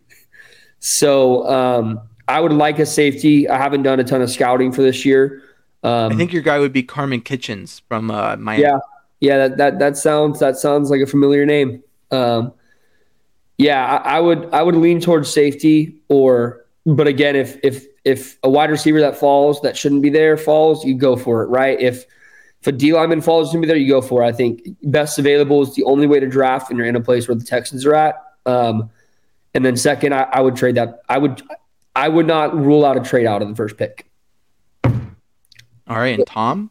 So 0.81 1.49
um, 1.49 2.01
I 2.29 2.41
would 2.41 2.53
like 2.53 2.79
a 2.79 2.87
safety. 2.87 3.49
I 3.49 3.57
haven't 3.57 3.83
done 3.83 4.01
a 4.01 4.05
ton 4.05 4.23
of 4.23 4.31
scouting 4.31 4.73
for 4.73 4.83
this 4.83 5.05
year. 5.05 5.43
Um, 5.83 6.13
I 6.13 6.17
think 6.17 6.33
your 6.33 6.43
guy 6.43 6.59
would 6.59 6.73
be 6.73 6.83
Kamren 6.83 7.23
Kinchens 7.23 7.83
from 7.89 8.11
uh, 8.11 8.37
Miami. 8.37 8.63
Yeah, 8.63 8.79
yeah. 9.21 9.37
That, 9.37 9.57
that 9.59 9.79
that 9.79 9.97
sounds 9.97 10.41
that 10.41 10.57
sounds 10.57 10.91
like 10.91 11.01
a 11.01 11.07
familiar 11.07 11.45
name. 11.45 11.83
Um, 12.11 12.53
yeah, 13.59 13.85
I, 13.85 14.17
I, 14.17 14.21
would 14.21 14.53
I 14.53 14.63
would 14.63 14.77
lean 14.77 15.01
towards 15.01 15.31
safety 15.31 15.97
or 16.09 16.65
but 16.87 17.07
again 17.07 17.37
if 17.37 17.59
if 17.63 17.87
if 18.05 18.39
a 18.43 18.51
wide 18.51 18.71
receiver 18.71 19.01
that 19.01 19.17
falls 19.17 19.61
that 19.63 19.77
shouldn't 19.77 20.03
be 20.03 20.11
there 20.11 20.37
falls, 20.37 20.85
you 20.85 20.95
go 20.95 21.17
for 21.17 21.43
it, 21.43 21.47
right? 21.47 21.81
If 21.81 22.05
if 22.61 22.67
a 22.69 22.73
D 22.73 22.93
lineman 22.93 23.21
falls 23.21 23.53
to 23.53 23.59
be 23.59 23.67
there, 23.67 23.77
you 23.77 23.89
go 23.89 24.01
for 24.01 24.23
it. 24.23 24.27
I 24.27 24.33
think 24.33 24.63
best 24.83 25.19
available 25.19 25.63
is 25.63 25.75
the 25.75 25.85
only 25.85 26.07
way 26.07 26.21
to 26.21 26.27
draft 26.27 26.71
and 26.71 26.79
you're 26.79 26.89
in 26.89 26.97
a 26.97 27.01
place 27.01 27.29
where 27.29 27.35
the 27.35 27.45
Texans 27.45 27.85
are 27.85 27.95
at. 27.95 28.23
Um, 28.47 28.91
and 29.55 29.65
then 29.65 29.77
second, 29.77 30.15
I, 30.15 30.23
I 30.33 30.41
would 30.41 30.57
trade 30.57 30.75
that. 30.75 31.03
I 31.09 31.19
would 31.19 31.43
I 31.97 32.09
would 32.09 32.27
not 32.27 32.57
rule 32.57 32.85
out 32.85 32.97
a 32.97 33.01
trade 33.01 33.27
out 33.27 33.43
of 33.43 33.49
the 33.49 33.55
first 33.55 33.77
pick. 33.77 34.07
All 34.85 35.99
right, 35.99 36.19
and 36.19 36.27
Tom? 36.27 36.71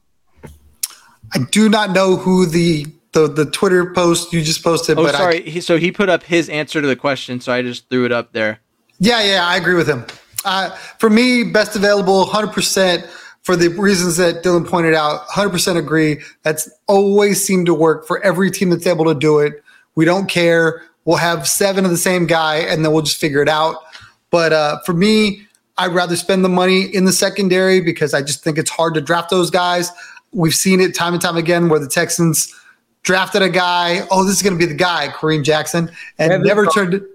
I 1.33 1.39
do 1.51 1.69
not 1.69 1.91
know 1.91 2.15
who 2.15 2.45
the 2.45 2.85
the 3.13 3.27
the 3.27 3.45
Twitter 3.45 3.93
post 3.93 4.33
you 4.33 4.41
just 4.41 4.63
posted. 4.63 4.97
Oh, 4.97 5.07
sorry. 5.07 5.37
I, 5.37 5.49
he, 5.49 5.61
so 5.61 5.77
he 5.77 5.91
put 5.91 6.09
up 6.09 6.23
his 6.23 6.49
answer 6.49 6.81
to 6.81 6.87
the 6.87 6.95
question, 6.95 7.39
so 7.39 7.53
I 7.53 7.61
just 7.61 7.89
threw 7.89 8.05
it 8.05 8.11
up 8.11 8.33
there. 8.33 8.59
Yeah, 8.99 9.23
yeah, 9.23 9.45
I 9.45 9.55
agree 9.55 9.75
with 9.75 9.87
him. 9.87 10.05
Uh, 10.45 10.69
for 10.99 11.09
me, 11.09 11.43
best 11.43 11.75
available, 11.75 12.25
hundred 12.25 12.51
percent. 12.51 13.05
For 13.43 13.57
the 13.57 13.67
reasons 13.69 14.15
that 14.17 14.41
Dylan 14.43 14.67
pointed 14.67 14.93
out, 14.93 15.21
hundred 15.27 15.51
percent 15.51 15.77
agree. 15.77 16.21
That's 16.43 16.69
always 16.87 17.43
seemed 17.43 17.65
to 17.67 17.73
work 17.73 18.07
for 18.07 18.23
every 18.23 18.49
team 18.51 18.69
that's 18.69 18.87
able 18.87 19.05
to 19.05 19.15
do 19.15 19.39
it. 19.39 19.63
We 19.95 20.05
don't 20.05 20.27
care. 20.29 20.83
We'll 21.05 21.17
have 21.17 21.47
seven 21.47 21.83
of 21.83 21.91
the 21.91 21.97
same 21.97 22.25
guy, 22.25 22.57
and 22.57 22.83
then 22.83 22.93
we'll 22.93 23.01
just 23.01 23.19
figure 23.19 23.41
it 23.41 23.49
out. 23.49 23.75
But 24.31 24.53
uh, 24.53 24.79
for 24.85 24.93
me, 24.93 25.45
I'd 25.77 25.91
rather 25.93 26.15
spend 26.15 26.45
the 26.45 26.49
money 26.49 26.83
in 26.83 27.05
the 27.05 27.11
secondary 27.11 27.81
because 27.81 28.13
I 28.13 28.21
just 28.21 28.43
think 28.43 28.57
it's 28.57 28.69
hard 28.69 28.93
to 28.93 29.01
draft 29.01 29.29
those 29.29 29.49
guys. 29.49 29.91
We've 30.31 30.55
seen 30.55 30.79
it 30.79 30.95
time 30.95 31.13
and 31.13 31.21
time 31.21 31.35
again 31.35 31.67
where 31.67 31.79
the 31.79 31.87
Texans 31.87 32.53
drafted 33.03 33.41
a 33.41 33.49
guy. 33.49 34.05
Oh, 34.09 34.23
this 34.23 34.35
is 34.35 34.41
going 34.41 34.57
to 34.57 34.59
be 34.59 34.65
the 34.65 34.77
guy, 34.77 35.09
Kareem 35.09 35.43
Jackson, 35.43 35.89
and 36.17 36.31
Kevin 36.31 36.47
never 36.47 36.65
Johnson. 36.65 36.91
turned 36.91 37.07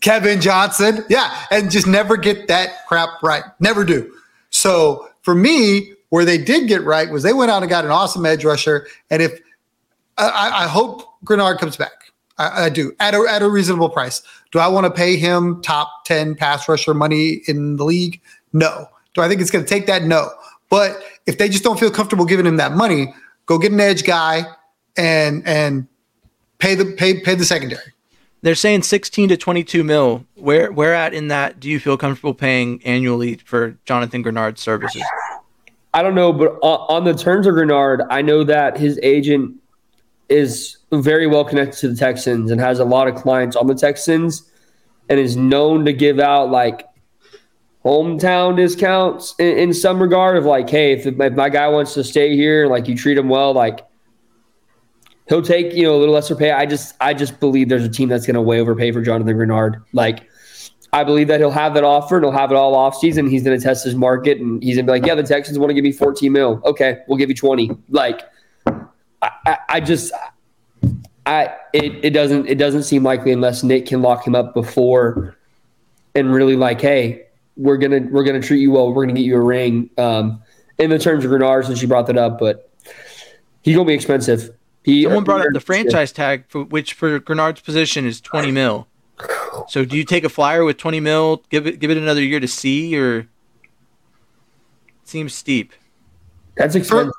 Kevin 0.00 0.40
Johnson. 0.40 1.04
Yeah, 1.08 1.46
and 1.50 1.70
just 1.70 1.86
never 1.86 2.16
get 2.16 2.48
that 2.48 2.86
crap 2.86 3.22
right. 3.22 3.44
Never 3.60 3.84
do. 3.84 4.12
So 4.50 5.08
for 5.22 5.34
me, 5.34 5.92
where 6.10 6.24
they 6.24 6.38
did 6.38 6.68
get 6.68 6.82
right 6.82 7.10
was 7.10 7.22
they 7.22 7.32
went 7.32 7.50
out 7.50 7.62
and 7.62 7.70
got 7.70 7.84
an 7.84 7.90
awesome 7.90 8.24
edge 8.24 8.44
rusher. 8.44 8.86
And 9.10 9.22
if 9.22 9.40
I, 10.18 10.64
I 10.64 10.66
hope 10.66 11.02
Greenard 11.24 11.58
comes 11.58 11.76
back. 11.76 11.92
I, 12.38 12.64
I, 12.64 12.68
do 12.68 12.92
at 13.00 13.14
a, 13.14 13.26
at 13.28 13.42
a 13.42 13.48
reasonable 13.48 13.88
price. 13.88 14.22
Do 14.52 14.58
I 14.58 14.68
want 14.68 14.84
to 14.84 14.90
pay 14.90 15.16
him 15.16 15.60
top 15.62 16.04
10 16.04 16.34
pass 16.34 16.68
rusher 16.68 16.92
money 16.92 17.40
in 17.48 17.76
the 17.76 17.84
league? 17.84 18.20
No. 18.52 18.88
Do 19.14 19.22
I 19.22 19.28
think 19.28 19.40
it's 19.40 19.50
going 19.50 19.64
to 19.64 19.68
take 19.68 19.86
that? 19.86 20.02
No. 20.02 20.28
But 20.68 21.02
if 21.26 21.38
they 21.38 21.48
just 21.48 21.64
don't 21.64 21.80
feel 21.80 21.90
comfortable 21.90 22.26
giving 22.26 22.46
him 22.46 22.56
that 22.56 22.72
money, 22.72 23.14
go 23.46 23.58
get 23.58 23.72
an 23.72 23.80
edge 23.80 24.04
guy 24.04 24.44
and 24.96 25.46
and 25.46 25.86
pay 26.58 26.74
the 26.74 26.84
pay 26.84 27.20
pay 27.20 27.34
the 27.34 27.44
secondary. 27.44 27.92
They're 28.42 28.54
saying 28.54 28.82
16 28.82 29.30
to 29.30 29.36
22 29.36 29.82
mil. 29.82 30.24
Where 30.34 30.70
where 30.70 30.94
at 30.94 31.14
in 31.14 31.28
that 31.28 31.58
do 31.58 31.68
you 31.68 31.80
feel 31.80 31.96
comfortable 31.96 32.34
paying 32.34 32.80
annually 32.84 33.36
for 33.36 33.76
Jonathan 33.84 34.22
Greenard's 34.22 34.60
services? 34.60 35.02
I 35.94 36.02
don't 36.02 36.14
know, 36.14 36.30
but 36.30 36.58
on, 36.60 37.04
the 37.04 37.14
terms 37.14 37.46
of 37.46 37.54
Greenard, 37.54 38.06
I 38.10 38.20
know 38.20 38.44
that 38.44 38.76
his 38.76 39.00
agent 39.02 39.54
is 40.28 40.76
very 40.92 41.26
well 41.26 41.42
connected 41.42 41.78
to 41.78 41.88
the 41.88 41.96
Texans 41.96 42.50
and 42.50 42.60
has 42.60 42.80
a 42.80 42.84
lot 42.84 43.08
of 43.08 43.14
clients 43.14 43.56
on 43.56 43.66
the 43.66 43.74
Texans 43.74 44.42
and 45.08 45.18
is 45.18 45.36
known 45.36 45.86
to 45.86 45.94
give 45.94 46.18
out 46.18 46.50
like 46.50 46.86
hometown 47.82 48.56
discounts 48.56 49.34
in, 49.38 49.56
in 49.56 49.72
some 49.72 50.02
regard 50.02 50.36
of 50.36 50.44
like, 50.44 50.68
hey, 50.68 50.92
if, 50.92 51.06
if, 51.06 51.32
my 51.32 51.48
guy 51.48 51.66
wants 51.68 51.94
to 51.94 52.04
stay 52.04 52.36
here, 52.36 52.66
like 52.66 52.88
you 52.88 52.94
treat 52.94 53.16
him 53.16 53.30
well, 53.30 53.54
like 53.54 53.85
he'll 55.28 55.42
take 55.42 55.72
you 55.74 55.82
know 55.82 55.96
a 55.96 55.98
little 55.98 56.14
lesser 56.14 56.36
pay. 56.36 56.50
I 56.50 56.66
just 56.66 56.94
I 57.00 57.14
just 57.14 57.38
believe 57.40 57.68
there's 57.68 57.84
a 57.84 57.88
team 57.88 58.08
that's 58.08 58.26
going 58.26 58.34
to 58.34 58.40
way 58.40 58.60
overpay 58.60 58.92
for 58.92 59.02
Jonathan 59.02 59.36
Greenard. 59.36 59.82
Like 59.92 60.28
I 60.92 61.04
believe 61.04 61.28
that 61.28 61.40
he'll 61.40 61.50
have 61.50 61.74
that 61.74 61.84
offer 61.84 62.16
and 62.16 62.24
he'll 62.24 62.32
have 62.32 62.50
it 62.50 62.54
all 62.56 62.74
off 62.74 62.96
season. 62.96 63.28
He's 63.28 63.42
going 63.42 63.58
to 63.58 63.62
test 63.62 63.84
his 63.84 63.94
market 63.94 64.38
and 64.38 64.62
he's 64.62 64.76
going 64.76 64.86
to 64.86 64.92
be 64.92 64.98
like, 64.98 65.06
yeah, 65.06 65.14
the 65.14 65.22
Texans 65.22 65.58
want 65.58 65.70
to 65.70 65.74
give 65.74 65.84
me 65.84 65.92
14 65.92 66.32
mil. 66.32 66.62
Okay, 66.64 66.98
we'll 67.06 67.18
give 67.18 67.28
you 67.28 67.34
20. 67.34 67.70
Like 67.90 68.22
I, 68.66 69.30
I, 69.46 69.58
I 69.68 69.80
just 69.80 70.12
I 71.26 71.54
it, 71.72 72.04
it 72.04 72.10
doesn't 72.10 72.46
it 72.46 72.56
doesn't 72.56 72.84
seem 72.84 73.02
likely 73.02 73.32
unless 73.32 73.62
Nick 73.62 73.86
can 73.86 74.00
lock 74.00 74.26
him 74.26 74.34
up 74.34 74.54
before 74.54 75.36
and 76.14 76.32
really 76.32 76.56
like, 76.56 76.80
hey, 76.80 77.26
we're 77.56 77.76
gonna 77.76 78.00
we're 78.10 78.24
gonna 78.24 78.40
treat 78.40 78.60
you 78.60 78.70
well. 78.70 78.92
We're 78.92 79.04
gonna 79.04 79.18
get 79.18 79.24
you 79.24 79.36
a 79.36 79.40
ring. 79.40 79.90
Um, 79.98 80.42
in 80.78 80.90
the 80.90 80.98
terms 80.98 81.24
of 81.24 81.30
Greenard, 81.30 81.66
since 81.66 81.80
you 81.80 81.88
brought 81.88 82.06
that 82.06 82.18
up, 82.18 82.38
but 82.38 82.70
he's 83.62 83.74
gonna 83.74 83.86
be 83.86 83.94
expensive. 83.94 84.55
He, 84.86 85.02
Someone 85.02 85.24
brought 85.24 85.40
up 85.40 85.52
the 85.52 85.58
franchise 85.58 86.12
tag, 86.12 86.44
for, 86.46 86.62
which 86.62 86.94
for 86.94 87.18
Greenard's 87.18 87.60
position 87.60 88.06
is 88.06 88.20
twenty 88.20 88.52
mil. 88.52 88.86
So 89.66 89.84
do 89.84 89.96
you 89.96 90.04
take 90.04 90.22
a 90.22 90.28
flyer 90.28 90.64
with 90.64 90.76
twenty 90.76 91.00
mil? 91.00 91.42
Give 91.50 91.66
it 91.66 91.80
give 91.80 91.90
it 91.90 91.96
another 91.96 92.22
year 92.22 92.38
to 92.38 92.46
see, 92.46 92.96
or 92.96 93.18
it 93.18 93.28
seems 95.02 95.34
steep. 95.34 95.72
That's 96.56 96.76
expensive. 96.76 97.12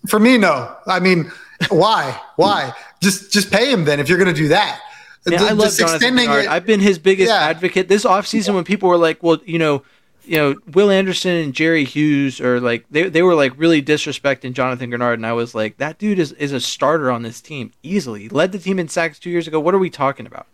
For, 0.00 0.08
for 0.08 0.18
me, 0.18 0.36
no. 0.36 0.76
I 0.88 0.98
mean, 0.98 1.30
why? 1.70 2.20
why? 2.34 2.74
Just 3.00 3.32
just 3.32 3.52
pay 3.52 3.70
him 3.70 3.84
then 3.84 4.00
if 4.00 4.08
you're 4.08 4.18
going 4.18 4.34
to 4.34 4.40
do 4.40 4.48
that. 4.48 4.80
Yeah, 5.24 5.44
I 5.44 5.52
love 5.52 5.72
Jonathan 5.76 6.16
Greenard. 6.16 6.48
I've 6.48 6.66
been 6.66 6.80
his 6.80 6.98
biggest 6.98 7.30
yeah. 7.30 7.38
advocate 7.38 7.86
this 7.86 8.04
offseason 8.04 8.54
when 8.54 8.64
people 8.64 8.88
were 8.88 8.96
like, 8.96 9.22
well, 9.22 9.38
you 9.44 9.60
know, 9.60 9.84
you 10.24 10.36
know, 10.36 10.56
Will 10.72 10.90
Anderson 10.90 11.32
and 11.32 11.54
Jerry 11.54 11.84
Hughes 11.84 12.40
are 12.40 12.60
like 12.60 12.84
they 12.90 13.08
they 13.08 13.22
were 13.22 13.34
like 13.34 13.52
really 13.56 13.82
disrespecting 13.82 14.52
Jonathan 14.52 14.90
Greenard, 14.90 15.14
and 15.14 15.26
I 15.26 15.32
was 15.32 15.54
like, 15.54 15.78
that 15.78 15.98
dude 15.98 16.18
is, 16.18 16.32
is 16.32 16.52
a 16.52 16.60
starter 16.60 17.10
on 17.10 17.22
this 17.22 17.40
team 17.40 17.72
easily. 17.82 18.28
Led 18.28 18.52
the 18.52 18.58
team 18.58 18.78
in 18.78 18.88
sacks 18.88 19.18
two 19.18 19.30
years 19.30 19.48
ago. 19.48 19.60
What 19.60 19.74
are 19.74 19.78
we 19.78 19.90
talking 19.90 20.26
about? 20.26 20.46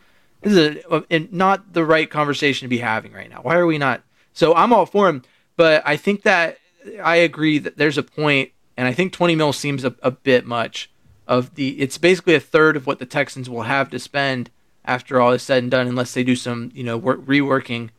This 0.42 0.52
is 0.52 0.84
a, 0.90 1.04
a, 1.10 1.28
not 1.30 1.72
the 1.72 1.84
right 1.84 2.08
conversation 2.08 2.66
to 2.66 2.70
be 2.70 2.78
having 2.78 3.12
right 3.12 3.28
now. 3.28 3.40
Why 3.42 3.56
are 3.56 3.66
we 3.66 3.78
not? 3.78 4.02
So 4.32 4.54
I'm 4.54 4.72
all 4.72 4.86
for 4.86 5.08
him, 5.08 5.22
but 5.56 5.82
I 5.84 5.96
think 5.96 6.22
that 6.22 6.58
I 7.02 7.16
agree 7.16 7.58
that 7.58 7.76
there's 7.76 7.98
a 7.98 8.02
point, 8.02 8.52
and 8.76 8.86
I 8.86 8.92
think 8.92 9.12
20 9.12 9.34
mil 9.34 9.52
seems 9.52 9.84
a, 9.84 9.94
a 10.02 10.10
bit 10.10 10.46
much. 10.46 10.90
Of 11.26 11.56
the, 11.56 11.78
it's 11.78 11.98
basically 11.98 12.34
a 12.34 12.40
third 12.40 12.74
of 12.74 12.86
what 12.86 13.00
the 13.00 13.04
Texans 13.04 13.50
will 13.50 13.64
have 13.64 13.90
to 13.90 13.98
spend 13.98 14.48
after 14.86 15.20
all 15.20 15.32
is 15.32 15.42
said 15.42 15.62
and 15.62 15.70
done, 15.70 15.86
unless 15.86 16.14
they 16.14 16.24
do 16.24 16.34
some, 16.34 16.70
you 16.72 16.82
know, 16.82 16.96
work, 16.96 17.20
reworking. 17.26 17.90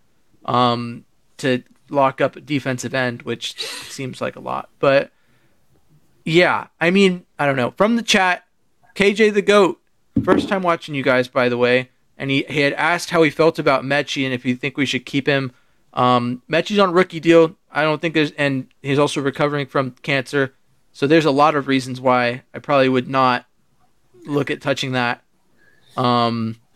Um, 0.45 1.05
to 1.39 1.63
lock 1.89 2.21
up 2.21 2.45
defensive 2.45 2.93
end, 2.93 3.23
which 3.23 3.59
seems 3.61 4.21
like 4.21 4.35
a 4.35 4.39
lot. 4.39 4.69
But 4.79 5.11
yeah, 6.25 6.67
I 6.79 6.91
mean, 6.91 7.25
I 7.37 7.45
don't 7.45 7.55
know. 7.55 7.71
From 7.71 7.95
the 7.95 8.03
chat, 8.03 8.45
KJ 8.95 9.33
the 9.33 9.41
Goat, 9.41 9.79
first 10.23 10.47
time 10.49 10.61
watching 10.61 10.93
you 10.95 11.03
guys, 11.03 11.27
by 11.27 11.49
the 11.49 11.57
way, 11.57 11.89
and 12.17 12.29
he, 12.29 12.45
he 12.49 12.61
had 12.61 12.73
asked 12.73 13.09
how 13.09 13.23
he 13.23 13.29
felt 13.29 13.57
about 13.57 13.83
Metchie 13.83 14.25
and 14.25 14.33
if 14.33 14.45
you 14.45 14.55
think 14.55 14.77
we 14.77 14.85
should 14.85 15.05
keep 15.05 15.25
him 15.27 15.51
Um, 15.93 16.43
Metchie's 16.47 16.79
on 16.79 16.91
rookie 16.91 17.19
deal. 17.19 17.55
I 17.71 17.81
don't 17.83 17.99
think 18.01 18.13
there's, 18.13 18.31
and 18.31 18.67
he's 18.81 18.99
also 18.99 19.21
recovering 19.21 19.65
from 19.67 19.91
cancer. 20.03 20.53
So 20.91 21.07
there's 21.07 21.25
a 21.25 21.31
lot 21.31 21.55
of 21.55 21.67
reasons 21.67 21.99
why 22.01 22.43
I 22.53 22.59
probably 22.59 22.89
would 22.89 23.07
not 23.07 23.45
look 24.25 24.51
at 24.51 24.61
touching 24.61 24.91
that. 24.93 25.23
Um, 25.97 26.57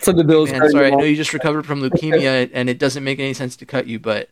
So 0.00 0.12
the 0.12 0.24
Bills. 0.24 0.50
man, 0.50 0.68
sorry, 0.70 0.86
I 0.86 0.90
know 0.90 1.04
you 1.04 1.16
just 1.16 1.32
recovered 1.32 1.66
from 1.66 1.80
leukemia, 1.80 2.50
and 2.52 2.70
it 2.70 2.78
doesn't 2.78 3.04
make 3.04 3.18
any 3.18 3.34
sense 3.34 3.56
to 3.56 3.66
cut 3.66 3.86
you, 3.86 3.98
but 3.98 4.30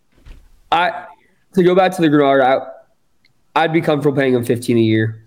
I 0.71 1.07
to 1.55 1.63
go 1.63 1.75
back 1.75 1.93
to 1.93 2.03
the 2.03 2.09
Greenard, 2.09 2.43
I, 2.43 2.67
I'd 3.61 3.73
be 3.73 3.81
comfortable 3.81 4.17
paying 4.17 4.35
him 4.35 4.45
15 4.45 4.77
a 4.77 4.81
year. 4.81 5.25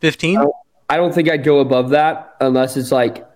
15. 0.00 0.46
I 0.88 0.96
don't 0.96 1.14
think 1.14 1.30
I'd 1.30 1.44
go 1.44 1.60
above 1.60 1.90
that 1.90 2.34
unless 2.40 2.76
it's 2.76 2.90
like, 2.90 3.26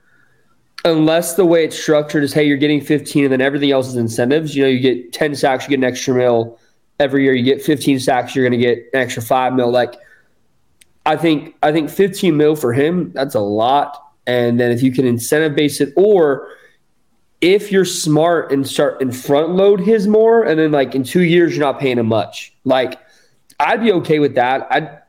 unless 0.84 1.34
the 1.34 1.44
way 1.44 1.64
it's 1.64 1.78
structured 1.78 2.24
is, 2.24 2.32
hey, 2.32 2.44
you're 2.44 2.56
getting 2.56 2.80
15 2.80 3.24
and 3.24 3.32
then 3.32 3.40
everything 3.40 3.70
else 3.70 3.88
is 3.88 3.96
incentives. 3.96 4.56
You 4.56 4.62
know, 4.62 4.68
you 4.68 4.80
get 4.80 5.12
10 5.12 5.34
sacks, 5.34 5.64
you 5.64 5.70
get 5.70 5.78
an 5.78 5.84
extra 5.84 6.14
mil 6.14 6.58
every 6.98 7.24
year. 7.24 7.34
You 7.34 7.44
get 7.44 7.62
15 7.62 8.00
sacks, 8.00 8.34
you're 8.34 8.48
going 8.48 8.58
to 8.58 8.64
get 8.64 8.78
an 8.92 9.00
extra 9.00 9.22
five 9.22 9.52
mil. 9.54 9.70
Like, 9.70 9.94
I 11.04 11.16
think 11.16 11.54
I 11.62 11.72
think 11.72 11.88
15 11.88 12.36
mil 12.36 12.56
for 12.56 12.72
him, 12.72 13.12
that's 13.12 13.34
a 13.34 13.40
lot. 13.40 14.05
And 14.27 14.59
then 14.59 14.72
if 14.72 14.83
you 14.83 14.93
can 14.93 15.07
incentive 15.07 15.55
base 15.55 15.81
it, 15.81 15.93
or 15.97 16.49
if 17.41 17.70
you're 17.70 17.85
smart 17.85 18.51
and 18.51 18.66
start 18.66 19.01
and 19.01 19.14
front 19.14 19.51
load 19.51 19.81
his 19.81 20.07
more, 20.07 20.43
and 20.43 20.59
then 20.59 20.72
like 20.72 20.95
in 20.95 21.05
two 21.05 21.22
years 21.22 21.57
you're 21.57 21.64
not 21.64 21.79
paying 21.79 21.99
him 21.99 22.07
much. 22.07 22.53
Like, 22.64 22.99
I'd 23.61 23.81
be 23.81 23.93
okay 23.93 24.18
with 24.18 24.35
that. 24.35 24.66
I'd 24.70 25.03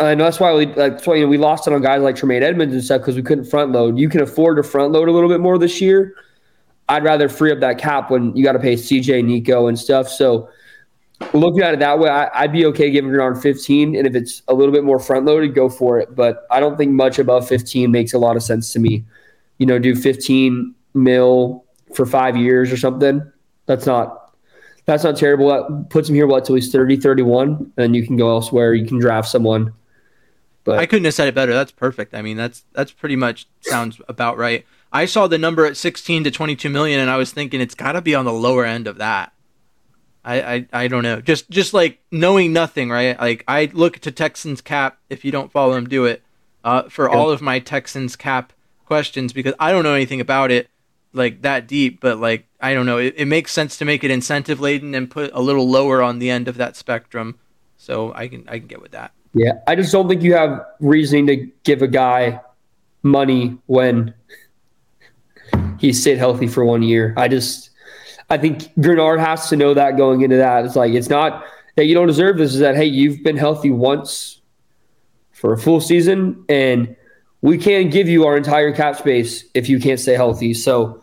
and 0.00 0.20
that's 0.20 0.40
why 0.40 0.52
we 0.54 0.66
like 0.66 0.76
that's 0.76 1.06
why 1.06 1.14
you 1.14 1.22
know, 1.22 1.28
we 1.28 1.38
lost 1.38 1.68
it 1.68 1.72
on 1.72 1.80
guys 1.80 2.02
like 2.02 2.16
Tremaine 2.16 2.42
Edmunds 2.42 2.74
and 2.74 2.82
stuff 2.82 3.00
because 3.00 3.14
we 3.14 3.22
couldn't 3.22 3.44
front 3.44 3.70
load. 3.72 3.96
You 3.96 4.08
can 4.08 4.20
afford 4.20 4.56
to 4.56 4.62
front 4.62 4.92
load 4.92 5.08
a 5.08 5.12
little 5.12 5.28
bit 5.28 5.40
more 5.40 5.56
this 5.56 5.80
year. 5.80 6.14
I'd 6.88 7.04
rather 7.04 7.28
free 7.28 7.52
up 7.52 7.60
that 7.60 7.78
cap 7.78 8.10
when 8.10 8.36
you 8.36 8.44
got 8.44 8.52
to 8.52 8.58
pay 8.58 8.74
CJ, 8.74 9.24
Nico, 9.24 9.68
and 9.68 9.78
stuff. 9.78 10.08
So 10.08 10.48
looking 11.32 11.62
at 11.62 11.74
it 11.74 11.80
that 11.80 11.98
way, 11.98 12.08
I, 12.08 12.42
would 12.42 12.52
be 12.52 12.66
okay 12.66 12.90
giving 12.90 13.10
around 13.10 13.40
15. 13.40 13.94
And 13.94 14.06
if 14.06 14.14
it's 14.14 14.42
a 14.48 14.54
little 14.54 14.72
bit 14.72 14.84
more 14.84 14.98
front 14.98 15.26
loaded, 15.26 15.54
go 15.54 15.68
for 15.68 15.98
it. 15.98 16.14
But 16.14 16.46
I 16.50 16.60
don't 16.60 16.76
think 16.76 16.92
much 16.92 17.18
above 17.18 17.48
15 17.48 17.90
makes 17.90 18.12
a 18.12 18.18
lot 18.18 18.36
of 18.36 18.42
sense 18.42 18.72
to 18.72 18.78
me. 18.78 19.04
You 19.58 19.66
know, 19.66 19.78
do 19.78 19.94
15 19.94 20.74
mil 20.94 21.64
for 21.94 22.06
five 22.06 22.36
years 22.36 22.72
or 22.72 22.76
something. 22.76 23.22
That's 23.66 23.86
not 23.86 24.20
that's 24.86 25.02
not 25.04 25.16
terrible. 25.16 25.48
That 25.48 25.88
puts 25.88 26.08
him 26.08 26.14
here 26.14 26.26
what 26.26 26.44
till 26.44 26.56
he's 26.56 26.70
30, 26.70 26.98
31, 26.98 27.72
and 27.78 27.96
you 27.96 28.06
can 28.06 28.16
go 28.16 28.28
elsewhere. 28.28 28.74
You 28.74 28.86
can 28.86 28.98
draft 28.98 29.28
someone 29.28 29.72
but 30.64 30.78
I 30.78 30.86
couldn't 30.86 31.04
have 31.04 31.14
said 31.14 31.28
it 31.28 31.34
better. 31.34 31.52
That's 31.52 31.70
perfect. 31.70 32.14
I 32.14 32.22
mean, 32.22 32.38
that's 32.38 32.64
that's 32.72 32.90
pretty 32.90 33.16
much 33.16 33.46
sounds 33.60 34.00
about 34.08 34.38
right. 34.38 34.66
I 34.92 35.04
saw 35.04 35.26
the 35.26 35.38
number 35.38 35.66
at 35.66 35.76
16 35.76 36.24
to 36.24 36.30
22 36.30 36.70
million, 36.70 37.00
and 37.00 37.10
I 37.10 37.16
was 37.16 37.32
thinking 37.32 37.60
it's 37.60 37.74
got 37.74 37.92
to 37.92 38.00
be 38.00 38.14
on 38.14 38.24
the 38.24 38.32
lower 38.32 38.64
end 38.64 38.86
of 38.86 38.96
that. 38.96 39.32
I, 40.24 40.54
I 40.54 40.66
I 40.72 40.88
don't 40.88 41.02
know. 41.02 41.20
Just 41.20 41.50
just 41.50 41.74
like 41.74 42.00
knowing 42.10 42.52
nothing, 42.52 42.90
right? 42.90 43.18
Like 43.18 43.44
I 43.46 43.70
look 43.72 43.98
to 44.00 44.10
Texans 44.10 44.60
cap. 44.60 44.98
If 45.10 45.24
you 45.24 45.30
don't 45.30 45.52
follow 45.52 45.74
him, 45.74 45.88
do 45.88 46.04
it. 46.04 46.22
Uh, 46.64 46.88
for 46.88 47.10
all 47.10 47.30
of 47.30 47.42
my 47.42 47.58
Texans 47.58 48.16
cap 48.16 48.52
questions 48.86 49.34
because 49.34 49.52
I 49.60 49.70
don't 49.70 49.84
know 49.84 49.92
anything 49.92 50.22
about 50.22 50.50
it 50.50 50.70
like 51.12 51.42
that 51.42 51.66
deep, 51.66 52.00
but 52.00 52.18
like 52.18 52.46
I 52.60 52.72
don't 52.72 52.86
know. 52.86 52.98
It, 52.98 53.14
it 53.18 53.26
makes 53.26 53.52
sense 53.52 53.76
to 53.78 53.84
make 53.84 54.02
it 54.02 54.10
incentive 54.10 54.60
laden 54.60 54.94
and 54.94 55.10
put 55.10 55.30
a 55.34 55.40
little 55.40 55.68
lower 55.68 56.02
on 56.02 56.20
the 56.20 56.30
end 56.30 56.48
of 56.48 56.56
that 56.56 56.76
spectrum. 56.76 57.38
So 57.76 58.14
I 58.14 58.28
can 58.28 58.48
I 58.48 58.58
can 58.58 58.66
get 58.66 58.80
with 58.80 58.92
that. 58.92 59.12
Yeah, 59.34 59.52
I 59.66 59.74
just 59.74 59.92
don't 59.92 60.08
think 60.08 60.22
you 60.22 60.34
have 60.34 60.64
reasoning 60.80 61.26
to 61.26 61.36
give 61.64 61.82
a 61.82 61.88
guy 61.88 62.40
money 63.02 63.58
when 63.66 64.14
he 65.78 65.92
stayed 65.92 66.18
healthy 66.18 66.46
for 66.46 66.64
one 66.64 66.82
year. 66.82 67.14
I 67.16 67.28
just, 67.28 67.70
I 68.30 68.38
think 68.38 68.62
Greenard 68.78 69.20
has 69.20 69.48
to 69.50 69.56
know 69.56 69.74
that 69.74 69.96
going 69.96 70.22
into 70.22 70.36
that. 70.36 70.64
It's 70.64 70.76
like 70.76 70.92
it's 70.92 71.08
not 71.08 71.44
that 71.76 71.86
you 71.86 71.94
don't 71.94 72.06
deserve 72.06 72.38
this. 72.38 72.54
Is 72.54 72.60
that 72.60 72.76
hey, 72.76 72.86
you've 72.86 73.22
been 73.22 73.36
healthy 73.36 73.70
once 73.70 74.40
for 75.32 75.52
a 75.52 75.58
full 75.58 75.80
season, 75.80 76.44
and 76.48 76.96
we 77.42 77.58
can't 77.58 77.90
give 77.90 78.08
you 78.08 78.24
our 78.24 78.36
entire 78.36 78.72
cap 78.72 78.96
space 78.96 79.44
if 79.54 79.68
you 79.68 79.78
can't 79.78 80.00
stay 80.00 80.14
healthy. 80.14 80.54
So. 80.54 81.00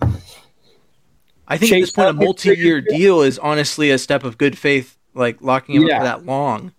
I 1.47 1.57
think 1.57 1.74
at 1.74 1.82
this 1.82 1.91
point, 1.91 2.09
a 2.09 2.13
multi-year 2.13 2.80
deal 2.80 3.22
is 3.22 3.38
honestly 3.38 3.91
a 3.91 3.97
step 3.97 4.24
of 4.24 4.38
good 4.38 4.57
faith, 4.57 4.97
like 5.13 5.41
locking 5.41 5.76
him 5.76 5.84
yeah. 5.84 5.95
up 5.95 5.99
for 5.99 6.05
that 6.05 6.26
long. 6.26 6.72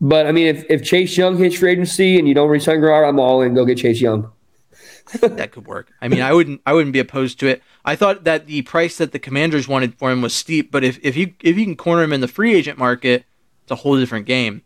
But 0.00 0.26
I 0.26 0.32
mean, 0.32 0.48
if, 0.48 0.64
if 0.68 0.82
Chase 0.82 1.16
Young 1.16 1.36
hits 1.36 1.56
free 1.56 1.72
agency 1.72 2.18
and 2.18 2.26
you 2.26 2.34
don't 2.34 2.48
resign 2.48 2.78
Greenard, 2.78 3.08
I'm 3.08 3.20
all 3.20 3.40
in. 3.42 3.54
Go 3.54 3.64
get 3.64 3.78
Chase 3.78 4.00
Young. 4.00 4.32
That 5.20 5.52
could 5.52 5.66
work. 5.66 5.92
I 6.00 6.08
mean, 6.08 6.20
I 6.20 6.32
wouldn't 6.32 6.60
I 6.66 6.72
wouldn't 6.72 6.92
be 6.92 6.98
opposed 6.98 7.40
to 7.40 7.46
it. 7.46 7.62
I 7.84 7.96
thought 7.96 8.24
that 8.24 8.46
the 8.46 8.62
price 8.62 8.98
that 8.98 9.12
the 9.12 9.18
Commanders 9.18 9.68
wanted 9.68 9.94
for 9.94 10.10
him 10.10 10.22
was 10.22 10.34
steep, 10.34 10.70
but 10.70 10.84
if, 10.84 10.98
if 11.02 11.16
you 11.16 11.34
if 11.40 11.56
you 11.56 11.64
can 11.64 11.76
corner 11.76 12.02
him 12.02 12.12
in 12.12 12.20
the 12.20 12.28
free 12.28 12.54
agent 12.54 12.78
market, 12.78 13.24
it's 13.62 13.70
a 13.70 13.76
whole 13.76 13.98
different 13.98 14.26
game. 14.26 14.62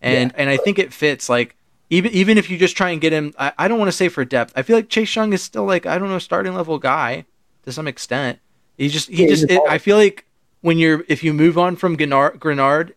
And 0.00 0.30
yeah. 0.30 0.42
and 0.42 0.50
I 0.50 0.56
think 0.56 0.78
it 0.78 0.92
fits. 0.92 1.28
Like 1.28 1.56
even 1.90 2.12
even 2.12 2.38
if 2.38 2.50
you 2.50 2.58
just 2.58 2.76
try 2.76 2.90
and 2.90 3.00
get 3.00 3.12
him, 3.12 3.34
I, 3.38 3.52
I 3.58 3.68
don't 3.68 3.78
want 3.78 3.88
to 3.88 3.96
say 3.96 4.08
for 4.08 4.24
depth. 4.24 4.52
I 4.56 4.62
feel 4.62 4.76
like 4.76 4.88
Chase 4.88 5.14
Young 5.14 5.32
is 5.32 5.42
still 5.42 5.64
like 5.64 5.86
I 5.86 5.98
don't 5.98 6.08
know 6.08 6.18
starting 6.18 6.54
level 6.54 6.78
guy 6.78 7.24
to 7.64 7.72
some 7.72 7.88
extent. 7.88 8.38
He 8.76 8.88
just 8.88 9.08
he 9.08 9.24
yeah, 9.24 9.28
just 9.28 9.50
it, 9.50 9.60
I 9.68 9.78
feel 9.78 9.96
like 9.96 10.26
when 10.60 10.78
you're 10.78 11.04
if 11.08 11.24
you 11.24 11.34
move 11.34 11.58
on 11.58 11.76
from 11.76 11.96
Greenard, 11.96 12.38
Greenard 12.38 12.92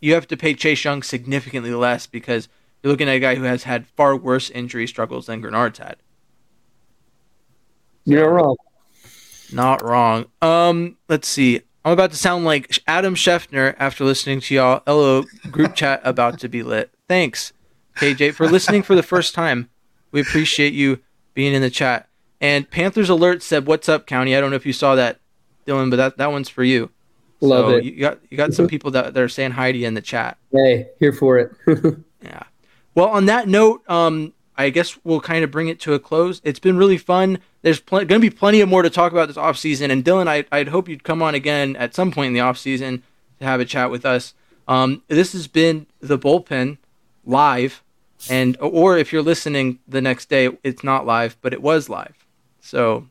you 0.00 0.12
have 0.12 0.28
to 0.28 0.36
pay 0.36 0.52
Chase 0.54 0.84
Young 0.84 1.02
significantly 1.02 1.72
less 1.72 2.06
because 2.06 2.48
you're 2.82 2.92
looking 2.92 3.08
at 3.08 3.16
a 3.16 3.20
guy 3.20 3.36
who 3.36 3.44
has 3.44 3.62
had 3.62 3.86
far 3.86 4.14
worse 4.14 4.50
injury 4.50 4.86
struggles 4.86 5.26
than 5.26 5.42
Greenard's 5.42 5.78
had. 5.78 5.96
You're 8.04 8.32
wrong. 8.32 8.56
Not 9.52 9.82
wrong. 9.82 10.26
Um, 10.42 10.96
let's 11.08 11.28
see. 11.28 11.62
I'm 11.84 11.92
about 11.92 12.10
to 12.12 12.16
sound 12.16 12.44
like 12.44 12.78
Adam 12.86 13.14
Schefter 13.14 13.74
after 13.78 14.04
listening 14.04 14.40
to 14.40 14.54
y'all. 14.54 14.82
Hello, 14.86 15.24
group 15.50 15.74
chat 15.76 16.00
about 16.04 16.38
to 16.40 16.48
be 16.48 16.62
lit. 16.62 16.90
Thanks, 17.08 17.52
KJ, 17.96 18.34
for 18.34 18.48
listening 18.48 18.82
for 18.82 18.94
the 18.94 19.02
first 19.02 19.34
time. 19.34 19.68
We 20.10 20.20
appreciate 20.20 20.72
you 20.72 21.00
being 21.34 21.52
in 21.52 21.60
the 21.60 21.70
chat. 21.70 22.08
And 22.40 22.70
Panthers 22.70 23.10
Alert 23.10 23.42
said, 23.42 23.66
"What's 23.66 23.88
up, 23.88 24.06
County?" 24.06 24.34
I 24.34 24.40
don't 24.40 24.50
know 24.50 24.56
if 24.56 24.66
you 24.66 24.72
saw 24.72 24.94
that, 24.94 25.20
Dylan, 25.66 25.90
but 25.90 25.96
that 25.96 26.16
that 26.16 26.32
one's 26.32 26.48
for 26.48 26.64
you. 26.64 26.90
Love 27.40 27.66
so 27.66 27.76
it. 27.76 27.84
You 27.84 28.00
got 28.00 28.18
you 28.30 28.36
got 28.36 28.54
some 28.54 28.66
people 28.66 28.90
that, 28.92 29.14
that 29.14 29.22
are 29.22 29.28
saying 29.28 29.52
hi 29.52 29.72
to 29.72 29.78
you 29.78 29.86
in 29.86 29.94
the 29.94 30.00
chat. 30.00 30.38
Hey, 30.52 30.88
here 30.98 31.12
for 31.12 31.38
it. 31.38 31.52
yeah. 32.22 32.44
Well, 32.94 33.08
on 33.08 33.26
that 33.26 33.48
note, 33.48 33.82
um, 33.88 34.32
I 34.56 34.70
guess 34.70 34.98
we'll 35.04 35.20
kind 35.20 35.44
of 35.44 35.50
bring 35.50 35.68
it 35.68 35.80
to 35.80 35.94
a 35.94 35.98
close. 35.98 36.40
It's 36.44 36.60
been 36.60 36.76
really 36.76 36.98
fun. 36.98 37.38
There's 37.64 37.80
pl- 37.80 38.04
going 38.04 38.20
to 38.20 38.20
be 38.20 38.28
plenty 38.28 38.60
of 38.60 38.68
more 38.68 38.82
to 38.82 38.90
talk 38.90 39.12
about 39.12 39.28
this 39.28 39.38
off 39.38 39.56
season. 39.56 39.90
And 39.90 40.04
Dylan, 40.04 40.28
I, 40.28 40.44
I'd 40.52 40.68
hope 40.68 40.86
you'd 40.86 41.02
come 41.02 41.22
on 41.22 41.34
again 41.34 41.76
at 41.76 41.94
some 41.94 42.12
point 42.12 42.28
in 42.28 42.32
the 42.34 42.40
off 42.40 42.58
season 42.58 43.02
to 43.38 43.46
have 43.46 43.58
a 43.58 43.64
chat 43.64 43.90
with 43.90 44.04
us. 44.04 44.34
Um, 44.68 45.02
this 45.08 45.32
has 45.32 45.48
been 45.48 45.86
the 45.98 46.18
bullpen 46.18 46.76
live, 47.24 47.82
and 48.28 48.58
or 48.60 48.98
if 48.98 49.14
you're 49.14 49.22
listening 49.22 49.78
the 49.88 50.02
next 50.02 50.28
day, 50.28 50.50
it's 50.62 50.84
not 50.84 51.06
live, 51.06 51.38
but 51.40 51.54
it 51.54 51.62
was 51.62 51.88
live. 51.88 52.26
So, 52.60 53.08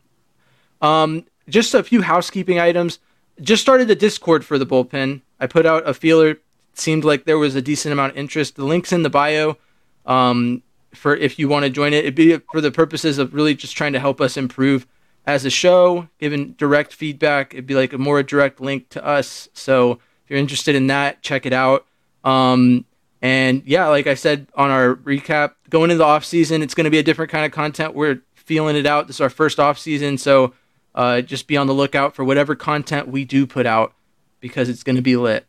um, 0.83 1.25
just 1.49 1.73
a 1.73 1.83
few 1.83 2.03
housekeeping 2.03 2.59
items 2.59 2.99
just 3.41 3.63
started 3.63 3.87
the 3.87 3.95
Discord 3.95 4.45
for 4.45 4.59
the 4.59 4.67
bullpen. 4.67 5.21
I 5.39 5.47
put 5.47 5.65
out 5.65 5.89
a 5.89 5.95
feeler. 5.95 6.37
Seemed 6.75 7.03
like 7.03 7.25
there 7.25 7.39
was 7.39 7.55
a 7.55 7.61
decent 7.61 7.93
amount 7.93 8.13
of 8.13 8.17
interest. 8.19 8.55
The 8.55 8.65
link's 8.65 8.91
in 8.91 9.01
the 9.01 9.09
bio. 9.09 9.57
Um, 10.05 10.61
for 10.93 11.15
if 11.15 11.39
you 11.39 11.47
want 11.47 11.63
to 11.65 11.69
join 11.69 11.93
it, 11.93 11.99
it'd 11.99 12.15
be 12.15 12.37
for 12.51 12.61
the 12.61 12.71
purposes 12.71 13.17
of 13.17 13.33
really 13.33 13.55
just 13.55 13.75
trying 13.75 13.93
to 13.93 13.99
help 13.99 14.21
us 14.21 14.37
improve 14.37 14.87
as 15.25 15.45
a 15.45 15.49
show, 15.49 16.07
giving 16.19 16.53
direct 16.53 16.93
feedback. 16.93 17.53
It'd 17.53 17.65
be 17.65 17.75
like 17.75 17.93
a 17.93 17.97
more 17.97 18.21
direct 18.23 18.59
link 18.59 18.89
to 18.89 19.05
us. 19.05 19.47
So 19.53 19.93
if 19.93 20.29
you're 20.29 20.39
interested 20.39 20.75
in 20.75 20.87
that, 20.87 21.21
check 21.21 21.45
it 21.45 21.53
out. 21.53 21.85
Um, 22.23 22.85
and 23.21 23.63
yeah, 23.65 23.87
like 23.87 24.07
I 24.07 24.15
said 24.15 24.47
on 24.55 24.69
our 24.69 24.95
recap, 24.95 25.53
going 25.69 25.91
into 25.91 25.99
the 25.99 26.05
off 26.05 26.25
season, 26.25 26.61
it's 26.61 26.73
going 26.73 26.85
to 26.85 26.91
be 26.91 26.99
a 26.99 27.03
different 27.03 27.31
kind 27.31 27.45
of 27.45 27.51
content. 27.51 27.95
We're 27.95 28.21
feeling 28.35 28.75
it 28.75 28.85
out. 28.85 29.07
This 29.07 29.17
is 29.17 29.21
our 29.21 29.29
first 29.29 29.59
off 29.59 29.79
season, 29.79 30.17
so 30.17 30.53
uh, 30.93 31.21
just 31.21 31.47
be 31.47 31.55
on 31.55 31.67
the 31.67 31.73
lookout 31.73 32.15
for 32.15 32.25
whatever 32.25 32.55
content 32.55 33.07
we 33.07 33.23
do 33.23 33.47
put 33.47 33.65
out 33.65 33.93
because 34.41 34.67
it's 34.67 34.83
going 34.83 34.97
to 34.97 35.01
be 35.01 35.15
lit. 35.15 35.45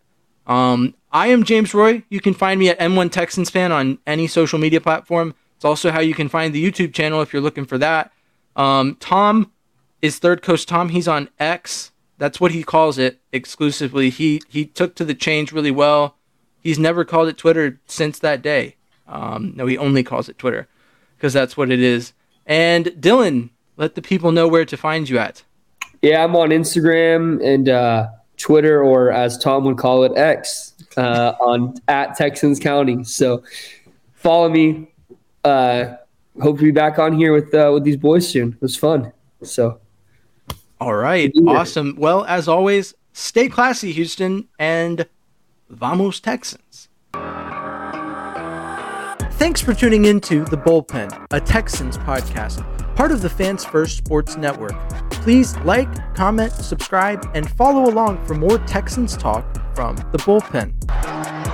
Um, 0.47 0.95
I 1.15 1.29
am 1.29 1.45
James 1.45 1.73
Roy. 1.73 2.03
You 2.09 2.21
can 2.21 2.35
find 2.35 2.59
me 2.59 2.69
at 2.69 2.79
M1 2.81 3.13
Texans 3.13 3.49
fan 3.49 3.71
on 3.71 3.99
any 4.05 4.27
social 4.27 4.59
media 4.59 4.81
platform. 4.81 5.33
It's 5.55 5.65
also 5.65 5.93
how 5.93 6.01
you 6.01 6.13
can 6.13 6.29
find 6.29 6.53
the 6.53 6.71
YouTube 6.71 6.93
channel 6.93 7.23
if 7.23 7.33
you're 7.33 7.41
looking 7.41 7.67
for 7.67 7.79
that. 7.79 8.11
Um, 8.57 8.97
Tom 8.99 9.53
is 10.03 10.19
Third 10.19 10.43
Coast 10.43 10.67
Tom. 10.67 10.89
He's 10.89 11.07
on 11.07 11.29
X. 11.39 11.93
That's 12.19 12.41
what 12.41 12.51
he 12.51 12.65
calls 12.65 12.99
it 12.99 13.21
exclusively. 13.33 14.11
He 14.11 14.43
he 14.49 14.67
took 14.67 14.97
to 14.97 15.05
the 15.05 15.15
change 15.15 15.53
really 15.53 15.71
well. 15.71 16.17
He's 16.61 16.81
never 16.81 17.05
called 17.05 17.29
it 17.29 17.39
Twitter 17.39 17.79
since 17.87 18.19
that 18.19 18.43
day. 18.43 18.75
Um, 19.07 19.53
no, 19.55 19.67
he 19.67 19.79
only 19.79 20.03
calls 20.03 20.29
it 20.29 20.37
Twitter 20.37 20.67
because 21.17 21.33
that's 21.33 21.57
what 21.57 21.71
it 21.71 21.81
is. 21.81 22.13
And 22.45 22.87
Dylan, 22.87 23.51
let 23.77 23.95
the 23.95 24.03
people 24.03 24.33
know 24.33 24.49
where 24.49 24.65
to 24.65 24.77
find 24.77 25.09
you 25.09 25.19
at. 25.19 25.45
Yeah, 26.03 26.25
I'm 26.25 26.35
on 26.35 26.51
Instagram 26.51 27.45
and 27.45 27.69
uh, 27.69 28.09
Twitter, 28.37 28.83
or 28.83 29.11
as 29.13 29.39
Tom 29.39 29.65
would 29.65 29.79
call 29.79 30.05
it, 30.05 30.13
X, 30.17 30.74
uh, 30.97 31.35
on 31.41 31.75
at 31.89 32.17
Texans 32.17 32.59
County. 32.59 33.05
So 33.05 33.43
follow 34.15 34.49
me. 34.49 34.93
Uh, 35.45 35.97
hope 36.41 36.59
to 36.59 36.65
be 36.65 36.71
back 36.71 36.99
on 36.99 37.13
here 37.17 37.33
with 37.33 37.55
uh, 37.55 37.71
with 37.73 37.85
these 37.85 37.97
boys 37.97 38.29
soon. 38.29 38.53
It 38.53 38.63
was 38.63 38.77
fun. 38.77 39.13
So 39.43 39.81
All 40.81 40.95
right, 40.95 41.33
awesome. 41.47 41.95
Well, 41.99 42.25
as 42.25 42.49
always, 42.49 42.95
stay 43.13 43.49
classy, 43.49 43.93
Houston, 43.93 44.49
and 44.59 45.07
vamos 45.71 46.21
Texans. 46.21 46.89
Thanks 49.35 49.61
for 49.61 49.75
tuning 49.75 50.05
in 50.07 50.21
to 50.23 50.45
The 50.45 50.57
Bullpen, 50.57 51.27
a 51.31 51.41
Texans 51.41 51.99
podcast, 51.99 52.65
part 52.95 53.13
of 53.13 53.23
the 53.23 53.29
Fans 53.29 53.65
First 53.65 53.97
Sports 53.97 54.37
Network. 54.37 54.75
Please 55.11 55.57
like, 55.59 56.15
comment, 56.15 56.53
subscribe, 56.53 57.29
and 57.35 57.49
follow 57.51 57.91
along 57.91 58.25
for 58.27 58.35
more 58.35 58.59
Texans 58.59 59.17
talk 59.17 59.45
from 59.75 59.97
The 60.13 60.19
Bullpen. 60.19 61.54